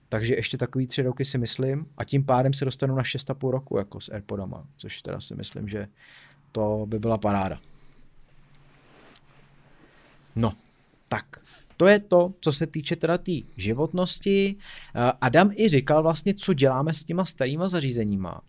takže 0.10 0.36
ještě 0.36 0.58
takový 0.58 0.88
tři 0.88 1.02
roky 1.02 1.26
si 1.26 1.38
myslím 1.38 1.86
a 1.98 2.04
tím 2.04 2.26
pádem 2.26 2.54
se 2.54 2.66
dostanu 2.66 2.96
na 2.96 3.04
6,5 3.04 3.50
roku 3.52 3.78
jako 3.78 4.02
s 4.02 4.10
Airpodama, 4.10 4.68
což 4.78 5.02
teda 5.02 5.22
si 5.22 5.36
myslím, 5.36 5.70
že 5.70 5.88
To 6.52 6.86
by 6.90 7.00
byla 7.00 7.18
paráda. 7.18 7.60
No, 10.36 10.54
tak. 11.10 11.26
To 11.78 11.88
je 11.88 12.00
to, 12.00 12.34
co 12.40 12.52
se 12.52 12.68
týče 12.68 12.96
teda 12.96 13.18
té 13.18 13.24
tý 13.24 13.44
životnosti. 13.58 14.56
Eh, 14.96 15.12
Adam 15.22 15.52
i 15.56 15.70
říkal 15.70 16.04
vlastně, 16.04 16.34
co 16.34 16.54
děláme 16.54 16.94
s 16.94 17.04
těma 17.04 17.26
starýma 17.26 17.68
zařízeníma. 17.68 18.42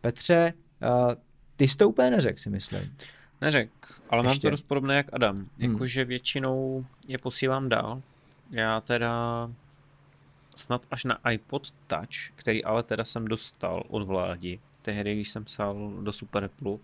Petře, 0.00 0.52
eh, 0.82 1.16
ty 1.56 1.68
jsi 1.68 1.76
to 1.76 1.88
úplně 1.88 2.10
neřekl, 2.10 2.38
si 2.38 2.50
myslím. 2.50 2.96
Neřek, 3.40 3.70
ale 4.10 4.20
Ještě. 4.20 4.28
mám 4.28 4.38
to 4.38 4.50
dost 4.50 4.62
podobné 4.62 4.96
jak 4.96 5.06
Adam. 5.12 5.36
Hmm. 5.36 5.48
Jakože 5.58 6.04
většinou 6.04 6.86
je 7.08 7.18
posílám 7.18 7.68
dál. 7.68 8.02
Já 8.50 8.80
teda 8.80 9.50
snad 10.60 10.86
až 10.90 11.04
na 11.04 11.30
iPod 11.30 11.70
Touch, 11.86 12.30
který 12.34 12.64
ale 12.64 12.82
teda 12.82 13.04
jsem 13.04 13.28
dostal 13.28 13.82
od 13.88 14.02
vládi, 14.02 14.60
tehdy, 14.82 15.14
když 15.14 15.30
jsem 15.30 15.44
psal 15.44 15.92
do 16.02 16.12
Super 16.12 16.44
Apple 16.44 16.78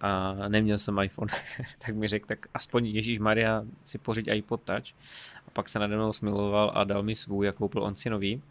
a 0.00 0.34
neměl 0.48 0.78
jsem 0.78 0.98
iPhone, 0.98 1.32
tak 1.78 1.94
mi 1.94 2.08
řekl, 2.08 2.26
tak 2.26 2.46
aspoň 2.54 2.86
Ježíš 2.86 3.18
Maria 3.18 3.64
si 3.84 3.98
pořiď 3.98 4.28
iPod 4.28 4.62
Touch. 4.62 4.86
A 5.46 5.50
pak 5.52 5.68
se 5.68 5.78
nade 5.78 5.96
mnou 5.96 6.12
smiloval 6.12 6.72
a 6.74 6.84
dal 6.84 7.02
mi 7.02 7.14
svůj 7.14 7.48
a 7.48 7.52
koupil 7.52 7.82
on 7.82 7.94
si 7.94 8.10
nový. 8.10 8.42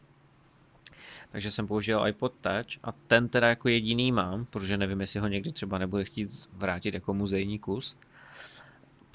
Takže 1.31 1.51
jsem 1.51 1.67
použil 1.67 2.07
iPod 2.07 2.33
Touch 2.41 2.79
a 2.83 2.91
ten 2.91 3.29
teda 3.29 3.49
jako 3.49 3.69
jediný 3.69 4.11
mám, 4.11 4.45
protože 4.45 4.77
nevím, 4.77 5.01
jestli 5.01 5.19
ho 5.19 5.27
někdy 5.27 5.51
třeba 5.51 5.77
nebude 5.77 6.03
chtít 6.03 6.49
vrátit 6.53 6.93
jako 6.93 7.13
muzejní 7.13 7.59
kus. 7.59 7.97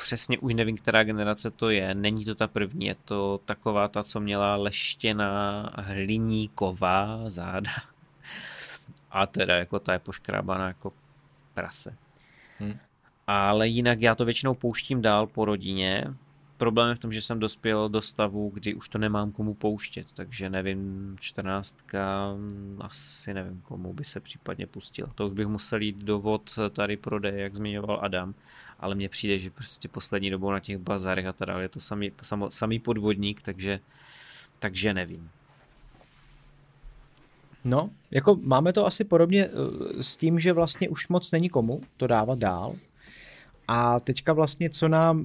Přesně 0.03 0.39
už 0.39 0.55
nevím, 0.55 0.77
která 0.77 1.05
generace 1.05 1.51
to 1.51 1.71
je. 1.71 1.95
Není 1.95 2.25
to 2.25 2.35
ta 2.35 2.47
první, 2.47 2.87
je 2.87 2.97
to 3.05 3.41
taková 3.45 3.89
ta, 3.89 4.03
co 4.03 4.21
měla 4.21 4.57
leštěná 4.57 5.71
hliníková 5.77 7.31
záda. 7.31 7.73
A 9.11 9.27
teda 9.27 9.57
jako 9.57 9.79
ta 9.79 9.93
je 9.93 9.99
poškrábaná 9.99 10.69
jako 10.69 10.93
prase. 11.55 11.97
Hmm. 12.59 12.79
Ale 13.27 13.69
jinak 13.69 14.01
já 14.01 14.15
to 14.15 14.25
většinou 14.25 14.55
pouštím 14.55 15.03
dál 15.03 15.27
po 15.27 15.45
rodině. 15.45 16.05
Problém 16.57 16.89
je 16.89 16.95
v 16.95 16.99
tom, 16.99 17.13
že 17.13 17.23
jsem 17.23 17.41
dospěl 17.41 17.89
do 17.89 18.03
stavu, 18.03 18.51
kdy 18.55 18.75
už 18.75 18.89
to 18.89 18.99
nemám 18.99 19.33
komu 19.33 19.55
pouštět, 19.55 20.07
takže 20.15 20.51
nevím, 20.51 21.17
čtrnáctka, 21.21 22.35
asi 22.81 23.35
nevím, 23.35 23.61
komu 23.61 23.93
by 23.93 24.05
se 24.05 24.21
případně 24.21 24.67
pustil. 24.67 25.11
To 25.15 25.27
už 25.27 25.33
bych 25.33 25.47
musel 25.47 25.81
jít 25.81 25.97
do 25.97 26.19
vod 26.19 26.59
tady 26.71 26.97
prodej, 26.97 27.41
jak 27.41 27.55
zmiňoval 27.55 28.01
Adam, 28.03 28.35
ale 28.81 28.95
mně 28.95 29.09
přijde, 29.09 29.39
že 29.39 29.51
prostě 29.51 29.89
poslední 29.89 30.31
dobou 30.31 30.51
na 30.51 30.61
těch 30.61 30.78
bazarech 30.78 31.26
a 31.26 31.33
teda 31.33 31.61
je 31.61 31.68
to 31.68 31.81
samý, 31.81 32.12
samo, 32.22 32.51
samý 32.51 32.78
podvodník, 32.78 33.43
takže, 33.43 33.81
takže 34.59 34.95
nevím. 34.95 35.31
No, 37.64 37.91
jako 38.11 38.37
máme 38.43 38.72
to 38.72 38.87
asi 38.87 39.05
podobně 39.05 39.47
eh, 39.47 40.03
s 40.03 40.16
tím, 40.16 40.41
že 40.41 40.53
vlastně 40.53 40.89
už 40.89 41.09
moc 41.09 41.33
není 41.33 41.49
komu 41.49 41.81
to 41.97 42.07
dávat 42.07 42.39
dál. 42.39 42.76
A 43.68 44.01
teďka 44.01 44.33
vlastně, 44.33 44.70
co 44.70 44.89
nám 44.89 45.24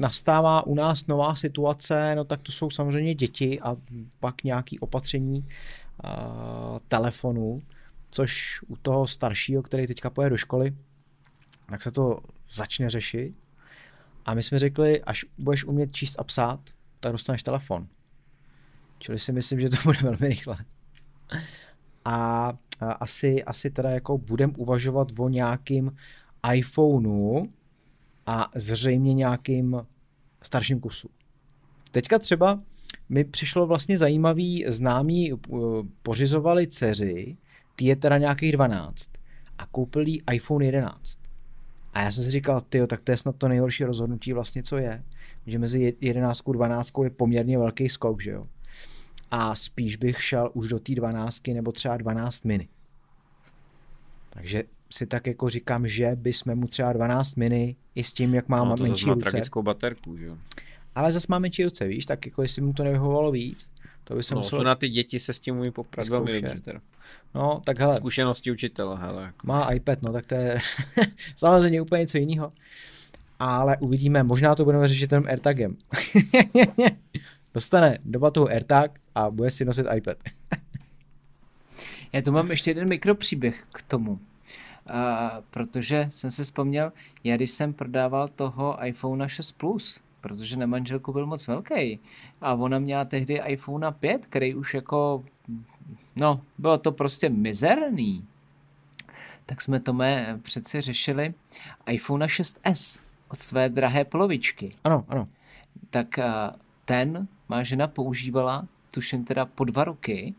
nastává 0.00 0.66
u 0.66 0.74
nás 0.74 1.06
nová 1.06 1.34
situace, 1.34 2.14
no 2.14 2.24
tak 2.24 2.42
to 2.42 2.52
jsou 2.52 2.70
samozřejmě 2.70 3.14
děti 3.14 3.60
a 3.60 3.76
pak 4.20 4.44
nějaké 4.44 4.76
opatření 4.80 5.38
uh, 5.38 6.78
telefonu, 6.88 7.62
což 8.10 8.60
u 8.66 8.76
toho 8.76 9.06
staršího, 9.06 9.62
který 9.62 9.86
teďka 9.86 10.10
poje 10.10 10.30
do 10.30 10.36
školy, 10.36 10.74
tak 11.70 11.82
se 11.82 11.90
to 11.90 12.20
začne 12.50 12.90
řešit. 12.90 13.34
A 14.24 14.34
my 14.34 14.42
jsme 14.42 14.58
řekli, 14.58 15.02
až 15.02 15.24
budeš 15.38 15.64
umět 15.64 15.92
číst 15.92 16.20
a 16.20 16.24
psát, 16.24 16.60
tak 17.00 17.12
dostaneš 17.12 17.42
telefon. 17.42 17.88
Čili 18.98 19.18
si 19.18 19.32
myslím, 19.32 19.60
že 19.60 19.68
to 19.68 19.76
bude 19.84 19.98
velmi 20.02 20.28
rychle. 20.28 20.56
A, 22.04 22.52
a 22.80 22.92
asi, 22.92 23.44
asi 23.44 23.70
teda 23.70 23.90
jako 23.90 24.18
budem 24.18 24.52
uvažovat 24.56 25.08
o 25.18 25.28
nějakým 25.28 25.96
iPhoneu 26.54 27.46
a 28.26 28.50
zřejmě 28.54 29.14
nějakým 29.14 29.86
starším 30.42 30.80
kusu. 30.80 31.10
Teďka 31.90 32.18
třeba 32.18 32.62
mi 33.08 33.24
přišlo 33.24 33.66
vlastně 33.66 33.98
zajímavý, 33.98 34.64
známí 34.68 35.32
uh, 35.32 35.86
pořizovali 36.02 36.66
dceři, 36.66 37.36
ty 37.76 37.84
je 37.84 37.96
teda 37.96 38.18
nějakých 38.18 38.52
12 38.52 39.10
a 39.58 39.66
koupili 39.66 40.18
iPhone 40.32 40.64
11. 40.64 41.25
A 41.96 42.00
já 42.02 42.10
jsem 42.10 42.24
si 42.24 42.30
říkal, 42.30 42.60
ty, 42.60 42.86
tak 42.86 43.00
to 43.00 43.12
je 43.12 43.16
snad 43.16 43.36
to 43.36 43.48
nejhorší 43.48 43.84
rozhodnutí 43.84 44.32
vlastně, 44.32 44.62
co 44.62 44.76
je. 44.76 45.02
Že 45.46 45.58
mezi 45.58 45.96
11 46.00 46.48
a 46.48 46.52
12 46.52 46.92
je 47.04 47.10
poměrně 47.10 47.58
velký 47.58 47.88
skok, 47.88 48.22
že 48.22 48.30
jo. 48.30 48.46
A 49.30 49.54
spíš 49.54 49.96
bych 49.96 50.22
šel 50.22 50.50
už 50.54 50.68
do 50.68 50.78
té 50.78 50.94
12 50.94 51.48
nebo 51.48 51.72
třeba 51.72 51.96
12 51.96 52.44
mini. 52.44 52.68
Takže 54.30 54.64
si 54.90 55.06
tak 55.06 55.26
jako 55.26 55.50
říkám, 55.50 55.88
že 55.88 56.16
bychom 56.16 56.54
mu 56.54 56.66
třeba 56.66 56.92
12 56.92 57.34
mini 57.34 57.76
i 57.94 58.04
s 58.04 58.12
tím, 58.12 58.34
jak 58.34 58.48
má 58.48 58.64
No, 58.64 58.76
to 58.76 58.82
zase 58.82 58.88
menší 58.88 59.06
má 59.06 59.14
ruce. 59.14 59.30
tragickou 59.30 59.62
baterku, 59.62 60.16
že 60.16 60.24
jo. 60.26 60.36
Ale 60.94 61.12
zase 61.12 61.26
má 61.30 61.38
menší 61.38 61.64
ruce, 61.64 61.86
víš, 61.86 62.06
tak 62.06 62.26
jako 62.26 62.42
jestli 62.42 62.62
mu 62.62 62.72
to 62.72 62.84
nevyhovovalo 62.84 63.32
víc, 63.32 63.70
to 64.08 64.14
by 64.14 64.22
se 64.22 64.34
No, 64.34 64.40
musel... 64.40 64.58
to 64.58 64.64
na 64.64 64.74
ty 64.74 64.88
děti 64.88 65.20
se 65.20 65.32
s 65.32 65.38
tím 65.38 65.58
umí 65.58 65.70
poprat 65.70 66.08
velmi 66.08 66.32
dobře. 66.32 66.60
Teda. 66.60 66.80
No, 67.34 67.60
tak 67.64 67.78
hele, 67.78 67.94
Zkušenosti 67.94 68.50
učitele, 68.50 68.96
hele. 68.98 69.22
Jako. 69.22 69.46
má 69.46 69.72
iPad, 69.72 70.02
no 70.02 70.12
tak 70.12 70.26
to 70.26 70.34
je 70.34 70.60
samozřejmě 71.36 71.80
úplně 71.80 72.00
něco 72.00 72.18
jiného. 72.18 72.52
Ale 73.38 73.76
uvidíme, 73.80 74.22
možná 74.22 74.54
to 74.54 74.64
budeme 74.64 74.88
řešit 74.88 75.10
tím 75.10 75.26
AirTagem. 75.26 75.76
Dostane 77.54 77.98
do 78.04 78.18
batohu 78.18 78.48
AirTag 78.48 78.98
a 79.14 79.30
bude 79.30 79.50
si 79.50 79.64
nosit 79.64 79.86
iPad. 79.96 80.16
Já 82.12 82.22
tu 82.22 82.32
mám 82.32 82.50
ještě 82.50 82.70
jeden 82.70 82.88
mikropříběh 82.88 83.64
k 83.72 83.82
tomu. 83.82 84.10
Uh, 84.10 84.18
protože 85.50 86.08
jsem 86.10 86.30
si 86.30 86.42
vzpomněl, 86.42 86.92
já 87.24 87.36
když 87.36 87.50
jsem 87.50 87.72
prodával 87.72 88.28
toho 88.28 88.86
iPhone 88.86 89.28
6 89.28 89.52
Plus, 89.52 90.00
protože 90.28 90.56
na 90.56 90.66
manželku 90.66 91.12
byl 91.12 91.26
moc 91.26 91.46
velký 91.46 92.00
a 92.40 92.54
ona 92.54 92.78
měla 92.78 93.04
tehdy 93.04 93.40
iPhone 93.46 93.92
5, 93.92 94.26
který 94.26 94.54
už 94.54 94.74
jako, 94.74 95.24
no, 96.16 96.40
bylo 96.58 96.78
to 96.78 96.92
prostě 96.92 97.28
mizerný. 97.28 98.26
Tak 99.46 99.62
jsme 99.62 99.80
to 99.80 99.92
mé 99.92 100.40
přeci 100.42 100.80
řešili. 100.80 101.34
iPhone 101.86 102.26
6s 102.26 103.00
od 103.28 103.46
tvé 103.46 103.68
drahé 103.68 104.04
polovičky. 104.04 104.74
Ano, 104.84 105.04
ano. 105.08 105.26
tak 105.90 106.18
a, 106.18 106.56
ten 106.84 107.28
má 107.48 107.62
žena 107.62 107.86
používala, 107.86 108.66
tuším 108.90 109.24
teda 109.24 109.46
po 109.46 109.64
dva 109.64 109.84
roky, 109.84 110.34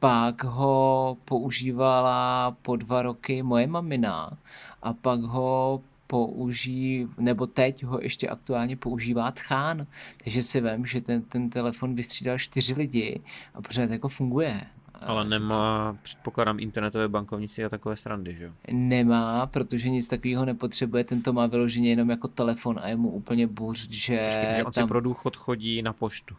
pak 0.00 0.44
ho 0.44 1.16
používala 1.24 2.50
po 2.62 2.76
dva 2.76 3.02
roky 3.02 3.42
moje 3.42 3.66
mamina. 3.66 4.38
A 4.82 4.92
pak 4.92 5.20
ho 5.20 5.82
použí, 6.06 7.06
nebo 7.18 7.46
teď 7.46 7.84
ho 7.84 7.98
ještě 8.02 8.28
aktuálně 8.28 8.76
používá 8.76 9.30
Tchán. 9.30 9.86
Takže 10.24 10.42
si 10.42 10.60
vím, 10.60 10.86
že 10.86 11.00
ten, 11.00 11.22
ten 11.22 11.50
telefon 11.50 11.94
vystřídal 11.94 12.38
čtyři 12.38 12.74
lidi 12.74 13.20
a 13.54 13.62
pořád 13.62 13.90
jako 13.90 14.08
funguje. 14.08 14.60
Ale 15.00 15.24
nemá, 15.24 15.96
předpokládám, 16.02 16.60
internetové 16.60 17.08
bankovnictví 17.08 17.64
a 17.64 17.68
takové 17.68 17.96
srandy, 17.96 18.36
že 18.36 18.44
jo? 18.44 18.52
Nemá, 18.72 19.46
protože 19.46 19.90
nic 19.90 20.08
takového 20.08 20.44
nepotřebuje, 20.44 21.04
ten 21.04 21.22
to 21.22 21.32
má 21.32 21.46
vyloženě 21.46 21.90
jenom 21.90 22.10
jako 22.10 22.28
telefon 22.28 22.80
a 22.82 22.88
je 22.88 22.96
mu 22.96 23.10
úplně 23.10 23.46
buř, 23.46 23.90
že 23.90 24.24
Počkej, 24.24 24.46
takže 24.46 24.64
on 24.64 24.72
si 24.72 24.80
tam... 24.80 24.88
pro 24.88 25.00
důchod 25.00 25.36
chodí 25.36 25.82
na 25.82 25.92
poštu. 25.92 26.36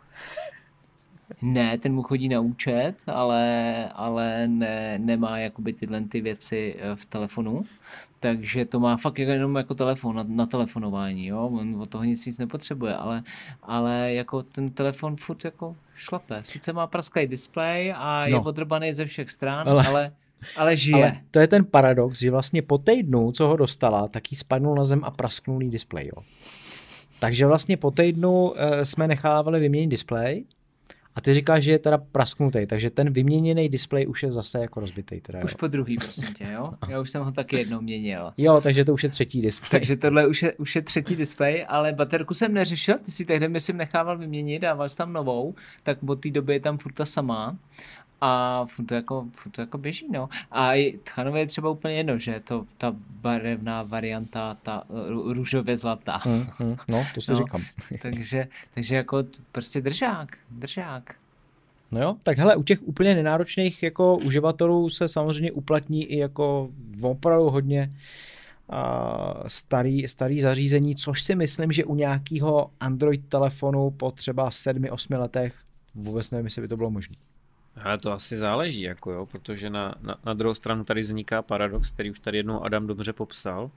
Ne, 1.42 1.78
ten 1.78 1.94
mu 1.94 2.04
chodí 2.04 2.30
na 2.30 2.40
účet, 2.40 2.94
ale, 3.08 3.90
ale 3.94 4.48
ne, 4.48 5.00
nemá 5.00 5.38
jakoby 5.38 5.74
tyhle 5.74 6.02
ty 6.02 6.22
věci 6.22 6.76
eh, 6.80 6.96
v 6.96 7.06
telefonu. 7.06 7.66
Takže 8.20 8.66
to 8.66 8.80
má 8.80 8.98
fakt 8.98 9.20
jako 9.20 9.32
jenom 9.32 9.56
jako 9.56 9.76
telefon, 9.76 10.16
na, 10.16 10.26
na 10.28 10.46
telefonování, 10.46 11.26
jo? 11.28 11.50
On 11.60 11.82
od 11.82 11.90
toho 11.90 12.04
nic 12.04 12.26
víc 12.26 12.38
nepotřebuje, 12.38 12.96
ale, 12.96 13.24
ale 13.64 14.14
jako 14.14 14.44
ten 14.44 14.70
telefon 14.70 15.16
furt 15.16 15.46
jako 15.46 15.76
šlape. 15.96 16.42
Sice 16.46 16.74
má 16.74 16.88
prasklý 16.88 17.28
displej 17.28 17.94
a 17.98 18.26
je 18.26 18.34
No. 18.34 18.44
odrbaný 18.44 18.94
ze 18.94 19.06
všech 19.06 19.32
stran, 19.32 19.70
Ale- 19.70 19.84
ale, 19.88 19.88
ale, 19.88 20.12
ale 20.58 20.78
žije. 20.78 20.96
Ale 20.96 21.18
to 21.32 21.40
je 21.40 21.48
ten 21.48 21.66
paradox, 21.66 22.20
že 22.20 22.32
vlastně 22.32 22.62
po 22.62 22.78
týdnu, 22.78 23.32
co 23.32 23.48
ho 23.48 23.56
dostala, 23.58 24.08
tak 24.08 24.32
jí 24.32 24.38
spadnul 24.38 24.76
na 24.76 24.84
zem 24.84 25.04
a 25.04 25.12
prasknul 25.12 25.64
jí 25.64 25.70
displej. 25.70 26.08
Jo. 26.16 26.24
Takže 27.20 27.46
vlastně 27.46 27.78
po 27.78 27.92
týdnu 27.92 28.54
e, 28.58 28.86
jsme 28.86 29.08
nechávali 29.08 29.60
vyměnit 29.60 29.88
displej 29.88 30.46
a 31.18 31.22
ty 31.22 31.34
říkáš, 31.34 31.64
že 31.64 31.72
je 31.72 31.80
teda 31.80 31.98
prasknutý, 31.98 32.66
takže 32.68 32.90
ten 32.90 33.14
vyměněný 33.14 33.70
displej 33.70 34.08
už 34.08 34.24
je 34.24 34.32
zase 34.32 34.60
jako 34.60 34.80
rozbitý. 34.80 35.22
Teda, 35.22 35.44
Už 35.44 35.52
jo. 35.52 35.58
po 35.60 35.68
druhý, 35.68 35.98
prosím 35.98 36.34
tě, 36.34 36.48
jo? 36.54 36.74
Já 36.90 37.00
už 37.00 37.10
jsem 37.10 37.24
ho 37.24 37.32
taky 37.32 37.56
jednou 37.58 37.82
měnil. 37.82 38.34
jo, 38.38 38.62
takže 38.62 38.86
to 38.86 38.94
už 38.94 39.04
je 39.04 39.10
třetí 39.10 39.42
displej. 39.42 39.70
Takže 39.70 39.96
tohle 39.98 40.28
už 40.28 40.44
je, 40.44 40.54
už 40.54 40.76
je 40.76 40.82
třetí 40.82 41.16
displej, 41.16 41.66
ale 41.68 41.94
baterku 41.94 42.34
jsem 42.34 42.54
neřešil, 42.54 42.96
ty 43.06 43.12
si 43.12 43.26
tehdy 43.26 43.50
myslím 43.50 43.78
nechával 43.78 44.18
vyměnit, 44.18 44.60
dával 44.60 44.90
jsi 44.90 44.98
tam 44.98 45.14
novou, 45.14 45.56
tak 45.84 45.98
od 46.08 46.16
té 46.22 46.30
doby 46.30 46.54
je 46.54 46.60
tam 46.60 46.78
furt 46.78 46.94
ta 46.94 47.06
samá 47.06 47.58
a 48.22 48.66
furt 48.66 48.86
to 48.86 48.96
jako, 48.96 49.26
furt 49.32 49.52
to 49.52 49.62
jako 49.62 49.78
běží, 49.78 50.08
no. 50.12 50.30
A 50.52 50.74
i 50.74 50.98
Tchanově 51.04 51.42
je 51.42 51.48
třeba 51.48 51.70
úplně 51.70 51.96
jedno, 51.96 52.18
že 52.18 52.40
to 52.44 52.66
ta 52.78 52.96
barevná 53.22 53.84
varianta, 53.84 54.58
ta 54.64 54.84
ru- 54.90 55.34
růžově 55.34 55.78
zlatá. 55.78 56.22
Hm, 56.26 56.44
hm, 56.60 56.76
no, 56.92 57.06
to 57.16 57.22
si 57.22 57.32
No. 57.32 57.38
říkám. 57.38 57.62
takže, 58.02 58.48
takže 58.74 58.96
jako 58.96 59.24
prostě 59.52 59.82
držák, 59.82 60.38
držák. 60.52 61.16
No 61.92 62.02
jo, 62.02 62.16
tak 62.24 62.38
hele, 62.38 62.56
u 62.56 62.64
těch 62.64 62.84
úplně 62.88 63.16
nenáročných 63.16 63.84
jako 63.84 64.18
uživatelů 64.18 64.90
se 64.90 65.08
samozřejmě 65.08 65.52
uplatní 65.52 66.06
i 66.06 66.18
jako 66.18 66.70
opravdu 67.02 67.50
hodně 67.50 67.92
starý, 69.48 70.08
starý 70.08 70.42
zařízení, 70.42 70.96
což 70.96 71.24
si 71.24 71.36
myslím, 71.36 71.72
že 71.72 71.86
u 71.86 71.96
nějakého 71.96 72.72
Android 72.80 73.26
telefonu 73.30 73.92
po 73.92 74.12
třeba 74.12 74.50
7-8 74.50 75.20
letech 75.20 75.56
vůbec 75.96 76.32
nevím, 76.32 76.46
jestli 76.46 76.62
by 76.62 76.68
to 76.68 76.78
bylo 76.78 76.90
možné. 76.90 77.16
Ale 77.84 77.98
to 77.98 78.12
asi 78.12 78.38
záleží, 78.38 78.82
jako 78.82 79.12
jo, 79.12 79.26
protože 79.26 79.70
na, 79.70 79.96
na, 80.02 80.18
na 80.26 80.34
druhou 80.34 80.56
stranu 80.56 80.84
tady 80.84 81.02
vzniká 81.02 81.42
paradox, 81.42 81.92
který 81.92 82.12
už 82.12 82.20
tady 82.20 82.38
jednou 82.38 82.64
Adam 82.64 82.88
dobře 82.88 83.14
popsal, 83.14 83.72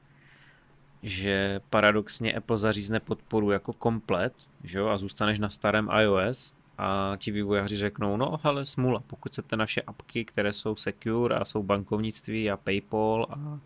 že 1.02 1.60
paradoxně 1.70 2.32
Apple 2.32 2.58
zařízne 2.58 3.00
podporu 3.00 3.50
jako 3.50 3.72
komplet, 3.72 4.34
že 4.64 4.78
jo, 4.78 4.88
a 4.88 4.98
zůstaneš 4.98 5.38
na 5.38 5.50
starém 5.50 5.88
iOS 6.00 6.54
a 6.78 7.16
ti 7.16 7.30
vývojáři 7.30 7.76
řeknou, 7.76 8.16
no 8.16 8.40
ale 8.46 8.66
smula, 8.66 9.02
pokud 9.06 9.32
chcete 9.32 9.56
naše 9.56 9.82
apky, 9.82 10.24
které 10.24 10.52
jsou 10.52 10.76
secure 10.76 11.36
a 11.36 11.44
jsou 11.44 11.62
bankovnictví 11.62 12.50
a 12.50 12.56
Paypal 12.56 13.26
a, 13.30 13.58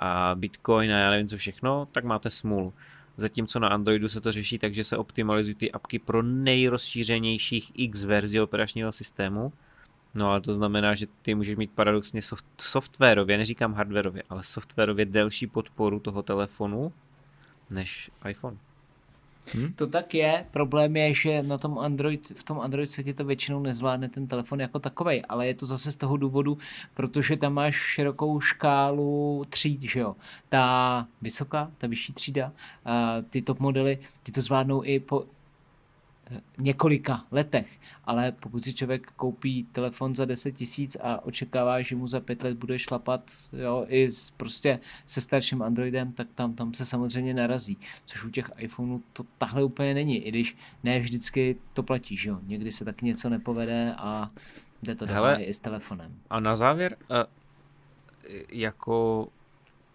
a 0.00 0.34
Bitcoin 0.34 0.92
a 0.92 0.98
já 0.98 1.10
nevím 1.10 1.28
co 1.28 1.36
všechno, 1.36 1.88
tak 1.92 2.04
máte 2.04 2.30
smůlu. 2.30 2.74
Zatímco 3.20 3.58
na 3.58 3.68
Androidu 3.68 4.08
se 4.08 4.20
to 4.20 4.32
řeší 4.32 4.58
tak, 4.58 4.74
že 4.74 4.84
se 4.84 4.96
optimalizují 4.96 5.54
ty 5.54 5.72
apky 5.72 5.98
pro 5.98 6.22
nejrozšířenějších 6.22 7.72
X 7.74 8.04
verzi 8.04 8.40
operačního 8.40 8.92
systému. 8.92 9.52
No 10.14 10.30
ale 10.30 10.40
to 10.40 10.54
znamená, 10.54 10.94
že 10.94 11.06
ty 11.22 11.34
můžeš 11.34 11.56
mít 11.56 11.70
paradoxně 11.70 12.22
soft, 12.22 12.44
softwarově, 12.60 13.38
neříkám 13.38 13.74
hardwarově, 13.74 14.22
ale 14.30 14.44
softwarově 14.44 15.06
delší 15.06 15.46
podporu 15.46 16.00
toho 16.00 16.22
telefonu 16.22 16.92
než 17.70 18.10
iPhone. 18.28 18.58
Hmm? 19.54 19.72
To 19.72 19.86
tak 19.86 20.14
je. 20.14 20.44
Problém 20.50 20.96
je, 20.96 21.14
že 21.14 21.42
na 21.42 21.58
tom 21.58 21.78
Android, 21.78 22.32
v 22.34 22.42
tom 22.42 22.60
Android 22.60 22.90
světě 22.90 23.14
to 23.14 23.24
většinou 23.24 23.60
nezvládne 23.60 24.08
ten 24.08 24.26
telefon 24.26 24.60
jako 24.60 24.78
takový, 24.78 25.24
ale 25.24 25.46
je 25.46 25.54
to 25.54 25.66
zase 25.66 25.92
z 25.92 25.96
toho 25.96 26.16
důvodu, 26.16 26.58
protože 26.94 27.36
tam 27.36 27.54
máš 27.54 27.76
širokou 27.76 28.40
škálu 28.40 29.44
tříd, 29.48 29.82
že 29.82 30.00
jo. 30.00 30.16
Ta 30.48 31.06
vysoká, 31.22 31.70
ta 31.78 31.86
vyšší 31.86 32.12
třída, 32.12 32.52
ty 33.30 33.42
top 33.42 33.60
modely, 33.60 33.98
ty 34.22 34.32
to 34.32 34.42
zvládnou 34.42 34.84
i 34.84 35.00
po, 35.00 35.24
několika 36.58 37.24
letech, 37.30 37.80
ale 38.04 38.32
pokud 38.32 38.64
si 38.64 38.74
člověk 38.74 39.12
koupí 39.16 39.64
telefon 39.72 40.14
za 40.14 40.24
10 40.24 40.52
tisíc 40.52 40.96
a 41.00 41.24
očekává, 41.24 41.82
že 41.82 41.96
mu 41.96 42.06
za 42.06 42.20
pět 42.20 42.42
let 42.42 42.58
bude 42.58 42.78
šlapat 42.78 43.30
jo, 43.52 43.84
i 43.88 44.12
s, 44.12 44.30
prostě 44.30 44.80
se 45.06 45.20
starším 45.20 45.62
Androidem, 45.62 46.12
tak 46.12 46.28
tam, 46.34 46.54
tam 46.54 46.74
se 46.74 46.84
samozřejmě 46.84 47.34
narazí, 47.34 47.78
což 48.06 48.24
u 48.24 48.30
těch 48.30 48.50
iPhoneů 48.56 49.02
to 49.12 49.24
tahle 49.38 49.64
úplně 49.64 49.94
není, 49.94 50.16
i 50.16 50.28
když 50.28 50.56
ne 50.84 51.00
vždycky 51.00 51.56
to 51.72 51.82
platí, 51.82 52.16
že 52.16 52.28
jo? 52.28 52.38
někdy 52.42 52.72
se 52.72 52.84
taky 52.84 53.06
něco 53.06 53.28
nepovede 53.28 53.94
a 53.98 54.30
jde 54.82 54.94
to 54.94 55.06
dále 55.06 55.42
i 55.42 55.54
s 55.54 55.58
telefonem. 55.58 56.14
A 56.30 56.40
na 56.40 56.56
závěr, 56.56 56.96
jako, 58.48 59.28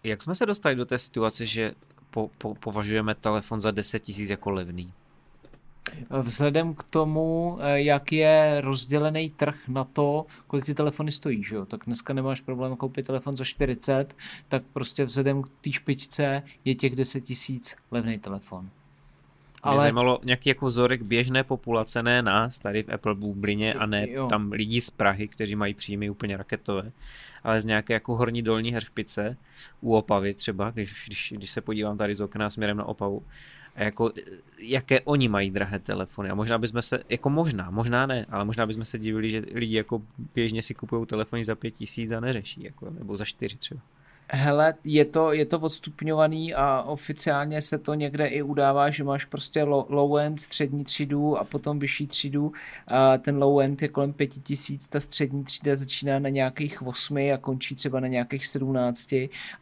jak 0.04 0.22
jsme 0.22 0.34
se 0.34 0.46
dostali 0.46 0.76
do 0.76 0.86
té 0.86 0.98
situace, 0.98 1.46
že 1.46 1.74
po, 2.10 2.30
po, 2.38 2.54
považujeme 2.54 3.14
telefon 3.14 3.60
za 3.60 3.70
10 3.70 3.98
tisíc 3.98 4.30
jako 4.30 4.50
levný? 4.50 4.92
Vzhledem 6.10 6.74
k 6.74 6.82
tomu, 6.82 7.58
eh, 7.60 7.80
jak 7.80 8.12
je 8.12 8.60
rozdělený 8.60 9.30
trh 9.30 9.68
na 9.68 9.84
to, 9.84 10.26
kolik 10.46 10.64
ty 10.64 10.74
telefony 10.74 11.12
stojí, 11.12 11.44
že 11.44 11.56
jo? 11.56 11.66
tak 11.66 11.80
dneska 11.86 12.12
nemáš 12.12 12.40
problém 12.40 12.76
koupit 12.76 13.06
telefon 13.06 13.36
za 13.36 13.44
40, 13.44 14.16
tak 14.48 14.62
prostě 14.72 15.04
vzhledem 15.04 15.42
k 15.42 15.48
té 15.60 15.72
špičce 15.72 16.42
je 16.64 16.74
těch 16.74 16.96
10 16.96 17.20
tisíc 17.20 17.76
levný 17.90 18.18
telefon. 18.18 18.70
Ale... 19.64 19.74
Mě 19.74 19.80
zajímalo 19.80 20.20
nějaký 20.24 20.48
jako 20.48 20.66
vzorek 20.66 21.02
běžné 21.02 21.44
populace, 21.44 22.02
ne 22.02 22.22
nás, 22.22 22.58
tady 22.58 22.82
v 22.82 22.92
Apple 22.92 23.14
bublině 23.14 23.74
a 23.74 23.86
ne 23.86 24.10
jo. 24.10 24.26
tam 24.26 24.52
lidí 24.52 24.80
z 24.80 24.90
Prahy, 24.90 25.28
kteří 25.28 25.56
mají 25.56 25.74
příjmy 25.74 26.10
úplně 26.10 26.36
raketové, 26.36 26.92
ale 27.44 27.60
z 27.60 27.64
nějaké 27.64 27.92
jako 27.92 28.16
horní 28.16 28.42
dolní 28.42 28.72
heršpice 28.72 29.36
u 29.80 29.94
Opavy 29.94 30.34
třeba, 30.34 30.70
když, 30.70 31.04
když, 31.06 31.34
když 31.36 31.50
se 31.50 31.60
podívám 31.60 31.98
tady 31.98 32.14
z 32.14 32.20
okna 32.20 32.50
směrem 32.50 32.76
na 32.76 32.84
Opavu, 32.84 33.22
a 33.74 33.82
jako, 33.82 34.12
jaké 34.58 35.00
oni 35.00 35.28
mají 35.28 35.50
drahé 35.50 35.78
telefony. 35.78 36.30
A 36.30 36.34
možná 36.34 36.58
bychom 36.58 36.82
se, 36.82 37.04
jako 37.08 37.30
možná, 37.30 37.70
možná 37.70 38.06
ne, 38.06 38.26
ale 38.28 38.44
možná 38.44 38.66
bychom 38.66 38.84
se 38.84 38.98
divili, 38.98 39.30
že 39.30 39.42
lidi 39.52 39.76
jako 39.76 40.02
běžně 40.34 40.62
si 40.62 40.74
kupují 40.74 41.06
telefony 41.06 41.44
za 41.44 41.54
pět 41.54 41.70
tisíc 41.70 42.12
a 42.12 42.20
neřeší, 42.20 42.62
jako, 42.62 42.90
nebo 42.90 43.16
za 43.16 43.24
čtyři 43.24 43.56
třeba. 43.56 43.80
Hele, 44.28 44.74
je 44.84 45.04
to, 45.04 45.32
je 45.32 45.44
to 45.46 45.58
odstupňovaný 45.58 46.54
a 46.54 46.82
oficiálně 46.82 47.62
se 47.62 47.78
to 47.78 47.94
někde 47.94 48.26
i 48.26 48.42
udává, 48.42 48.90
že 48.90 49.04
máš 49.04 49.24
prostě 49.24 49.62
low, 49.62 49.86
low 49.88 50.18
end, 50.18 50.40
střední 50.40 50.84
třídu 50.84 51.38
a 51.38 51.44
potom 51.44 51.78
vyšší 51.78 52.06
třídu. 52.06 52.52
A 52.88 53.18
ten 53.18 53.38
low 53.38 53.60
end 53.60 53.82
je 53.82 53.88
kolem 53.88 54.12
pěti 54.12 54.40
tisíc, 54.40 54.88
ta 54.88 55.00
střední 55.00 55.44
třída 55.44 55.76
začíná 55.76 56.18
na 56.18 56.28
nějakých 56.28 56.82
8 56.82 57.16
a 57.16 57.38
končí 57.40 57.74
třeba 57.74 58.00
na 58.00 58.06
nějakých 58.06 58.46
17 58.46 59.12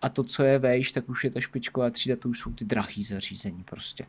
a 0.03 0.09
to, 0.13 0.25
co 0.25 0.43
je 0.43 0.59
vejš, 0.59 0.93
tak 0.93 1.09
už 1.09 1.25
je 1.25 1.31
ta 1.31 1.41
špičková 1.41 1.91
třída, 1.91 2.17
to 2.17 2.29
už 2.29 2.41
jsou 2.41 2.53
ty 2.53 2.65
drahý 2.65 3.05
zařízení 3.05 3.65
prostě. 3.65 4.07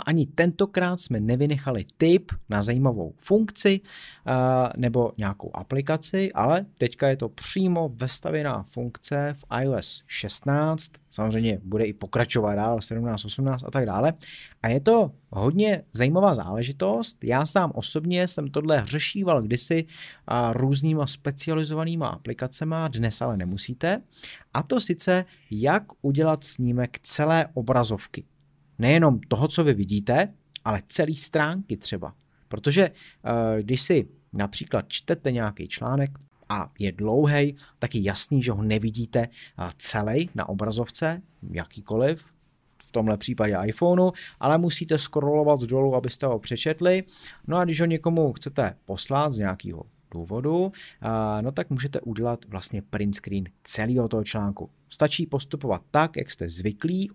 Ani 0.00 0.26
tentokrát 0.26 1.00
jsme 1.00 1.20
nevynechali 1.20 1.84
tip 1.96 2.32
na 2.48 2.62
zajímavou 2.62 3.14
funkci 3.18 3.80
uh, 3.80 4.32
nebo 4.76 5.12
nějakou 5.18 5.50
aplikaci, 5.54 6.32
ale 6.32 6.66
teďka 6.78 7.08
je 7.08 7.16
to 7.16 7.28
přímo 7.28 7.90
vestavěná 7.94 8.62
funkce 8.62 9.34
v 9.36 9.44
iOS 9.62 10.02
16, 10.06 10.92
samozřejmě 11.10 11.60
bude 11.64 11.84
i 11.84 11.92
pokračovat 11.92 12.54
dál 12.54 12.80
17, 12.80 13.24
18 13.24 13.64
a 13.64 13.70
tak 13.70 13.86
dále. 13.86 14.12
A 14.62 14.68
je 14.68 14.80
to 14.80 15.10
hodně 15.30 15.82
zajímavá 15.92 16.34
záležitost. 16.34 17.24
Já 17.24 17.46
sám 17.46 17.72
osobně 17.74 18.28
jsem 18.28 18.48
tohle 18.48 18.82
řešíval 18.86 19.42
kdysi 19.42 19.84
a 20.26 20.52
různýma 20.52 21.06
specializovanýma 21.06 22.08
aplikacemi, 22.08 22.76
dnes 22.88 23.22
ale 23.22 23.36
nemusíte. 23.36 24.02
A 24.54 24.62
to 24.62 24.80
sice, 24.80 25.24
jak 25.50 25.84
udělat 26.02 26.44
snímek 26.44 26.98
celé 27.02 27.46
obrazovky 27.54 28.24
nejenom 28.78 29.20
toho, 29.20 29.48
co 29.48 29.64
vy 29.64 29.74
vidíte, 29.74 30.34
ale 30.64 30.82
celý 30.88 31.14
stránky 31.14 31.76
třeba. 31.76 32.14
Protože 32.48 32.82
eh, 32.84 33.62
když 33.62 33.80
si 33.82 34.08
například 34.32 34.84
čtete 34.88 35.32
nějaký 35.32 35.68
článek 35.68 36.10
a 36.48 36.70
je 36.78 36.92
dlouhý, 36.92 37.56
tak 37.78 37.94
je 37.94 38.02
jasný, 38.02 38.42
že 38.42 38.52
ho 38.52 38.62
nevidíte 38.62 39.20
eh, 39.20 39.70
celý 39.78 40.30
na 40.34 40.48
obrazovce, 40.48 41.22
jakýkoliv, 41.50 42.26
v 42.82 42.92
tomhle 42.92 43.16
případě 43.16 43.56
iPhoneu, 43.66 44.10
ale 44.40 44.58
musíte 44.58 44.98
scrollovat 44.98 45.60
dolů, 45.60 45.94
abyste 45.94 46.26
ho 46.26 46.38
přečetli. 46.38 47.04
No 47.46 47.56
a 47.56 47.64
když 47.64 47.80
ho 47.80 47.86
někomu 47.86 48.32
chcete 48.32 48.76
poslat 48.84 49.32
z 49.32 49.38
nějakého 49.38 49.84
důvodu, 50.14 50.72
no 51.40 51.52
tak 51.52 51.70
můžete 51.70 52.00
udělat 52.00 52.44
vlastně 52.48 52.82
print 52.82 53.14
screen 53.14 53.44
celého 53.64 54.08
toho 54.08 54.24
článku. 54.24 54.70
Stačí 54.88 55.26
postupovat 55.26 55.82
tak, 55.90 56.16
jak 56.16 56.30
jste 56.30 56.48
zvyklí 56.48 57.10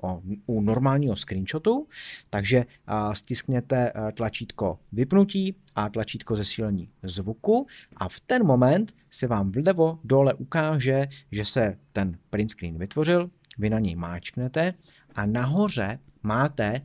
u 0.45 0.61
normálního 0.61 1.15
screenshotu, 1.15 1.87
takže 2.29 2.65
stiskněte 3.13 3.93
tlačítko 4.13 4.79
vypnutí 4.91 5.55
a 5.75 5.89
tlačítko 5.89 6.35
zesílení 6.35 6.89
zvuku 7.03 7.67
a 7.97 8.09
v 8.09 8.19
ten 8.19 8.45
moment 8.45 8.95
se 9.09 9.27
vám 9.27 9.51
vlevo 9.51 9.99
dole 10.03 10.33
ukáže, 10.33 11.07
že 11.31 11.45
se 11.45 11.77
ten 11.93 12.17
print 12.29 12.51
screen 12.51 12.77
vytvořil, 12.77 13.29
vy 13.57 13.69
na 13.69 13.79
něj 13.79 13.95
máčknete 13.95 14.73
a 15.15 15.25
nahoře 15.25 15.99
máte 16.23 16.81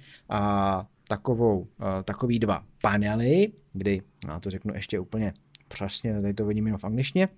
takovou, 1.08 1.66
takový 2.04 2.38
dva 2.38 2.64
panely, 2.82 3.52
kdy, 3.72 4.02
já 4.28 4.40
to 4.40 4.50
řeknu 4.50 4.74
ještě 4.74 5.00
úplně 5.00 5.32
přesně, 5.68 6.20
tady 6.20 6.34
to 6.34 6.46
vidím 6.46 6.66
jenom 6.66 6.78
v 6.78 6.84
angličtině, 6.84 7.28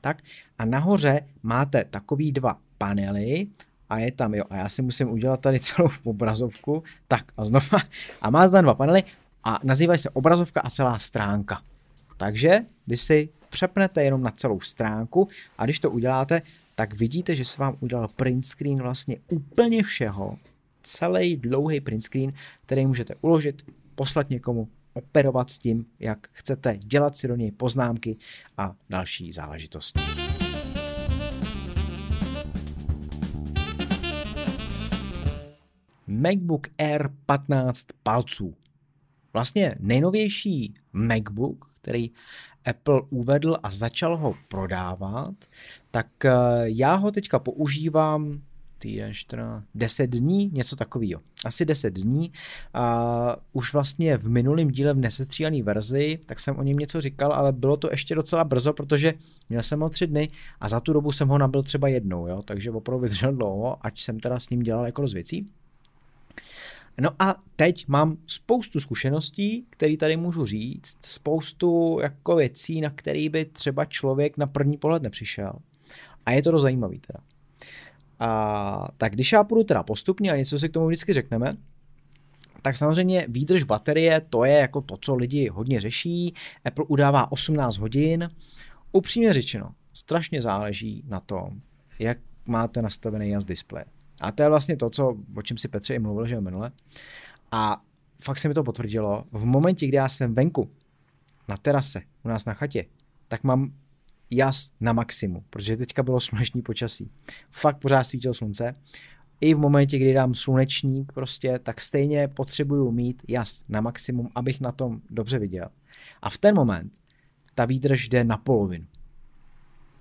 tak 0.00 0.22
a 0.58 0.64
nahoře 0.64 1.20
máte 1.42 1.84
takový 1.84 2.32
dva 2.32 2.58
panely 2.78 3.46
a 3.88 3.98
je 3.98 4.12
tam, 4.12 4.34
jo, 4.34 4.44
a 4.50 4.56
já 4.56 4.68
si 4.68 4.82
musím 4.82 5.10
udělat 5.10 5.40
tady 5.40 5.60
celou 5.60 5.88
obrazovku, 6.04 6.82
tak 7.08 7.32
a 7.36 7.44
znova, 7.44 7.78
a 8.22 8.30
máte 8.30 8.50
tam 8.50 8.64
dva 8.64 8.74
panely 8.74 9.02
a 9.44 9.60
nazývají 9.64 9.98
se 9.98 10.10
obrazovka 10.10 10.60
a 10.60 10.70
celá 10.70 10.98
stránka. 10.98 11.62
Takže 12.16 12.60
vy 12.86 12.96
si 12.96 13.28
přepnete 13.48 14.04
jenom 14.04 14.22
na 14.22 14.30
celou 14.30 14.60
stránku 14.60 15.28
a 15.58 15.64
když 15.64 15.78
to 15.78 15.90
uděláte, 15.90 16.42
tak 16.74 16.94
vidíte, 16.94 17.34
že 17.34 17.44
se 17.44 17.60
vám 17.62 17.76
udělal 17.80 18.08
print 18.08 18.46
screen 18.46 18.82
vlastně 18.82 19.16
úplně 19.28 19.82
všeho, 19.82 20.38
celý 20.82 21.36
dlouhý 21.36 21.80
print 21.80 22.02
screen, 22.02 22.32
který 22.66 22.86
můžete 22.86 23.14
uložit, 23.20 23.62
poslat 23.94 24.30
někomu, 24.30 24.68
operovat 24.96 25.50
s 25.50 25.58
tím, 25.58 25.86
jak 25.98 26.28
chcete, 26.32 26.78
dělat 26.84 27.16
si 27.16 27.28
do 27.28 27.36
něj 27.36 27.50
poznámky 27.50 28.16
a 28.58 28.74
další 28.90 29.32
záležitosti. 29.32 30.00
MacBook 36.06 36.66
Air 36.78 37.08
15 37.26 37.86
palců. 38.02 38.54
Vlastně 39.32 39.74
nejnovější 39.78 40.74
MacBook, 40.92 41.70
který 41.82 42.10
Apple 42.64 43.02
uvedl 43.10 43.56
a 43.62 43.70
začal 43.70 44.16
ho 44.16 44.34
prodávat, 44.48 45.34
tak 45.90 46.24
eh, 46.24 46.30
já 46.64 46.94
ho 46.94 47.10
teďka 47.10 47.38
používám 47.38 48.42
týden, 48.78 49.14
14, 49.14 49.64
10 49.74 50.06
dní, 50.06 50.50
něco 50.52 50.76
takového. 50.76 51.22
Asi 51.46 51.64
10 51.64 51.94
dní. 51.94 52.32
A 52.74 53.36
už 53.52 53.72
vlastně 53.72 54.16
v 54.16 54.28
minulém 54.28 54.68
díle 54.68 54.92
v 54.92 54.98
nesestříhané 54.98 55.62
verzi, 55.62 56.18
tak 56.26 56.40
jsem 56.40 56.56
o 56.58 56.62
něm 56.62 56.76
něco 56.76 57.00
říkal, 57.00 57.32
ale 57.32 57.52
bylo 57.52 57.76
to 57.76 57.88
ještě 57.90 58.14
docela 58.14 58.44
brzo, 58.44 58.72
protože 58.72 59.14
měl 59.48 59.62
jsem 59.62 59.80
ho 59.80 59.88
tři 59.88 60.06
dny 60.06 60.28
a 60.60 60.68
za 60.68 60.80
tu 60.80 60.92
dobu 60.92 61.12
jsem 61.12 61.28
ho 61.28 61.38
nabil 61.38 61.62
třeba 61.62 61.88
jednou, 61.88 62.26
jo? 62.26 62.42
takže 62.42 62.70
opravdu 62.70 63.02
vydržel 63.02 63.32
dlouho, 63.32 63.76
ať 63.80 64.00
jsem 64.00 64.20
teda 64.20 64.40
s 64.40 64.50
ním 64.50 64.60
dělal 64.60 64.86
jako 64.86 65.08
z 65.08 65.12
věcí. 65.12 65.46
No 67.00 67.10
a 67.18 67.36
teď 67.56 67.88
mám 67.88 68.16
spoustu 68.26 68.80
zkušeností, 68.80 69.66
které 69.70 69.96
tady 69.96 70.16
můžu 70.16 70.44
říct, 70.44 70.98
spoustu 71.06 71.98
jako 72.02 72.36
věcí, 72.36 72.80
na 72.80 72.90
které 72.90 73.28
by 73.28 73.44
třeba 73.44 73.84
člověk 73.84 74.36
na 74.36 74.46
první 74.46 74.76
pohled 74.76 75.02
nepřišel. 75.02 75.52
A 76.26 76.30
je 76.30 76.42
to 76.42 76.50
dost 76.50 76.62
zajímavý 76.62 76.98
teda. 76.98 77.18
A, 78.20 78.88
tak 78.96 79.12
když 79.12 79.32
já 79.32 79.44
půjdu 79.44 79.64
teda 79.64 79.82
postupně 79.82 80.32
a 80.32 80.36
něco 80.36 80.58
si 80.58 80.68
k 80.68 80.72
tomu 80.72 80.86
vždycky 80.86 81.12
řekneme, 81.12 81.52
tak 82.62 82.76
samozřejmě 82.76 83.26
výdrž 83.28 83.62
baterie, 83.64 84.20
to 84.30 84.44
je 84.44 84.52
jako 84.52 84.80
to, 84.80 84.96
co 85.00 85.14
lidi 85.14 85.48
hodně 85.48 85.80
řeší. 85.80 86.34
Apple 86.64 86.84
udává 86.88 87.32
18 87.32 87.76
hodin. 87.76 88.30
Upřímně 88.92 89.32
řečeno, 89.32 89.74
strašně 89.92 90.42
záleží 90.42 91.04
na 91.08 91.20
tom, 91.20 91.60
jak 91.98 92.18
máte 92.48 92.82
nastavený 92.82 93.30
jas 93.30 93.44
displeje. 93.44 93.84
A 94.20 94.32
to 94.32 94.42
je 94.42 94.48
vlastně 94.48 94.76
to, 94.76 94.90
co, 94.90 95.16
o 95.36 95.42
čem 95.42 95.58
si 95.58 95.68
Petře 95.68 95.94
i 95.94 95.98
mluvil, 95.98 96.26
že 96.26 96.40
minule. 96.40 96.72
A 97.52 97.82
fakt 98.20 98.38
se 98.38 98.48
mi 98.48 98.54
to 98.54 98.64
potvrdilo. 98.64 99.24
V 99.32 99.44
momentě, 99.44 99.86
kdy 99.86 99.96
já 99.96 100.08
jsem 100.08 100.34
venku, 100.34 100.70
na 101.48 101.56
terase, 101.56 102.02
u 102.24 102.28
nás 102.28 102.44
na 102.44 102.54
chatě, 102.54 102.84
tak 103.28 103.44
mám 103.44 103.72
jas 104.30 104.70
na 104.80 104.92
maximum, 104.92 105.44
protože 105.50 105.76
teďka 105.76 106.02
bylo 106.02 106.20
sluneční 106.20 106.62
počasí. 106.62 107.10
Fakt 107.50 107.78
pořád 107.78 108.04
svítilo 108.04 108.34
slunce. 108.34 108.74
I 109.40 109.54
v 109.54 109.58
momentě, 109.58 109.98
kdy 109.98 110.12
dám 110.12 110.34
slunečník 110.34 111.12
prostě, 111.12 111.58
tak 111.62 111.80
stejně 111.80 112.28
potřebuju 112.28 112.90
mít 112.90 113.22
jas 113.28 113.64
na 113.68 113.80
maximum, 113.80 114.28
abych 114.34 114.60
na 114.60 114.72
tom 114.72 115.00
dobře 115.10 115.38
viděl. 115.38 115.68
A 116.22 116.30
v 116.30 116.38
ten 116.38 116.54
moment 116.54 116.92
ta 117.54 117.64
výdrž 117.64 118.08
jde 118.08 118.24
na 118.24 118.36
polovinu. 118.36 118.86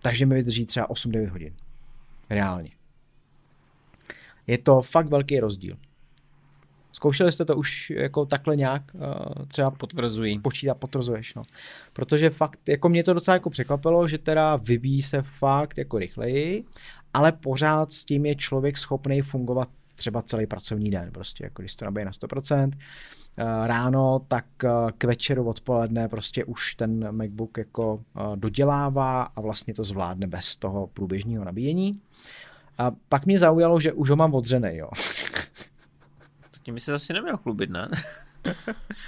Takže 0.02 0.26
mi 0.26 0.36
vydrží 0.36 0.66
třeba 0.66 0.88
8-9 0.88 1.30
hodin. 1.30 1.54
Reálně. 2.30 2.72
Je 4.48 4.58
to 4.58 4.82
fakt 4.82 5.10
velký 5.10 5.40
rozdíl. 5.40 5.78
Zkoušeli 6.96 7.32
jste 7.32 7.46
to 7.46 7.56
už 7.56 7.90
jako 7.90 8.26
takhle 8.26 8.56
nějak 8.56 8.84
uh, 8.94 9.46
třeba 9.48 9.72
potvrzují. 9.72 10.40
Počítat, 10.40 10.74
potvrzuješ, 10.74 11.36
no. 11.36 11.44
Protože 11.94 12.30
fakt, 12.30 12.70
jako 12.70 12.90
mě 12.90 13.04
to 13.04 13.14
docela 13.14 13.36
jako 13.36 13.50
překvapilo, 13.50 14.08
že 14.08 14.18
teda 14.18 14.56
vybíjí 14.56 15.04
se 15.04 15.22
fakt 15.22 15.78
jako 15.78 16.00
rychleji, 16.00 16.66
ale 17.14 17.32
pořád 17.32 17.94
s 17.94 18.06
tím 18.06 18.26
je 18.26 18.36
člověk 18.36 18.78
schopný 18.78 19.22
fungovat 19.22 19.70
třeba 19.96 20.22
celý 20.22 20.46
pracovní 20.48 20.92
den, 20.92 21.12
prostě 21.12 21.44
jako 21.44 21.62
když 21.62 21.76
to 21.76 21.86
nabije 21.86 22.06
na 22.06 22.12
100%, 22.12 22.72
eh, 23.38 23.44
ráno, 23.68 24.22
tak 24.28 24.46
eh, 24.64 24.70
k 24.98 25.04
večeru 25.04 25.48
odpoledne 25.48 26.08
prostě 26.08 26.46
už 26.46 26.76
ten 26.76 27.12
MacBook 27.12 27.58
jako 27.58 28.04
dodělává 28.36 29.24
a 29.24 29.42
vlastně 29.42 29.74
to 29.74 29.84
zvládne 29.84 30.28
bez 30.28 30.56
toho 30.56 30.88
průběžného 30.88 31.46
nabíjení. 31.46 32.02
A 32.78 32.92
pak 33.10 33.26
mě 33.26 33.40
zaujalo, 33.40 33.80
že 33.80 33.94
už 33.94 34.10
ho 34.10 34.16
mám 34.16 34.34
odřený, 34.34 34.78
jo. 34.78 34.90
Tím 36.66 36.74
by 36.74 36.80
se 36.80 36.94
asi 36.94 37.14
neměl 37.14 37.38
chlubit, 37.38 37.70
ne? 37.70 37.90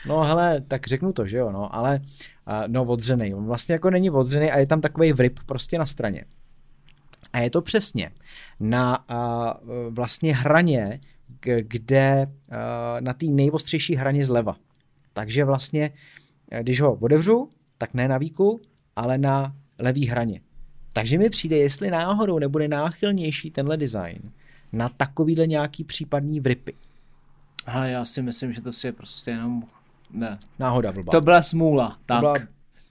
no 0.08 0.24
hele, 0.24 0.62
tak 0.62 0.88
řeknu 0.88 1.14
to, 1.14 1.28
že 1.28 1.38
jo, 1.38 1.52
no, 1.52 1.76
ale 1.76 2.00
uh, 2.00 2.54
no 2.68 2.86
odřený. 2.86 3.34
On 3.34 3.46
vlastně 3.46 3.74
jako 3.74 3.90
není 3.90 4.10
odřený 4.10 4.52
a 4.52 4.60
je 4.60 4.66
tam 4.66 4.82
takový 4.82 5.14
vrip 5.14 5.40
prostě 5.46 5.78
na 5.78 5.86
straně. 5.86 6.26
A 7.34 7.40
je 7.40 7.50
to 7.50 7.62
přesně 7.62 8.12
na 8.60 9.10
uh, 9.10 9.94
vlastně 9.94 10.36
hraně, 10.36 11.00
kde 11.62 12.28
uh, 12.28 12.56
na 13.00 13.14
té 13.14 13.26
nejostřejší 13.26 13.96
hraně 13.96 14.26
zleva. 14.26 14.56
Takže 15.14 15.46
vlastně, 15.46 15.92
když 16.62 16.82
ho 16.82 16.94
otevřu, 16.94 17.50
tak 17.78 17.94
ne 17.94 18.08
na 18.08 18.18
výku, 18.18 18.62
ale 18.96 19.18
na 19.18 19.56
levý 19.80 20.06
hraně. 20.06 20.42
Takže 20.94 21.18
mi 21.18 21.30
přijde, 21.30 21.58
jestli 21.58 21.92
náhodou 21.92 22.40
nebude 22.40 22.68
náchylnější 22.68 23.52
tenhle 23.52 23.78
design 23.78 24.32
na 24.74 24.90
takovýhle 24.90 25.48
nějaký 25.48 25.84
případný 25.84 26.40
vripy. 26.40 26.74
A 27.68 27.86
já 27.86 28.06
si 28.06 28.22
myslím, 28.22 28.54
že 28.54 28.62
to 28.62 28.72
si 28.72 28.88
je 28.88 28.94
prostě 28.94 29.32
jenom... 29.32 29.64
Ne. 30.12 30.38
Náhoda 30.60 30.92
blbá. 30.92 31.12
To 31.12 31.22
byla 31.22 31.42
smůla, 31.42 31.98
tak. 32.06 32.18
To 32.18 32.22
byla, 32.22 32.34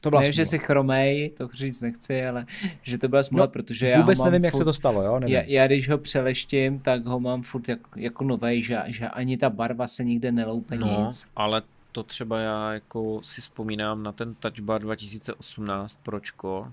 to 0.01 0.11
byla 0.11 0.23
ne, 0.23 0.27
smůla. 0.27 0.33
že 0.33 0.45
si 0.45 0.59
chromej, 0.59 1.31
to 1.31 1.49
říct 1.55 1.81
nechci, 1.81 2.27
ale 2.27 2.47
že 2.83 2.99
to 2.99 3.09
byla 3.09 3.23
smůla, 3.23 3.45
no, 3.45 3.51
protože 3.51 3.89
já 3.89 4.01
Vůbec 4.01 4.19
ho 4.19 4.25
mám 4.25 4.33
nevím, 4.33 4.43
furt, 4.43 4.47
jak 4.47 4.55
se 4.55 4.65
to 4.65 4.73
stalo, 4.73 5.03
jo? 5.03 5.19
Nevím. 5.19 5.35
Já, 5.35 5.43
já, 5.43 5.67
když 5.67 5.89
ho 5.89 5.99
přeleštím, 5.99 6.79
tak 6.79 7.07
ho 7.07 7.21
mám 7.21 7.43
furt 7.43 7.69
jak, 7.69 7.79
jako 7.97 8.25
novej, 8.25 8.63
že, 8.63 8.83
že 8.87 9.09
ani 9.09 9.37
ta 9.37 9.51
barva 9.51 9.87
se 9.87 10.05
nikde 10.05 10.33
neloupe 10.33 10.77
no, 10.77 11.07
nic. 11.07 11.27
ale 11.37 11.63
to 11.93 12.03
třeba 12.03 12.41
já 12.41 12.73
jako 12.73 13.21
si 13.23 13.41
vzpomínám 13.41 14.03
na 14.03 14.13
ten 14.13 14.35
Touch 14.35 14.61
Bar 14.61 14.83
2018 14.83 15.99
Pročko, 16.03 16.73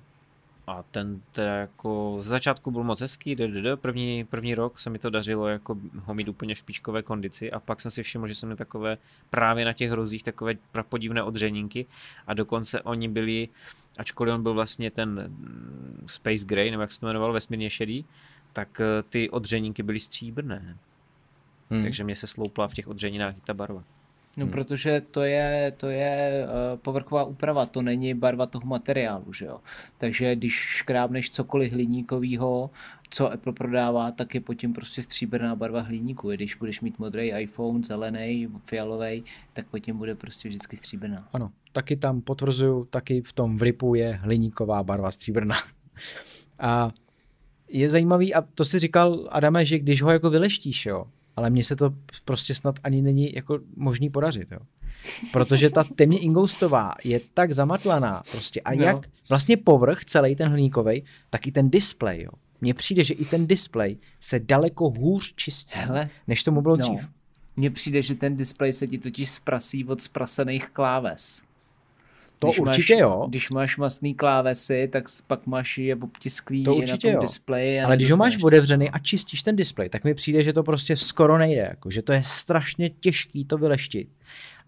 a 0.68 0.84
ten 0.84 1.22
teda 1.32 1.55
jako 1.55 2.18
z 2.20 2.26
začátku 2.26 2.72
byl 2.72 2.84
moc 2.84 3.01
hezký, 3.01 3.38
první, 3.76 4.26
první 4.26 4.55
rok 4.55 4.80
se 4.80 4.89
mi 4.89 4.99
to 4.99 5.09
dařilo 5.09 5.47
jako 5.47 5.78
ho 6.05 6.14
mít 6.14 6.28
úplně 6.28 6.55
v 6.55 6.57
špičkové 6.57 7.03
kondici 7.03 7.51
a 7.51 7.59
pak 7.59 7.82
jsem 7.82 7.91
si 7.91 8.03
všiml, 8.03 8.28
že 8.28 8.36
jsem 8.36 8.49
měl 8.49 8.57
takové 8.57 8.97
právě 9.30 9.66
na 9.66 9.74
těch 9.74 9.91
hrozích 9.91 10.24
takové 10.24 10.53
prapodivné 10.72 11.24
odřeninky 11.24 11.86
a 12.28 12.34
dokonce 12.34 12.82
oni 12.82 13.07
byli, 13.07 13.49
ačkoliv 13.97 14.34
on 14.34 14.43
byl 14.43 14.53
vlastně 14.53 14.91
ten 14.91 15.09
mm, 15.09 16.03
Space 16.07 16.45
Gray, 16.45 16.72
nebo 16.72 16.82
jak 16.82 16.91
se 16.91 16.99
to 16.99 17.05
jmenoval, 17.05 17.34
vesmírně 17.34 17.70
šedý, 17.70 18.05
tak 18.53 18.82
eh, 18.82 19.03
ty 19.09 19.30
odřeninky 19.30 19.84
byly 19.84 19.99
stříbrné. 19.99 20.78
Hmm. 21.70 21.84
Takže 21.84 22.03
mě 22.03 22.16
se 22.16 22.28
sloupla 22.28 22.68
v 22.68 22.74
těch 22.74 22.88
odřeninách 22.88 23.38
i 23.38 23.41
ta 23.41 23.53
barva. 23.53 23.84
No, 24.38 24.45
hmm. 24.45 24.51
protože 24.51 25.01
to 25.11 25.21
je, 25.21 25.73
to 25.77 25.89
je 25.89 26.45
uh, 26.45 26.79
povrchová 26.79 27.23
úprava, 27.23 27.65
to 27.65 27.81
není 27.81 28.13
barva 28.13 28.45
toho 28.45 28.65
materiálu, 28.65 29.34
že 29.34 29.45
jo. 29.45 29.59
Takže 29.97 30.36
když 30.36 30.53
škrábneš 30.53 31.29
cokoliv 31.29 31.73
hliníkového, 31.73 32.69
co 33.09 33.31
Apple 33.31 33.53
prodává, 33.53 34.11
tak 34.11 34.36
je 34.36 34.41
pod 34.41 34.53
tím 34.53 34.73
prostě 34.73 35.03
stříbrná 35.03 35.55
barva 35.55 35.81
hliníku. 35.81 36.31
Když 36.31 36.55
budeš 36.55 36.81
mít 36.81 36.99
modrý 36.99 37.31
iPhone, 37.31 37.84
zelený, 37.84 38.47
fialový, 38.65 39.23
tak 39.53 39.67
pod 39.67 39.79
tím 39.79 39.97
bude 39.97 40.15
prostě 40.15 40.49
vždycky 40.49 40.77
stříbrná. 40.77 41.27
Ano, 41.34 41.51
taky 41.71 41.95
tam 41.95 42.21
potvrzuju, 42.21 42.86
taky 42.86 43.21
v 43.21 43.34
tom 43.34 43.57
vripu 43.57 43.95
je 43.95 44.13
hliníková 44.13 44.84
barva 44.84 45.11
stříbrná. 45.11 45.55
A 46.59 46.91
je 47.67 47.89
zajímavý, 47.89 48.34
a 48.34 48.41
to 48.41 48.65
si 48.65 48.79
říkal, 48.79 49.27
Adame, 49.31 49.65
že 49.65 49.79
když 49.79 50.01
ho 50.01 50.11
jako 50.11 50.29
vyleštíš, 50.29 50.86
jo, 50.86 51.05
ale 51.36 51.49
mně 51.49 51.63
se 51.63 51.75
to 51.75 51.93
prostě 52.25 52.55
snad 52.55 52.79
ani 52.84 53.01
není 53.01 53.34
jako 53.36 53.59
možný 53.75 54.09
podařit, 54.09 54.51
jo. 54.51 54.59
Protože 55.31 55.69
ta 55.69 55.84
temně 55.84 56.19
ingoustová 56.19 56.93
je 57.03 57.19
tak 57.34 57.51
zamatlaná 57.51 58.23
prostě 58.31 58.61
a 58.61 58.75
no. 58.75 58.84
jak 58.84 59.09
vlastně 59.29 59.57
povrch 59.57 60.05
celý 60.05 60.36
ten 60.36 60.49
hliníkový, 60.49 61.03
tak 61.29 61.47
i 61.47 61.51
ten 61.51 61.69
displej, 61.69 62.21
jo. 62.23 62.31
Mně 62.61 62.73
přijde, 62.73 63.03
že 63.03 63.13
i 63.13 63.25
ten 63.25 63.47
displej 63.47 63.97
se 64.19 64.39
daleko 64.39 64.89
hůř 64.89 65.34
čistí, 65.36 65.71
Hele, 65.75 66.09
než 66.27 66.43
tomu 66.43 66.61
bylo 66.61 66.77
no. 66.77 66.86
dřív. 66.86 67.09
Mně 67.55 67.71
přijde, 67.71 68.01
že 68.01 68.15
ten 68.15 68.38
displej 68.38 68.73
se 68.73 68.88
ti 68.88 68.97
totiž 68.97 69.31
zprasí 69.31 69.86
od 69.86 70.01
sprasených 70.01 70.69
kláves. 70.69 71.43
To 72.45 72.51
když 72.51 72.59
určitě 72.59 72.93
máš, 72.93 73.01
jo. 73.01 73.25
Když 73.29 73.49
máš 73.49 73.77
masný 73.77 74.15
klávesy, 74.15 74.89
tak 74.91 75.03
pak 75.27 75.47
máš 75.47 75.77
je 75.77 75.95
obtisklý 75.95 76.63
to 76.63 76.75
určitě 76.75 77.07
na 77.07 77.11
tom 77.11 77.11
jo. 77.11 77.21
displeji. 77.21 77.81
Ale 77.81 77.95
když 77.95 78.11
ho 78.11 78.17
máš 78.17 78.43
otevřený 78.43 78.89
a 78.89 78.99
čistíš 78.99 79.43
ten 79.43 79.55
displej, 79.55 79.89
tak 79.89 80.03
mi 80.03 80.13
přijde, 80.13 80.43
že 80.43 80.53
to 80.53 80.63
prostě 80.63 80.95
skoro 80.95 81.37
nejde. 81.37 81.61
Jako, 81.61 81.89
že 81.89 82.01
to 82.01 82.13
je 82.13 82.21
strašně 82.25 82.89
těžký 82.89 83.45
to 83.45 83.57
vyleštit. 83.57 84.09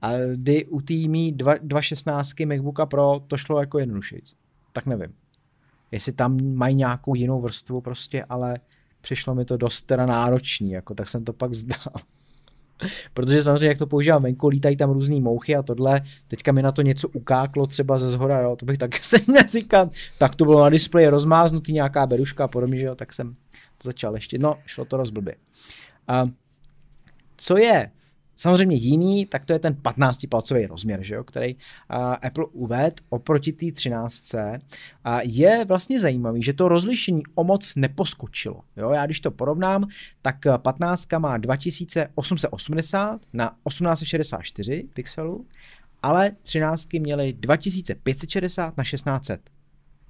A 0.02 0.12
kdy 0.36 0.66
u 0.66 0.82
té 0.82 0.94
mý 0.94 1.34
2.16 1.34 2.48
MacBooka 2.48 2.86
Pro 2.86 3.22
to 3.28 3.38
šlo 3.38 3.60
jako 3.60 3.80
jednodušejc. 3.80 4.36
Tak 4.74 4.86
nevím. 4.86 5.14
Jestli 5.92 6.12
tam 6.12 6.56
mají 6.56 6.76
nějakou 6.76 7.16
jinou 7.16 7.42
vrstvu 7.42 7.82
prostě, 7.82 8.26
ale 8.30 8.60
přišlo 9.02 9.36
mi 9.36 9.46
to 9.46 9.58
dost 9.58 9.82
teda 9.82 10.06
náročný, 10.06 10.72
jako, 10.72 10.94
tak 10.94 11.08
jsem 11.08 11.24
to 11.24 11.34
pak 11.34 11.52
vzdal. 11.52 11.94
Protože 13.14 13.44
samozřejmě, 13.44 13.68
jak 13.68 13.78
to 13.78 13.88
používám 13.88 14.24
venku, 14.24 14.48
lítají 14.48 14.78
tam 14.78 14.92
různé 14.92 15.22
mouchy 15.22 15.56
a 15.56 15.64
tohle. 15.64 16.02
Teďka 16.28 16.52
mi 16.52 16.62
na 16.62 16.72
to 16.72 16.82
něco 16.82 17.08
ukáklo 17.10 17.66
třeba 17.66 17.98
ze 17.98 18.10
zhora, 18.10 18.42
jo, 18.42 18.56
to 18.56 18.66
bych 18.66 18.78
taky 18.78 19.00
se 19.02 19.18
neříkal. 19.28 19.90
Tak 20.18 20.36
to 20.36 20.46
bylo 20.46 20.62
na 20.62 20.70
displeji 20.70 21.08
rozmáznutý 21.08 21.74
nějaká 21.74 22.08
beruška 22.08 22.44
a 22.44 22.48
podobně, 22.48 22.80
že 22.80 22.86
jo, 22.86 22.96
tak 22.96 23.14
jsem 23.14 23.36
to 23.78 23.90
začal 23.90 24.16
ještě. 24.16 24.38
No, 24.38 24.56
šlo 24.66 24.86
to 24.86 24.98
rozblbě. 24.98 25.36
A 26.08 26.26
co 27.38 27.58
je 27.58 27.92
Samozřejmě 28.36 28.76
jiný, 28.76 29.26
tak 29.26 29.46
to 29.46 29.54
je 29.54 29.60
ten 29.60 29.74
15-palcový 29.74 30.68
rozměr, 30.68 31.04
že 31.04 31.16
jo, 31.16 31.24
který 31.24 31.56
uh, 31.56 31.62
Apple 32.22 32.46
uvedl 32.46 32.96
oproti 33.10 33.54
té 33.54 33.72
13. 33.72 34.36
A 35.04 35.20
je 35.24 35.66
vlastně 35.66 36.00
zajímavý, 36.00 36.44
že 36.44 36.54
to 36.54 36.68
rozlišení 36.68 37.24
o 37.36 37.44
moc 37.44 37.76
neposkočilo. 37.76 38.62
Jo? 38.78 38.90
Já 38.90 39.06
když 39.06 39.20
to 39.20 39.32
porovnám, 39.32 39.88
tak 40.22 40.36
15 40.58 41.08
má 41.18 41.38
2880 41.38 43.22
na 43.34 43.56
1864 43.68 44.88
pixelů, 44.94 45.46
ale 46.02 46.32
13 46.42 46.94
měly 46.94 47.34
2560 47.34 48.78
na 48.78 48.84
1600. 48.84 49.42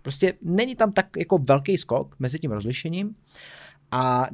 Prostě 0.02 0.34
není 0.42 0.76
tam 0.76 0.92
tak 0.92 1.18
jako 1.18 1.38
velký 1.38 1.78
skok 1.78 2.16
mezi 2.20 2.40
tím 2.40 2.52
rozlišením 2.52 3.14
a 3.92 4.28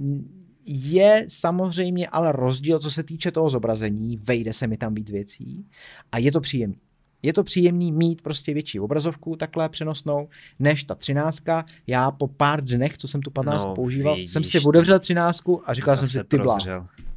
je 0.74 1.26
samozřejmě 1.28 2.08
ale 2.08 2.32
rozdíl, 2.32 2.80
co 2.80 2.92
se 2.92 3.04
týče 3.04 3.32
toho 3.32 3.50
zobrazení, 3.50 4.18
vejde 4.18 4.54
se 4.54 4.68
mi 4.68 4.78
tam 4.78 4.96
víc 4.96 5.12
věcí 5.12 5.66
a 6.12 6.18
je 6.18 6.32
to 6.32 6.42
příjemný. 6.42 6.78
Je 7.24 7.34
to 7.34 7.44
příjemný 7.44 7.92
mít 7.92 8.22
prostě 8.22 8.54
větší 8.54 8.80
obrazovku 8.80 9.36
takhle 9.36 9.70
přenosnou, 9.70 10.30
než 10.60 10.84
ta 10.84 10.96
třináctka. 10.96 11.66
Já 11.88 12.12
po 12.12 12.28
pár 12.28 12.64
dnech, 12.64 12.98
co 12.98 13.08
jsem 13.08 13.22
tu 13.22 13.32
15 13.32 13.64
No, 13.64 13.76
používal, 13.76 14.16
vidíš 14.16 14.32
jsem 14.32 14.44
si 14.44 14.60
otevřel 14.60 15.00
třináctku 15.00 15.70
a 15.70 15.74
říkal 15.74 15.98
jsem 15.98 16.08
si, 16.08 16.24
ty 16.24 16.38
blá, 16.38 16.58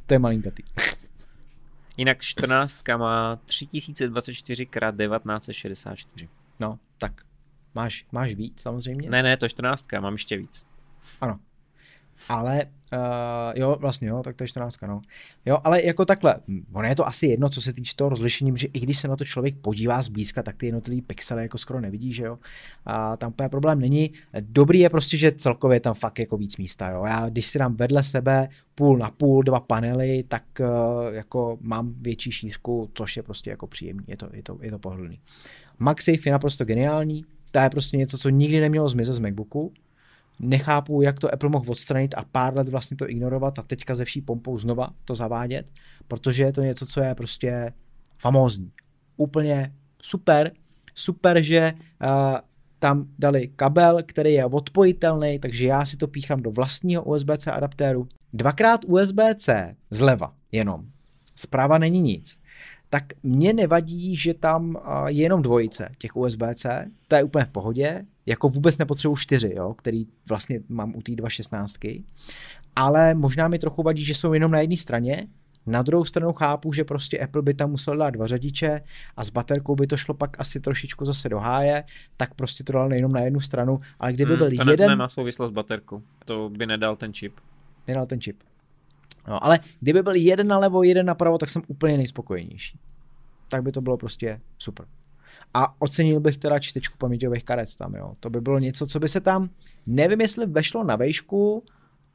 to 0.05 0.13
je 0.13 0.19
malinkatý. 0.19 0.63
Jinak 1.97 2.21
14 2.21 2.79
má 2.97 3.35
3024 3.45 4.63
x 4.63 4.71
1964. 4.71 6.29
No, 6.59 6.79
tak 6.97 7.21
máš, 7.75 8.05
máš 8.11 8.33
víc 8.33 8.61
samozřejmě. 8.61 9.09
Ne, 9.09 9.23
ne, 9.23 9.37
to 9.37 9.49
14, 9.49 9.85
mám 9.99 10.13
ještě 10.13 10.37
víc. 10.37 10.65
Ano. 11.21 11.39
Ale 12.29 12.65
uh, 12.93 12.99
jo, 13.55 13.77
vlastně 13.79 14.07
jo, 14.07 14.21
tak 14.23 14.35
to 14.35 14.43
je 14.43 14.47
14, 14.47 14.77
no. 14.87 15.01
Jo, 15.45 15.57
ale 15.63 15.83
jako 15.83 16.05
takhle, 16.05 16.35
ono 16.73 16.87
je 16.87 16.95
to 16.95 17.07
asi 17.07 17.27
jedno, 17.27 17.49
co 17.49 17.61
se 17.61 17.73
týče 17.73 17.95
toho 17.95 18.09
rozlišení, 18.09 18.51
že 18.55 18.67
i 18.73 18.79
když 18.79 18.97
se 18.97 19.07
na 19.07 19.15
to 19.15 19.25
člověk 19.25 19.55
podívá 19.57 20.01
zblízka, 20.01 20.43
tak 20.43 20.55
ty 20.57 20.65
jednotlivý 20.65 21.01
pixely 21.01 21.41
jako 21.41 21.57
skoro 21.57 21.81
nevidí, 21.81 22.13
že 22.13 22.23
jo. 22.23 22.39
A 22.85 23.17
tam 23.17 23.31
úplně 23.31 23.49
problém 23.49 23.79
není. 23.79 24.11
Dobrý 24.39 24.79
je 24.79 24.89
prostě, 24.89 25.17
že 25.17 25.31
celkově 25.31 25.75
je 25.75 25.79
tam 25.79 25.93
fakt 25.93 26.19
jako 26.19 26.37
víc 26.37 26.57
místa, 26.57 26.89
jo. 26.89 27.05
Já 27.05 27.29
když 27.29 27.47
si 27.47 27.59
dám 27.59 27.75
vedle 27.75 28.03
sebe 28.03 28.47
půl 28.75 28.97
na 28.97 29.11
půl, 29.11 29.43
dva 29.43 29.59
panely, 29.59 30.23
tak 30.27 30.43
uh, 30.59 31.13
jako 31.13 31.57
mám 31.61 31.93
větší 32.01 32.31
šířku, 32.31 32.89
což 32.93 33.17
je 33.17 33.23
prostě 33.23 33.49
jako 33.49 33.67
příjemný, 33.67 34.05
je 34.07 34.17
to, 34.17 34.29
je 34.33 34.43
to, 34.43 34.57
je 34.61 34.71
to 34.71 34.79
pohodlný. 34.79 35.19
MagSafe 35.79 36.19
je 36.25 36.31
naprosto 36.31 36.65
geniální, 36.65 37.25
to 37.51 37.59
je 37.59 37.69
prostě 37.69 37.97
něco, 37.97 38.17
co 38.17 38.29
nikdy 38.29 38.59
nemělo 38.59 38.89
zmizet 38.89 39.13
z 39.13 39.19
MacBooku, 39.19 39.73
nechápu, 40.39 41.01
jak 41.01 41.19
to 41.19 41.33
Apple 41.33 41.49
mohl 41.49 41.71
odstranit 41.71 42.15
a 42.17 42.25
pár 42.31 42.57
let 42.57 42.69
vlastně 42.69 42.97
to 42.97 43.09
ignorovat 43.09 43.59
a 43.59 43.63
teďka 43.63 43.95
ze 43.95 44.05
vší 44.05 44.21
pompou 44.21 44.57
znova 44.57 44.89
to 45.05 45.15
zavádět, 45.15 45.71
protože 46.07 46.43
je 46.43 46.53
to 46.53 46.61
něco, 46.61 46.85
co 46.85 47.01
je 47.01 47.15
prostě 47.15 47.73
famózní. 48.17 48.71
Úplně 49.17 49.73
super, 50.01 50.51
super, 50.93 51.41
že 51.41 51.73
uh, 51.73 52.09
tam 52.79 53.07
dali 53.19 53.47
kabel, 53.55 53.99
který 54.05 54.33
je 54.33 54.45
odpojitelný, 54.45 55.39
takže 55.39 55.65
já 55.65 55.85
si 55.85 55.97
to 55.97 56.07
píchám 56.07 56.41
do 56.41 56.51
vlastního 56.51 57.03
USB-C 57.03 57.51
adaptéru. 57.51 58.07
Dvakrát 58.33 58.81
USB-C 58.87 59.75
zleva 59.91 60.33
jenom. 60.51 60.85
Zprava 61.35 61.77
není 61.77 62.01
nic 62.01 62.39
tak 62.89 63.03
mě 63.23 63.53
nevadí, 63.53 64.15
že 64.15 64.33
tam 64.33 64.77
a, 64.83 65.09
je 65.09 65.21
jenom 65.21 65.41
dvojice 65.41 65.89
těch 65.97 66.15
USB-C, 66.15 66.85
to 67.07 67.15
je 67.15 67.23
úplně 67.23 67.45
v 67.45 67.49
pohodě, 67.49 68.05
jako 68.25 68.49
vůbec 68.49 68.77
nepotřebuji 68.77 69.15
čtyři, 69.15 69.53
jo, 69.55 69.73
který 69.73 70.03
vlastně 70.29 70.59
mám 70.69 70.95
u 70.95 71.01
té 71.01 71.11
2.16, 71.11 72.03
ale 72.75 73.13
možná 73.13 73.47
mi 73.47 73.59
trochu 73.59 73.83
vadí, 73.83 74.05
že 74.05 74.13
jsou 74.13 74.33
jenom 74.33 74.51
na 74.51 74.59
jedné 74.59 74.77
straně, 74.77 75.27
na 75.67 75.81
druhou 75.81 76.05
stranu 76.05 76.33
chápu, 76.33 76.73
že 76.73 76.83
prostě 76.83 77.19
Apple 77.19 77.41
by 77.41 77.53
tam 77.53 77.71
musel 77.71 77.97
dát 77.97 78.09
dva 78.09 78.27
řadiče 78.27 78.81
a 79.17 79.23
s 79.23 79.29
baterkou 79.29 79.75
by 79.75 79.87
to 79.87 79.97
šlo 79.97 80.13
pak 80.13 80.39
asi 80.39 80.59
trošičku 80.59 81.05
zase 81.05 81.29
do 81.29 81.39
háje, 81.39 81.83
tak 82.17 82.33
prostě 82.33 82.63
to 82.63 82.73
dal 82.73 82.93
jenom 82.93 83.11
na 83.11 83.19
jednu 83.21 83.39
stranu, 83.39 83.77
ale 83.99 84.13
kdyby 84.13 84.37
byl 84.37 84.47
Hmm, 84.47 84.57
to 84.57 84.71
jeden... 84.71 84.87
ne, 84.87 84.91
nemá 84.95 85.07
souvislost 85.07 85.51
s 85.51 85.53
baterkou. 85.53 86.01
To 86.25 86.49
by 86.49 86.65
nedal 86.65 86.95
ten 86.95 87.13
čip. 87.13 87.33
nedal 87.87 88.05
ten 88.05 88.21
čip. 88.21 88.43
No, 89.27 89.43
ale 89.43 89.59
kdyby 89.79 90.03
byl 90.03 90.15
jeden 90.15 90.47
nalevo, 90.47 90.83
jeden 90.83 91.05
napravo, 91.05 91.37
tak 91.37 91.49
jsem 91.49 91.61
úplně 91.67 91.97
nejspokojenější. 91.97 92.79
Tak 93.47 93.63
by 93.63 93.71
to 93.71 93.81
bylo 93.81 93.97
prostě 93.97 94.41
super. 94.57 94.85
A 95.55 95.81
ocenil 95.81 96.19
bych 96.19 96.37
teda 96.37 96.59
čtečku 96.59 96.97
paměťových 96.97 97.43
karet 97.43 97.75
tam, 97.75 97.95
jo. 97.95 98.13
To 98.19 98.29
by 98.29 98.41
bylo 98.41 98.59
něco, 98.59 98.87
co 98.87 98.99
by 98.99 99.07
se 99.07 99.21
tam, 99.21 99.49
nevím, 99.85 100.21
jestli 100.21 100.45
vešlo 100.45 100.83
na 100.83 100.95
vejšku, 100.95 101.63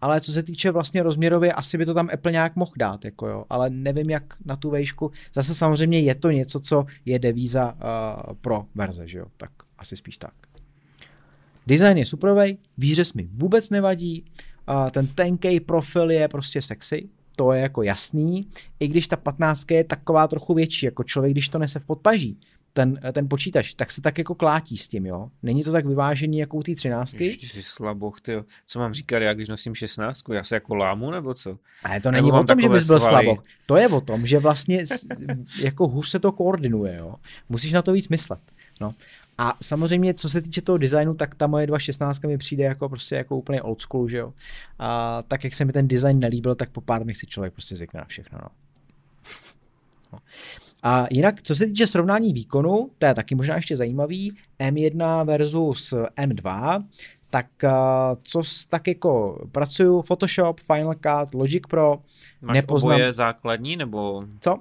ale 0.00 0.20
co 0.20 0.32
se 0.32 0.42
týče 0.42 0.70
vlastně 0.70 1.02
rozměrově, 1.02 1.52
asi 1.52 1.78
by 1.78 1.86
to 1.86 1.94
tam 1.94 2.08
Apple 2.12 2.32
nějak 2.32 2.56
mohl 2.56 2.72
dát, 2.78 3.04
jako 3.04 3.26
jo, 3.28 3.44
ale 3.50 3.70
nevím, 3.70 4.10
jak 4.10 4.24
na 4.44 4.56
tu 4.56 4.70
vejšku. 4.70 5.10
Zase 5.34 5.54
samozřejmě 5.54 6.00
je 6.00 6.14
to 6.14 6.30
něco, 6.30 6.60
co 6.60 6.86
je 7.04 7.18
devíza 7.18 7.72
uh, 7.72 8.34
pro 8.40 8.64
verze, 8.74 9.08
že 9.08 9.18
jo, 9.18 9.26
tak 9.36 9.50
asi 9.78 9.96
spíš 9.96 10.16
tak. 10.18 10.34
Design 11.66 11.98
je 11.98 12.06
superový, 12.06 12.58
výřez 12.78 13.12
mi 13.12 13.28
vůbec 13.32 13.70
nevadí, 13.70 14.24
a 14.66 14.90
ten 14.90 15.06
tenkej 15.06 15.60
profil 15.60 16.10
je 16.10 16.28
prostě 16.28 16.62
sexy, 16.62 17.08
to 17.36 17.52
je 17.52 17.60
jako 17.60 17.82
jasný, 17.82 18.48
i 18.80 18.88
když 18.88 19.06
ta 19.06 19.16
15 19.16 19.70
je 19.70 19.84
taková 19.84 20.28
trochu 20.28 20.54
větší, 20.54 20.86
jako 20.86 21.04
člověk, 21.04 21.32
když 21.32 21.48
to 21.48 21.58
nese 21.58 21.78
v 21.78 21.84
podpaží, 21.84 22.40
ten, 22.72 23.00
ten 23.12 23.28
počítač, 23.28 23.74
tak 23.74 23.90
se 23.90 24.00
tak 24.00 24.18
jako 24.18 24.34
klátí 24.34 24.78
s 24.78 24.88
tím, 24.88 25.06
jo. 25.06 25.30
Není 25.42 25.64
to 25.64 25.72
tak 25.72 25.86
vyvážení 25.86 26.38
jako 26.38 26.56
u 26.56 26.62
té 26.62 26.74
13. 26.74 27.14
Ještě 27.14 27.48
si 27.48 27.62
slaboch, 27.62 28.20
ty. 28.20 28.42
Co 28.66 28.78
mám 28.78 28.94
říkat, 28.94 29.18
já 29.18 29.34
když 29.34 29.48
nosím 29.48 29.74
16, 29.74 30.24
já 30.32 30.44
se 30.44 30.56
jako 30.56 30.74
lámu 30.74 31.10
nebo 31.10 31.34
co? 31.34 31.58
Ale 31.84 32.00
to 32.00 32.10
není 32.10 32.32
o 32.32 32.44
tom, 32.44 32.60
že 32.60 32.68
bys 32.68 32.86
byl 32.86 33.00
svaly. 33.00 33.24
slaboch. 33.24 33.44
To 33.66 33.76
je 33.76 33.88
o 33.88 34.00
tom, 34.00 34.26
že 34.26 34.38
vlastně 34.38 34.84
jako 35.62 35.88
hůř 35.88 36.08
se 36.08 36.18
to 36.18 36.32
koordinuje, 36.32 36.96
jo. 36.96 37.14
Musíš 37.48 37.72
na 37.72 37.82
to 37.82 37.92
víc 37.92 38.08
myslet. 38.08 38.40
No. 38.80 38.94
A 39.38 39.56
samozřejmě, 39.62 40.14
co 40.14 40.28
se 40.28 40.42
týče 40.42 40.62
toho 40.62 40.78
designu, 40.78 41.14
tak 41.14 41.34
ta 41.34 41.46
moje 41.46 41.66
2.16 41.66 42.28
mi 42.28 42.38
přijde 42.38 42.64
jako 42.64 42.88
prostě 42.88 43.14
jako 43.14 43.36
úplně 43.36 43.62
old 43.62 43.80
school, 43.80 44.08
že 44.08 44.16
jo. 44.16 44.32
A 44.78 45.22
tak, 45.28 45.44
jak 45.44 45.54
se 45.54 45.64
mi 45.64 45.72
ten 45.72 45.88
design 45.88 46.18
nelíbil, 46.18 46.54
tak 46.54 46.70
po 46.70 46.80
pár 46.80 47.04
dnech 47.04 47.16
si 47.16 47.26
člověk 47.26 47.52
prostě 47.52 47.76
zvykne 47.76 47.98
na 47.98 48.04
všechno, 48.04 48.38
no. 48.42 48.48
no. 50.12 50.18
A 50.82 51.06
jinak, 51.10 51.42
co 51.42 51.54
se 51.54 51.66
týče 51.66 51.86
srovnání 51.86 52.32
výkonu, 52.32 52.90
to 52.98 53.06
je 53.06 53.14
taky 53.14 53.34
možná 53.34 53.56
ještě 53.56 53.76
zajímavý, 53.76 54.32
M1 54.60 55.24
versus 55.26 55.94
M2, 56.18 56.84
tak 57.30 57.46
uh, 57.64 57.70
co 58.22 58.44
s- 58.44 58.66
tak 58.66 58.86
jako 58.88 59.42
pracuju 59.52 60.02
Photoshop, 60.02 60.60
Final 60.60 60.94
Cut, 60.94 61.34
Logic 61.34 61.62
Pro, 61.68 61.98
Máš 62.42 62.54
Nepoznám- 62.56 62.92
oboje 62.94 63.12
základní, 63.12 63.76
nebo 63.76 64.24
co? 64.40 64.58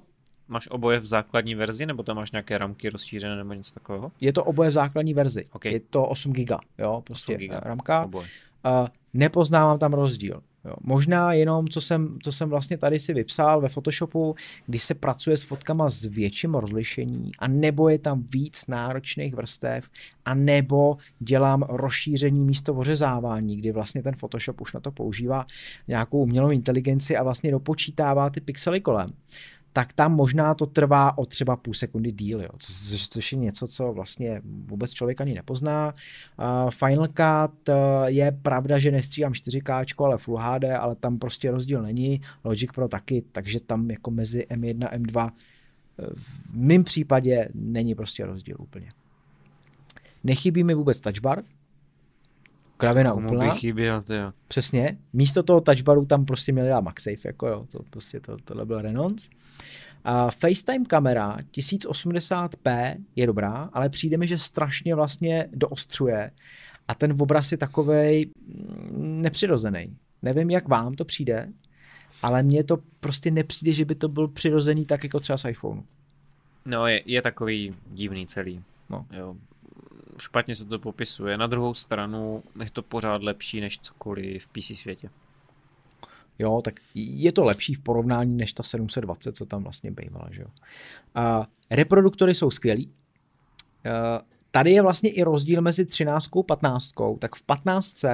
máš 0.47 0.67
oboje 0.71 0.99
v 0.99 1.05
základní 1.05 1.55
verzi, 1.55 1.85
nebo 1.85 2.03
tam 2.03 2.15
máš 2.15 2.31
nějaké 2.31 2.57
ramky 2.57 2.89
rozšířené, 2.89 3.35
nebo 3.35 3.53
něco 3.53 3.73
takového? 3.73 4.11
Je 4.21 4.33
to 4.33 4.43
oboje 4.43 4.69
v 4.69 4.73
základní 4.73 5.13
verzi. 5.13 5.45
OK. 5.51 5.65
Je 5.65 5.79
to 5.79 6.05
8 6.05 6.33
giga, 6.33 6.59
jo, 6.77 7.01
prostě 7.05 7.33
8 7.33 7.39
giga. 7.39 7.59
ramka. 7.59 8.05
Oboje. 8.05 8.27
Uh, 8.81 8.87
nepoznávám 9.13 9.79
tam 9.79 9.93
rozdíl. 9.93 10.41
Jo. 10.65 10.73
Možná 10.81 11.33
jenom, 11.33 11.67
co 11.67 11.81
jsem, 11.81 12.17
co 12.23 12.31
jsem 12.31 12.49
vlastně 12.49 12.77
tady 12.77 12.99
si 12.99 13.13
vypsal 13.13 13.61
ve 13.61 13.69
Photoshopu, 13.69 14.35
když 14.65 14.83
se 14.83 14.93
pracuje 14.93 15.37
s 15.37 15.43
fotkama 15.43 15.89
s 15.89 16.05
větším 16.05 16.55
rozlišení, 16.55 17.31
a 17.39 17.47
nebo 17.47 17.89
je 17.89 17.99
tam 17.99 18.23
víc 18.33 18.67
náročných 18.67 19.35
vrstev, 19.35 19.89
a 20.25 20.33
nebo 20.33 20.97
dělám 21.19 21.61
rozšíření 21.61 22.41
místo 22.41 22.73
ořezávání, 22.73 23.57
kdy 23.57 23.71
vlastně 23.71 24.03
ten 24.03 24.15
Photoshop 24.15 24.61
už 24.61 24.73
na 24.73 24.79
to 24.79 24.91
používá 24.91 25.45
nějakou 25.87 26.21
umělou 26.21 26.49
inteligenci 26.49 27.17
a 27.17 27.23
vlastně 27.23 27.51
dopočítává 27.51 28.29
ty 28.29 28.41
pixely 28.41 28.81
kolem 28.81 29.09
tak 29.79 29.93
tam 29.93 30.15
možná 30.15 30.53
to 30.53 30.65
trvá 30.65 31.17
o 31.17 31.25
třeba 31.25 31.55
půl 31.55 31.73
sekundy 31.73 32.11
díl, 32.11 32.41
jo, 32.41 32.49
což, 32.59 33.09
což 33.09 33.31
je 33.31 33.37
něco, 33.37 33.67
co 33.67 33.93
vlastně 33.93 34.41
vůbec 34.43 34.91
člověk 34.91 35.21
ani 35.21 35.33
nepozná. 35.33 35.93
Uh, 36.39 36.69
Final 36.69 37.07
Cut 37.07 37.69
uh, 37.69 37.75
je 38.05 38.31
pravda, 38.41 38.79
že 38.79 38.91
nestříhám 38.91 39.31
4K, 39.31 40.05
ale 40.05 40.17
Full 40.17 40.37
HD, 40.37 40.63
ale 40.63 40.95
tam 40.95 41.19
prostě 41.19 41.51
rozdíl 41.51 41.81
není. 41.81 42.21
Logic 42.43 42.71
Pro 42.75 42.87
taky, 42.87 43.23
takže 43.31 43.59
tam 43.59 43.91
jako 43.91 44.11
mezi 44.11 44.47
M1 44.49 44.87
a 44.87 44.97
M2 44.97 45.29
eh, 45.29 46.05
v 46.15 46.57
mém 46.57 46.83
případě 46.83 47.49
není 47.53 47.95
prostě 47.95 48.25
rozdíl 48.25 48.55
úplně. 48.59 48.89
Nechybí 50.23 50.63
mi 50.63 50.73
vůbec 50.73 50.99
touchbar, 50.99 51.43
kravina 52.79 53.11
Komu 53.11 53.27
úplná. 53.27 53.45
by 53.45 53.59
chyběl, 53.59 54.01
jo. 54.09 54.31
Přesně. 54.47 54.97
Místo 55.13 55.43
toho 55.43 55.61
touchbaru 55.61 56.05
tam 56.05 56.25
prostě 56.25 56.51
měli 56.51 56.69
dát 56.69 56.81
MagSafe, 56.81 57.27
jako 57.27 57.47
jo, 57.47 57.65
to 57.71 57.79
prostě 57.89 58.19
to, 58.19 58.37
tohle 58.45 58.65
byl 58.65 58.81
renonc. 58.81 59.29
A 60.03 60.31
FaceTime 60.31 60.85
kamera 60.85 61.37
1080p 61.53 62.95
je 63.15 63.27
dobrá, 63.27 63.69
ale 63.73 63.89
přijde 63.89 64.17
mi, 64.17 64.27
že 64.27 64.37
strašně 64.37 64.95
vlastně 64.95 65.49
doostřuje 65.51 66.31
a 66.87 66.95
ten 66.95 67.15
obraz 67.19 67.51
je 67.51 67.57
takovej 67.57 68.29
mm, 68.91 69.21
nepřirozený. 69.21 69.97
Nevím, 70.21 70.49
jak 70.49 70.67
vám 70.67 70.93
to 70.93 71.05
přijde, 71.05 71.49
ale 72.21 72.43
mně 72.43 72.63
to 72.63 72.77
prostě 72.99 73.31
nepřijde, 73.31 73.71
že 73.71 73.85
by 73.85 73.95
to 73.95 74.07
byl 74.07 74.27
přirozený 74.27 74.85
tak 74.85 75.03
jako 75.03 75.19
třeba 75.19 75.37
z 75.37 75.45
iPhoneu. 75.49 75.83
No, 76.65 76.87
je, 76.87 77.01
je 77.05 77.21
takový 77.21 77.75
divný 77.87 78.27
celý. 78.27 78.63
No. 78.89 79.05
Jo. 79.11 79.35
Špatně 80.19 80.55
se 80.55 80.65
to 80.65 80.79
popisuje. 80.79 81.37
Na 81.37 81.47
druhou 81.47 81.73
stranu 81.73 82.43
je 82.63 82.69
to 82.71 82.81
pořád 82.81 83.23
lepší 83.23 83.61
než 83.61 83.79
cokoliv 83.79 84.43
v 84.43 84.47
PC 84.47 84.79
světě. 84.79 85.09
Jo, 86.39 86.61
tak 86.63 86.79
je 86.95 87.31
to 87.31 87.43
lepší 87.43 87.73
v 87.73 87.79
porovnání 87.79 88.37
než 88.37 88.53
ta 88.53 88.63
720, 88.63 89.35
co 89.35 89.45
tam 89.45 89.63
vlastně 89.63 89.91
bývala, 89.91 90.27
že 90.31 90.41
jo. 90.41 90.47
A 91.15 91.47
reproduktory 91.69 92.35
jsou 92.35 92.51
skvělý. 92.51 92.91
A 93.85 94.21
tady 94.51 94.71
je 94.71 94.81
vlastně 94.81 95.09
i 95.09 95.23
rozdíl 95.23 95.61
mezi 95.61 95.85
13 95.85 96.37
a 96.37 96.43
15. 96.43 96.91
Tak 97.19 97.35
v 97.35 97.43
15 97.43 98.05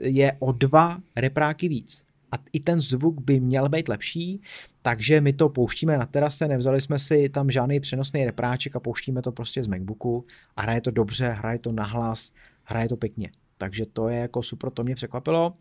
je 0.00 0.36
o 0.38 0.52
dva 0.52 0.98
repráky 1.16 1.68
víc. 1.68 2.04
A 2.32 2.36
i 2.52 2.60
ten 2.60 2.80
zvuk 2.80 3.20
by 3.20 3.40
měl 3.40 3.68
být 3.68 3.88
lepší, 3.88 4.40
takže 4.82 5.20
my 5.20 5.32
to 5.32 5.48
pouštíme 5.48 5.98
na 5.98 6.06
terase, 6.06 6.48
nevzali 6.48 6.80
jsme 6.80 6.98
si 6.98 7.28
tam 7.28 7.50
žádný 7.50 7.80
přenosný 7.80 8.24
repráček 8.24 8.76
a 8.76 8.80
pouštíme 8.80 9.22
to 9.22 9.32
prostě 9.32 9.64
z 9.64 9.66
MacBooku 9.66 10.26
a 10.56 10.62
hraje 10.62 10.80
to 10.80 10.90
dobře, 10.90 11.28
hraje 11.28 11.58
to 11.58 11.72
nahlas, 11.72 12.32
hraje 12.62 12.88
to 12.88 12.96
pěkně. 12.96 13.30
Takže 13.58 13.86
to 13.92 14.08
je 14.08 14.18
jako 14.18 14.42
super, 14.42 14.70
to 14.70 14.84
mě 14.84 14.94
překvapilo. 14.94 15.52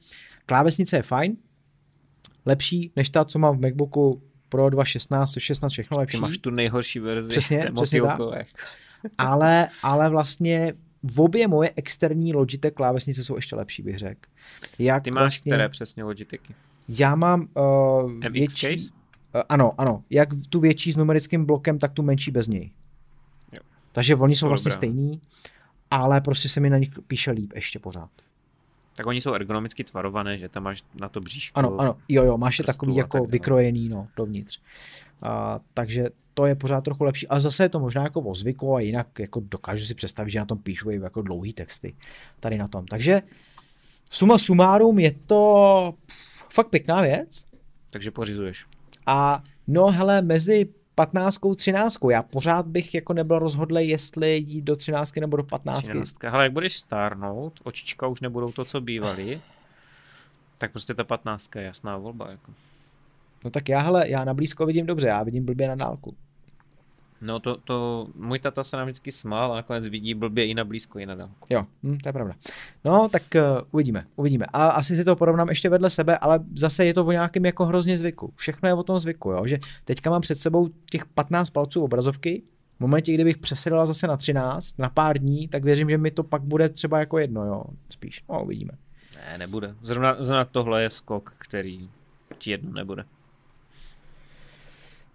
Klávesnice 0.46 0.98
je 0.98 1.02
fajn, 1.02 1.38
lepší 2.46 2.92
než 2.96 3.10
ta, 3.10 3.26
co 3.26 3.40
mám 3.40 3.58
v 3.58 3.62
MacBooku 3.62 4.22
Pro 4.50 4.68
2.16, 4.68 5.40
16 5.40 5.72
všechno 5.72 5.98
lepší. 5.98 6.18
Ty 6.18 6.22
máš 6.22 6.38
tu 6.38 6.50
nejhorší 6.50 7.00
verzi. 7.00 7.30
Přesně, 7.30 7.72
přesně 7.76 8.02
tak. 8.02 8.20
ale, 9.18 9.68
ale 9.84 10.10
vlastně 10.10 10.74
v 11.04 11.22
obě 11.22 11.48
moje 11.48 11.72
externí 11.76 12.34
Logitech 12.34 12.74
klávesnice 12.74 13.24
jsou 13.24 13.36
ještě 13.36 13.56
lepší, 13.56 13.84
bych 13.84 13.98
řekl. 13.98 14.30
Jak 14.80 15.04
Ty 15.04 15.12
máš 15.12 15.22
vlastně, 15.22 15.50
které 15.50 15.70
přesně 15.70 16.04
Logitechy? 16.04 16.56
Já 16.90 17.16
mám 17.16 17.48
uh, 18.04 18.12
MX 18.12 18.32
větší, 18.32 18.78
case? 18.78 18.99
Uh, 19.36 19.42
ano, 19.50 19.74
ano. 19.78 20.04
Jak 20.10 20.30
tu 20.50 20.60
větší 20.60 20.92
s 20.92 20.96
numerickým 20.96 21.46
blokem, 21.46 21.80
tak 21.80 21.92
tu 21.92 22.04
menší 22.04 22.32
bez 22.32 22.48
něj. 22.48 22.72
Jo. 23.54 23.60
Takže 23.92 24.16
oni 24.16 24.36
jsou 24.36 24.40
Jsou 24.40 24.48
vlastně 24.48 24.70
dobré. 24.70 24.78
stejný, 24.78 25.22
ale 25.92 26.22
prostě 26.22 26.50
se 26.50 26.60
mi 26.60 26.70
na 26.70 26.78
nich 26.78 26.90
píše 27.08 27.32
líp 27.32 27.52
ještě 27.56 27.80
pořád. 27.80 28.10
Tak 28.96 29.06
oni 29.06 29.22
jsou 29.22 29.34
ergonomicky 29.34 29.84
tvarované, 29.84 30.38
že 30.38 30.50
tam 30.50 30.64
máš 30.64 30.84
na 31.00 31.10
to 31.10 31.22
bříško. 31.22 31.60
Ano, 31.60 31.80
ano, 31.80 31.98
jo, 32.10 32.24
jo, 32.24 32.38
máš 32.38 32.60
je 32.60 32.66
takový 32.66 32.92
tak 32.92 32.98
jako 32.98 33.18
dále. 33.18 33.28
vykrojený, 33.28 33.90
no, 33.90 34.08
dovnitř. 34.16 34.60
A, 35.22 35.60
takže 35.74 36.06
to 36.34 36.46
je 36.46 36.56
pořád 36.56 36.82
trochu 36.84 37.04
lepší. 37.04 37.28
A 37.28 37.40
zase 37.40 37.64
je 37.64 37.70
to 37.70 37.80
možná 37.80 38.04
jako 38.04 38.22
o 38.22 38.36
zvyku 38.36 38.76
a 38.76 38.80
jinak 38.80 39.20
jako 39.20 39.40
dokážu 39.40 39.86
si 39.86 39.96
představit, 39.96 40.32
že 40.32 40.40
na 40.40 40.46
tom 40.46 40.58
píšu 40.58 40.92
i 40.92 41.00
jako 41.00 41.22
dlouhý 41.22 41.54
texty 41.54 41.96
tady 42.40 42.58
na 42.58 42.68
tom. 42.68 42.86
Takže 42.86 43.22
suma 44.12 44.38
sumárum 44.38 45.00
je 45.00 45.12
to 45.12 45.94
fakt 46.54 46.68
pěkná 46.70 47.02
věc. 47.02 47.46
Takže 47.90 48.12
pořizuješ. 48.12 48.66
A 49.10 49.44
no 49.68 49.92
hele, 49.92 50.22
mezi 50.22 50.70
15 50.96 51.40
13 51.56 51.98
já 52.10 52.24
pořád 52.24 52.68
bych 52.68 52.94
jako 52.94 53.14
nebyl 53.14 53.40
rozhodlej, 53.40 53.90
jestli 53.90 54.38
jít 54.38 54.62
do 54.62 54.76
13 54.76 55.16
nebo 55.16 55.38
do 55.38 55.44
15. 55.44 55.84
13. 55.84 56.24
Hele, 56.24 56.44
jak 56.44 56.54
budeš 56.54 56.78
stárnout, 56.78 57.60
očička 57.64 58.08
už 58.08 58.22
nebudou 58.22 58.52
to, 58.52 58.66
co 58.66 58.82
bývaly, 58.82 59.42
tak 60.58 60.72
prostě 60.72 60.94
ta 60.94 61.04
15 61.04 61.56
je 61.56 61.64
jasná 61.64 61.98
volba. 61.98 62.32
Jako. 62.32 62.52
No 63.44 63.50
tak 63.50 63.70
já 63.70 63.80
hele, 63.80 64.10
já 64.10 64.26
na 64.26 64.34
blízko 64.34 64.66
vidím 64.66 64.86
dobře, 64.86 65.08
já 65.08 65.24
vidím 65.24 65.46
blbě 65.46 65.68
na 65.68 65.76
dálku. 65.76 66.16
No 67.22 67.40
to, 67.40 67.58
to, 67.58 68.08
můj 68.16 68.40
tata 68.40 68.64
se 68.64 68.78
nám 68.78 68.86
vždycky 68.86 69.12
smál 69.12 69.54
a 69.54 69.56
nakonec 69.56 69.88
vidí 69.88 70.14
blbě 70.14 70.48
i 70.48 70.54
na 70.54 70.64
blízko, 70.64 71.00
i 71.00 71.06
na 71.06 71.16
dálku. 71.16 71.48
Jo, 71.50 71.66
hm, 71.84 71.98
to 71.98 72.10
je 72.10 72.14
pravda. 72.14 72.36
No, 72.86 73.10
tak 73.10 73.24
uh, 73.36 73.42
uvidíme, 73.72 74.06
uvidíme. 74.16 74.46
A 74.54 74.68
asi 74.68 74.96
si 74.96 75.04
to 75.04 75.16
porovnám 75.16 75.50
ještě 75.50 75.70
vedle 75.70 75.90
sebe, 75.90 76.18
ale 76.18 76.40
zase 76.56 76.86
je 76.86 76.94
to 76.94 77.06
o 77.06 77.12
nějakém 77.12 77.46
jako 77.46 77.66
hrozně 77.66 77.98
zvyku. 77.98 78.34
Všechno 78.36 78.70
je 78.70 78.74
o 78.74 78.84
tom 78.84 79.00
zvyku, 79.00 79.32
jo? 79.32 79.48
že 79.48 79.60
teďka 79.86 80.10
mám 80.10 80.22
před 80.22 80.40
sebou 80.40 80.70
těch 80.90 81.06
15 81.06 81.50
palců 81.50 81.84
obrazovky, 81.84 82.42
v 82.78 82.82
momentě, 82.82 83.14
kdybych 83.14 83.38
přesedla 83.38 83.86
zase 83.86 84.08
na 84.08 84.18
13, 84.18 84.80
na 84.80 84.90
pár 84.90 85.18
dní, 85.18 85.48
tak 85.48 85.64
věřím, 85.64 85.90
že 85.90 85.98
mi 85.98 86.12
to 86.12 86.24
pak 86.24 86.42
bude 86.42 86.70
třeba 86.70 87.00
jako 87.00 87.18
jedno, 87.18 87.46
jo, 87.46 87.64
spíš. 87.90 88.24
No, 88.30 88.44
uvidíme. 88.44 88.72
Ne, 89.16 89.38
nebude. 89.38 89.76
Zrovna, 89.82 90.16
zrovna 90.20 90.46
tohle 90.46 90.84
je 90.84 90.90
skok, 90.90 91.34
který 91.38 91.90
ti 92.38 92.52
jedno 92.52 92.72
nebude. 92.72 93.06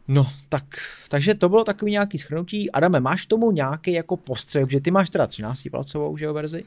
No, 0.09 0.27
tak, 0.49 0.65
takže 1.09 1.35
to 1.35 1.49
bylo 1.49 1.65
takový 1.65 1.93
nějaký 1.93 2.19
schrnutí. 2.19 2.71
Adame, 2.71 3.01
máš 3.01 3.27
tomu 3.27 3.51
nějaký 3.51 3.93
jako 3.93 4.17
postřeh, 4.17 4.71
že 4.71 4.81
ty 4.81 4.91
máš 4.91 5.11
teda 5.11 5.27
13 5.27 5.63
palcovou, 5.71 6.17
že 6.17 6.25
jo, 6.25 6.35
verzi? 6.35 6.65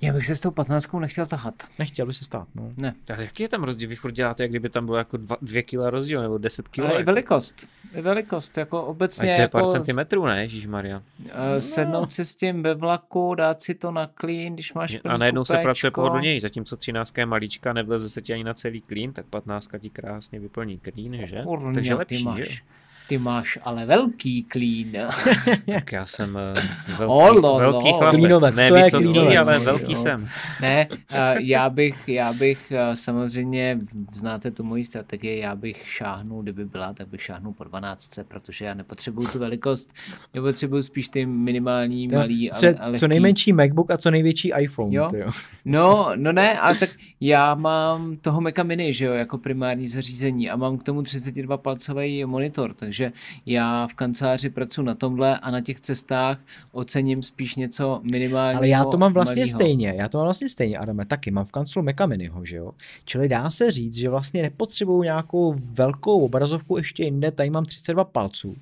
Já 0.00 0.12
bych 0.12 0.26
se 0.26 0.36
s 0.36 0.40
tou 0.40 0.50
15 0.50 0.92
nechtěl 0.92 1.26
tahat. 1.26 1.54
Nechtěl 1.78 2.06
by 2.06 2.14
se 2.14 2.24
stát, 2.24 2.48
no. 2.54 2.70
Ne. 2.76 2.94
Tak 3.04 3.18
jaký 3.18 3.42
je 3.42 3.48
tam 3.48 3.64
rozdíl? 3.64 3.88
Vy 3.88 3.96
furt 3.96 4.10
děláte, 4.12 4.42
jak 4.42 4.50
kdyby 4.50 4.68
tam 4.68 4.86
bylo 4.86 4.98
jako 4.98 5.16
dva, 5.16 5.36
dvě 5.42 5.62
kila 5.62 5.90
rozdíl, 5.90 6.22
nebo 6.22 6.38
10 6.38 6.68
kilo. 6.68 6.86
Ale 6.86 6.96
i 6.96 6.98
jako. 6.98 7.06
velikost. 7.06 7.68
I 7.94 8.00
velikost, 8.02 8.58
jako 8.58 8.82
obecně 8.82 9.30
Ať 9.30 9.36
to 9.36 9.40
je 9.40 9.42
jako 9.42 9.58
pár 9.60 9.70
centimetrů, 9.70 10.26
ne, 10.26 10.40
Ježíš 10.42 10.66
Maria. 10.66 11.02
eh, 11.30 11.60
sednout 11.60 12.12
si 12.12 12.24
s 12.24 12.36
tím 12.36 12.62
ve 12.62 12.74
vlaku, 12.74 13.34
dát 13.34 13.62
si 13.62 13.74
to 13.74 13.90
na 13.90 14.06
klín, 14.06 14.54
když 14.54 14.74
máš 14.74 14.96
A 15.04 15.16
najednou 15.16 15.44
se 15.44 15.52
pracuje 15.52 15.90
kupéčko. 15.90 16.00
pohodlněji, 16.00 16.40
zatímco 16.40 16.76
13 16.76 17.18
je 17.18 17.26
malička, 17.26 17.72
nevleze 17.72 18.08
se 18.08 18.22
ti 18.22 18.32
ani 18.32 18.44
na 18.44 18.54
celý 18.54 18.80
klín, 18.80 19.12
tak 19.12 19.26
15 19.26 19.68
ti 19.78 19.90
krásně 19.90 20.40
vyplní 20.40 20.78
klín, 20.78 21.26
že? 21.26 21.42
Kurňa, 21.42 21.74
Takže 21.74 21.94
lepší, 21.94 22.24
máš, 22.24 22.36
že? 22.36 22.60
Ty 23.08 23.18
máš 23.18 23.58
ale 23.62 23.86
velký 23.86 24.42
klín. 24.42 24.92
Tak 25.72 25.92
já 25.92 26.06
jsem 26.06 26.38
eh, 26.38 26.68
velký, 26.88 27.04
Olo, 27.04 27.58
velký 27.58 27.88
no. 27.92 27.98
chlapec, 27.98 28.20
Klínovec, 28.20 28.56
ne 28.56 28.68
to 28.68 28.76
je 28.76 28.82
vysoký, 28.82 29.04
klínovec, 29.04 29.48
ale 29.48 29.58
no, 29.58 29.64
velký 29.64 29.92
jo. 29.92 29.98
jsem. 29.98 30.28
Ne, 30.60 30.88
eh, 31.10 31.34
já 31.38 31.70
bych, 31.70 32.08
já 32.08 32.32
bych 32.32 32.72
eh, 32.72 32.96
samozřejmě, 32.96 33.78
znáte 34.12 34.50
tu 34.50 34.64
moji 34.64 34.84
strategii, 34.84 35.38
já 35.38 35.56
bych 35.56 35.88
šáhnul, 35.88 36.42
kdyby 36.42 36.64
byla, 36.64 36.92
tak 36.92 37.08
bych 37.08 37.22
šáhnul 37.22 37.52
po 37.52 37.64
12, 37.64 38.18
protože 38.28 38.64
já 38.64 38.74
nepotřebuju 38.74 39.28
tu 39.28 39.38
velikost, 39.38 39.92
já 40.34 40.42
potřebuju 40.42 40.82
spíš 40.82 41.08
ty 41.08 41.26
minimální, 41.26 42.08
malý, 42.08 42.50
ale, 42.50 42.74
ale 42.74 42.98
co 42.98 43.08
nejmenší 43.08 43.52
MacBook 43.52 43.90
a 43.90 43.96
co 43.96 44.10
největší 44.10 44.52
iPhone. 44.58 44.94
Jo. 44.94 45.08
ty 45.10 45.18
jo. 45.18 45.30
No, 45.64 46.10
no 46.16 46.32
ne, 46.32 46.58
ale 46.58 46.74
tak 46.74 46.90
já 47.20 47.54
mám 47.54 48.16
toho 48.16 48.40
Maca 48.40 48.62
Mini, 48.62 48.94
že 48.94 49.04
jo, 49.04 49.12
jako 49.12 49.38
primární 49.38 49.88
zařízení 49.88 50.50
a 50.50 50.56
mám 50.56 50.78
k 50.78 50.82
tomu 50.82 51.02
32 51.02 51.56
palcový 51.56 52.24
monitor, 52.24 52.74
takže 52.74 52.97
já 53.46 53.86
v 53.86 53.94
kanceláři 53.94 54.50
pracuji 54.50 54.82
na 54.82 54.94
tomhle 54.94 55.38
a 55.38 55.50
na 55.50 55.60
těch 55.60 55.80
cestách 55.80 56.38
ocením 56.72 57.22
spíš 57.22 57.54
něco 57.54 58.00
minimálního. 58.02 58.58
Ale 58.58 58.68
já 58.68 58.84
to 58.84 58.96
mám 58.96 59.12
vlastně 59.12 59.42
malýho. 59.42 59.58
stejně, 59.58 59.94
já 59.96 60.08
to 60.08 60.18
mám 60.18 60.24
vlastně 60.24 60.48
stejně, 60.48 60.78
Adame, 60.78 61.04
taky 61.04 61.30
mám 61.30 61.44
v 61.44 61.52
kanclu 61.52 61.82
Maca 61.82 62.06
Miniho, 62.06 62.44
že 62.44 62.56
jo. 62.56 62.72
Čili 63.04 63.28
dá 63.28 63.50
se 63.50 63.70
říct, 63.70 63.94
že 63.94 64.08
vlastně 64.08 64.42
nepotřebuju 64.42 65.02
nějakou 65.02 65.54
velkou 65.58 66.20
obrazovku 66.20 66.76
ještě 66.76 67.04
jinde, 67.04 67.30
tady 67.30 67.50
mám 67.50 67.64
32 67.64 68.04
palců. 68.04 68.56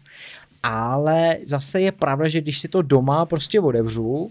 Ale 0.62 1.39
zase 1.47 1.80
je 1.80 1.93
pravda, 1.93 2.28
že 2.28 2.41
když 2.41 2.59
si 2.59 2.68
to 2.68 2.82
doma 2.82 3.26
prostě 3.26 3.61
otevřu, 3.61 4.07
uh, 4.07 4.30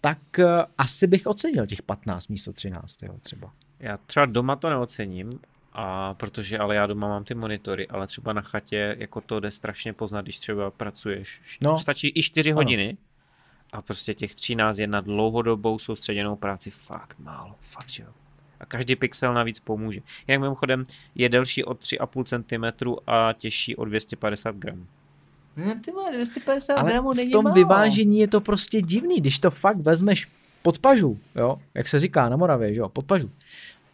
tak 0.00 0.18
uh, 0.38 0.44
asi 0.78 1.06
bych 1.06 1.26
ocenil 1.26 1.66
těch 1.66 1.82
15 1.82 2.28
místo 2.28 2.52
13, 2.52 3.02
jo, 3.02 3.14
třeba. 3.22 3.50
Já 3.80 3.96
třeba 3.96 4.26
doma 4.26 4.56
to 4.56 4.70
neocením, 4.70 5.30
a 5.72 6.14
protože 6.14 6.58
ale 6.58 6.74
já 6.74 6.86
doma 6.86 7.08
mám 7.08 7.24
ty 7.24 7.34
monitory, 7.34 7.88
ale 7.88 8.06
třeba 8.06 8.32
na 8.32 8.42
chatě 8.42 8.96
jako 8.98 9.20
to 9.20 9.40
jde 9.40 9.50
strašně 9.50 9.92
poznat, 9.92 10.20
když 10.20 10.38
třeba 10.38 10.70
pracuješ. 10.70 11.40
No. 11.62 11.78
Stačí 11.78 12.12
i 12.14 12.22
4 12.22 12.50
Ano. 12.50 12.56
hodiny 12.56 12.96
a 13.72 13.82
prostě 13.82 14.14
těch 14.14 14.34
13 14.34 14.78
je 14.78 14.86
na 14.86 15.00
dlouhodobou 15.00 15.78
soustředěnou 15.78 16.36
práci 16.36 16.70
fakt 16.70 17.16
málo, 17.18 17.54
fakt 17.60 17.88
že 17.88 18.02
jo. 18.02 18.08
A 18.60 18.66
každý 18.66 18.96
pixel 18.96 19.34
navíc 19.34 19.58
pomůže. 19.58 20.00
Jak 20.26 20.40
mimochodem 20.40 20.84
je 21.14 21.28
delší 21.28 21.64
o 21.64 21.74
3,5 21.74 22.24
cm 22.24 22.94
a 23.06 23.32
těžší 23.32 23.76
o 23.76 23.84
250 23.84 24.56
gramů. 24.56 24.86
No, 25.56 25.74
ty 25.84 25.92
má 25.92 26.10
250 26.10 26.74
Ale 26.74 26.90
gramů 26.90 27.12
v 27.12 27.16
není 27.16 27.30
tom 27.30 27.44
málo. 27.44 27.54
vyvážení 27.54 28.18
je 28.18 28.28
to 28.28 28.40
prostě 28.40 28.82
divný, 28.82 29.20
když 29.20 29.38
to 29.38 29.50
fakt 29.50 29.76
vezmeš 29.76 30.28
pod 30.62 30.78
pažu, 30.78 31.18
jo, 31.34 31.58
jak 31.74 31.88
se 31.88 31.98
říká 31.98 32.28
na 32.28 32.36
Moravě, 32.36 32.74
že 32.74 32.80
jo, 32.80 32.88
pod 32.88 33.04
pažu, 33.06 33.30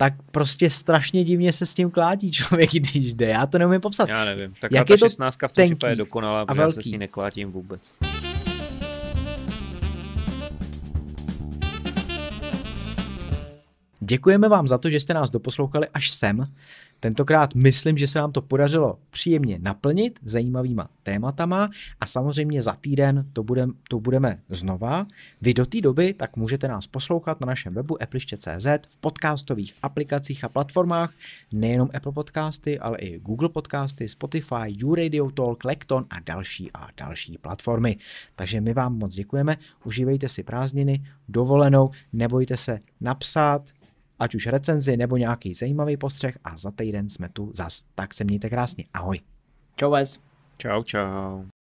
tak 0.00 0.14
prostě 0.30 0.70
strašně 0.70 1.24
divně 1.24 1.52
se 1.52 1.66
s 1.66 1.74
tím 1.74 1.90
klátí 1.90 2.32
člověk, 2.32 2.70
když 2.72 3.14
jde. 3.14 3.26
Já 3.26 3.46
to 3.46 3.58
neumím 3.58 3.80
popsat. 3.80 4.08
Já 4.08 4.24
nevím. 4.24 4.54
Tak 4.60 4.72
Jak 4.72 4.88
ta 4.88 4.94
je 4.94 4.98
to 4.98 5.08
16 5.08 5.36
v 5.36 5.38
tom 5.38 5.48
tenký 5.54 5.86
je 5.86 5.96
dokonalá, 5.96 6.40
a 6.40 6.46
protože 6.46 6.72
se 6.72 6.82
s 6.82 6.86
ní 6.86 6.98
neklátím 6.98 7.52
vůbec. 7.52 7.94
Děkujeme 14.08 14.48
vám 14.48 14.68
za 14.68 14.78
to, 14.78 14.90
že 14.90 15.00
jste 15.00 15.14
nás 15.14 15.30
doposlouchali 15.30 15.88
až 15.94 16.10
sem. 16.10 16.46
Tentokrát 17.00 17.54
myslím, 17.54 17.98
že 17.98 18.06
se 18.06 18.18
nám 18.18 18.32
to 18.32 18.42
podařilo 18.42 18.98
příjemně 19.10 19.58
naplnit 19.62 20.18
zajímavýma 20.22 20.88
tématama 21.02 21.70
a 22.00 22.06
samozřejmě 22.06 22.62
za 22.62 22.72
týden 22.72 23.26
to, 23.32 23.42
budem, 23.42 23.72
to 23.88 24.00
budeme 24.00 24.40
znova. 24.48 25.06
Vy 25.40 25.54
do 25.54 25.66
té 25.66 25.80
doby 25.80 26.14
tak 26.14 26.36
můžete 26.36 26.68
nás 26.68 26.86
poslouchat 26.86 27.40
na 27.40 27.46
našem 27.46 27.74
webu 27.74 28.02
appliště.cz, 28.02 28.66
v 28.88 28.96
podcastových 28.96 29.74
aplikacích 29.82 30.44
a 30.44 30.48
platformách, 30.48 31.12
nejenom 31.52 31.90
Apple 31.94 32.12
Podcasty, 32.12 32.78
ale 32.78 32.98
i 32.98 33.18
Google 33.18 33.48
Podcasty, 33.48 34.08
Spotify, 34.08 34.66
YouRadio 34.66 35.30
Talk, 35.30 35.64
Lekton 35.64 36.06
a 36.10 36.20
další 36.20 36.70
a 36.74 36.88
další 36.96 37.38
platformy. 37.38 37.96
Takže 38.36 38.60
my 38.60 38.74
vám 38.74 38.98
moc 38.98 39.14
děkujeme, 39.14 39.56
užívejte 39.84 40.28
si 40.28 40.42
prázdniny, 40.42 41.04
dovolenou, 41.28 41.90
nebojte 42.12 42.56
se 42.56 42.80
napsat, 43.00 43.77
ať 44.18 44.34
už 44.34 44.46
recenzi 44.46 44.96
nebo 44.96 45.16
nějaký 45.16 45.54
zajímavý 45.54 45.96
postřeh 45.96 46.38
a 46.44 46.56
za 46.56 46.70
týden 46.70 47.08
jsme 47.08 47.28
tu 47.28 47.50
zas. 47.54 47.84
Tak 47.94 48.14
se 48.14 48.24
mějte 48.24 48.50
krásně. 48.50 48.84
Ahoj. 48.94 49.20
Čau 49.76 49.90
vás. 49.90 50.24
Čau, 50.56 50.82
čau. 50.82 51.57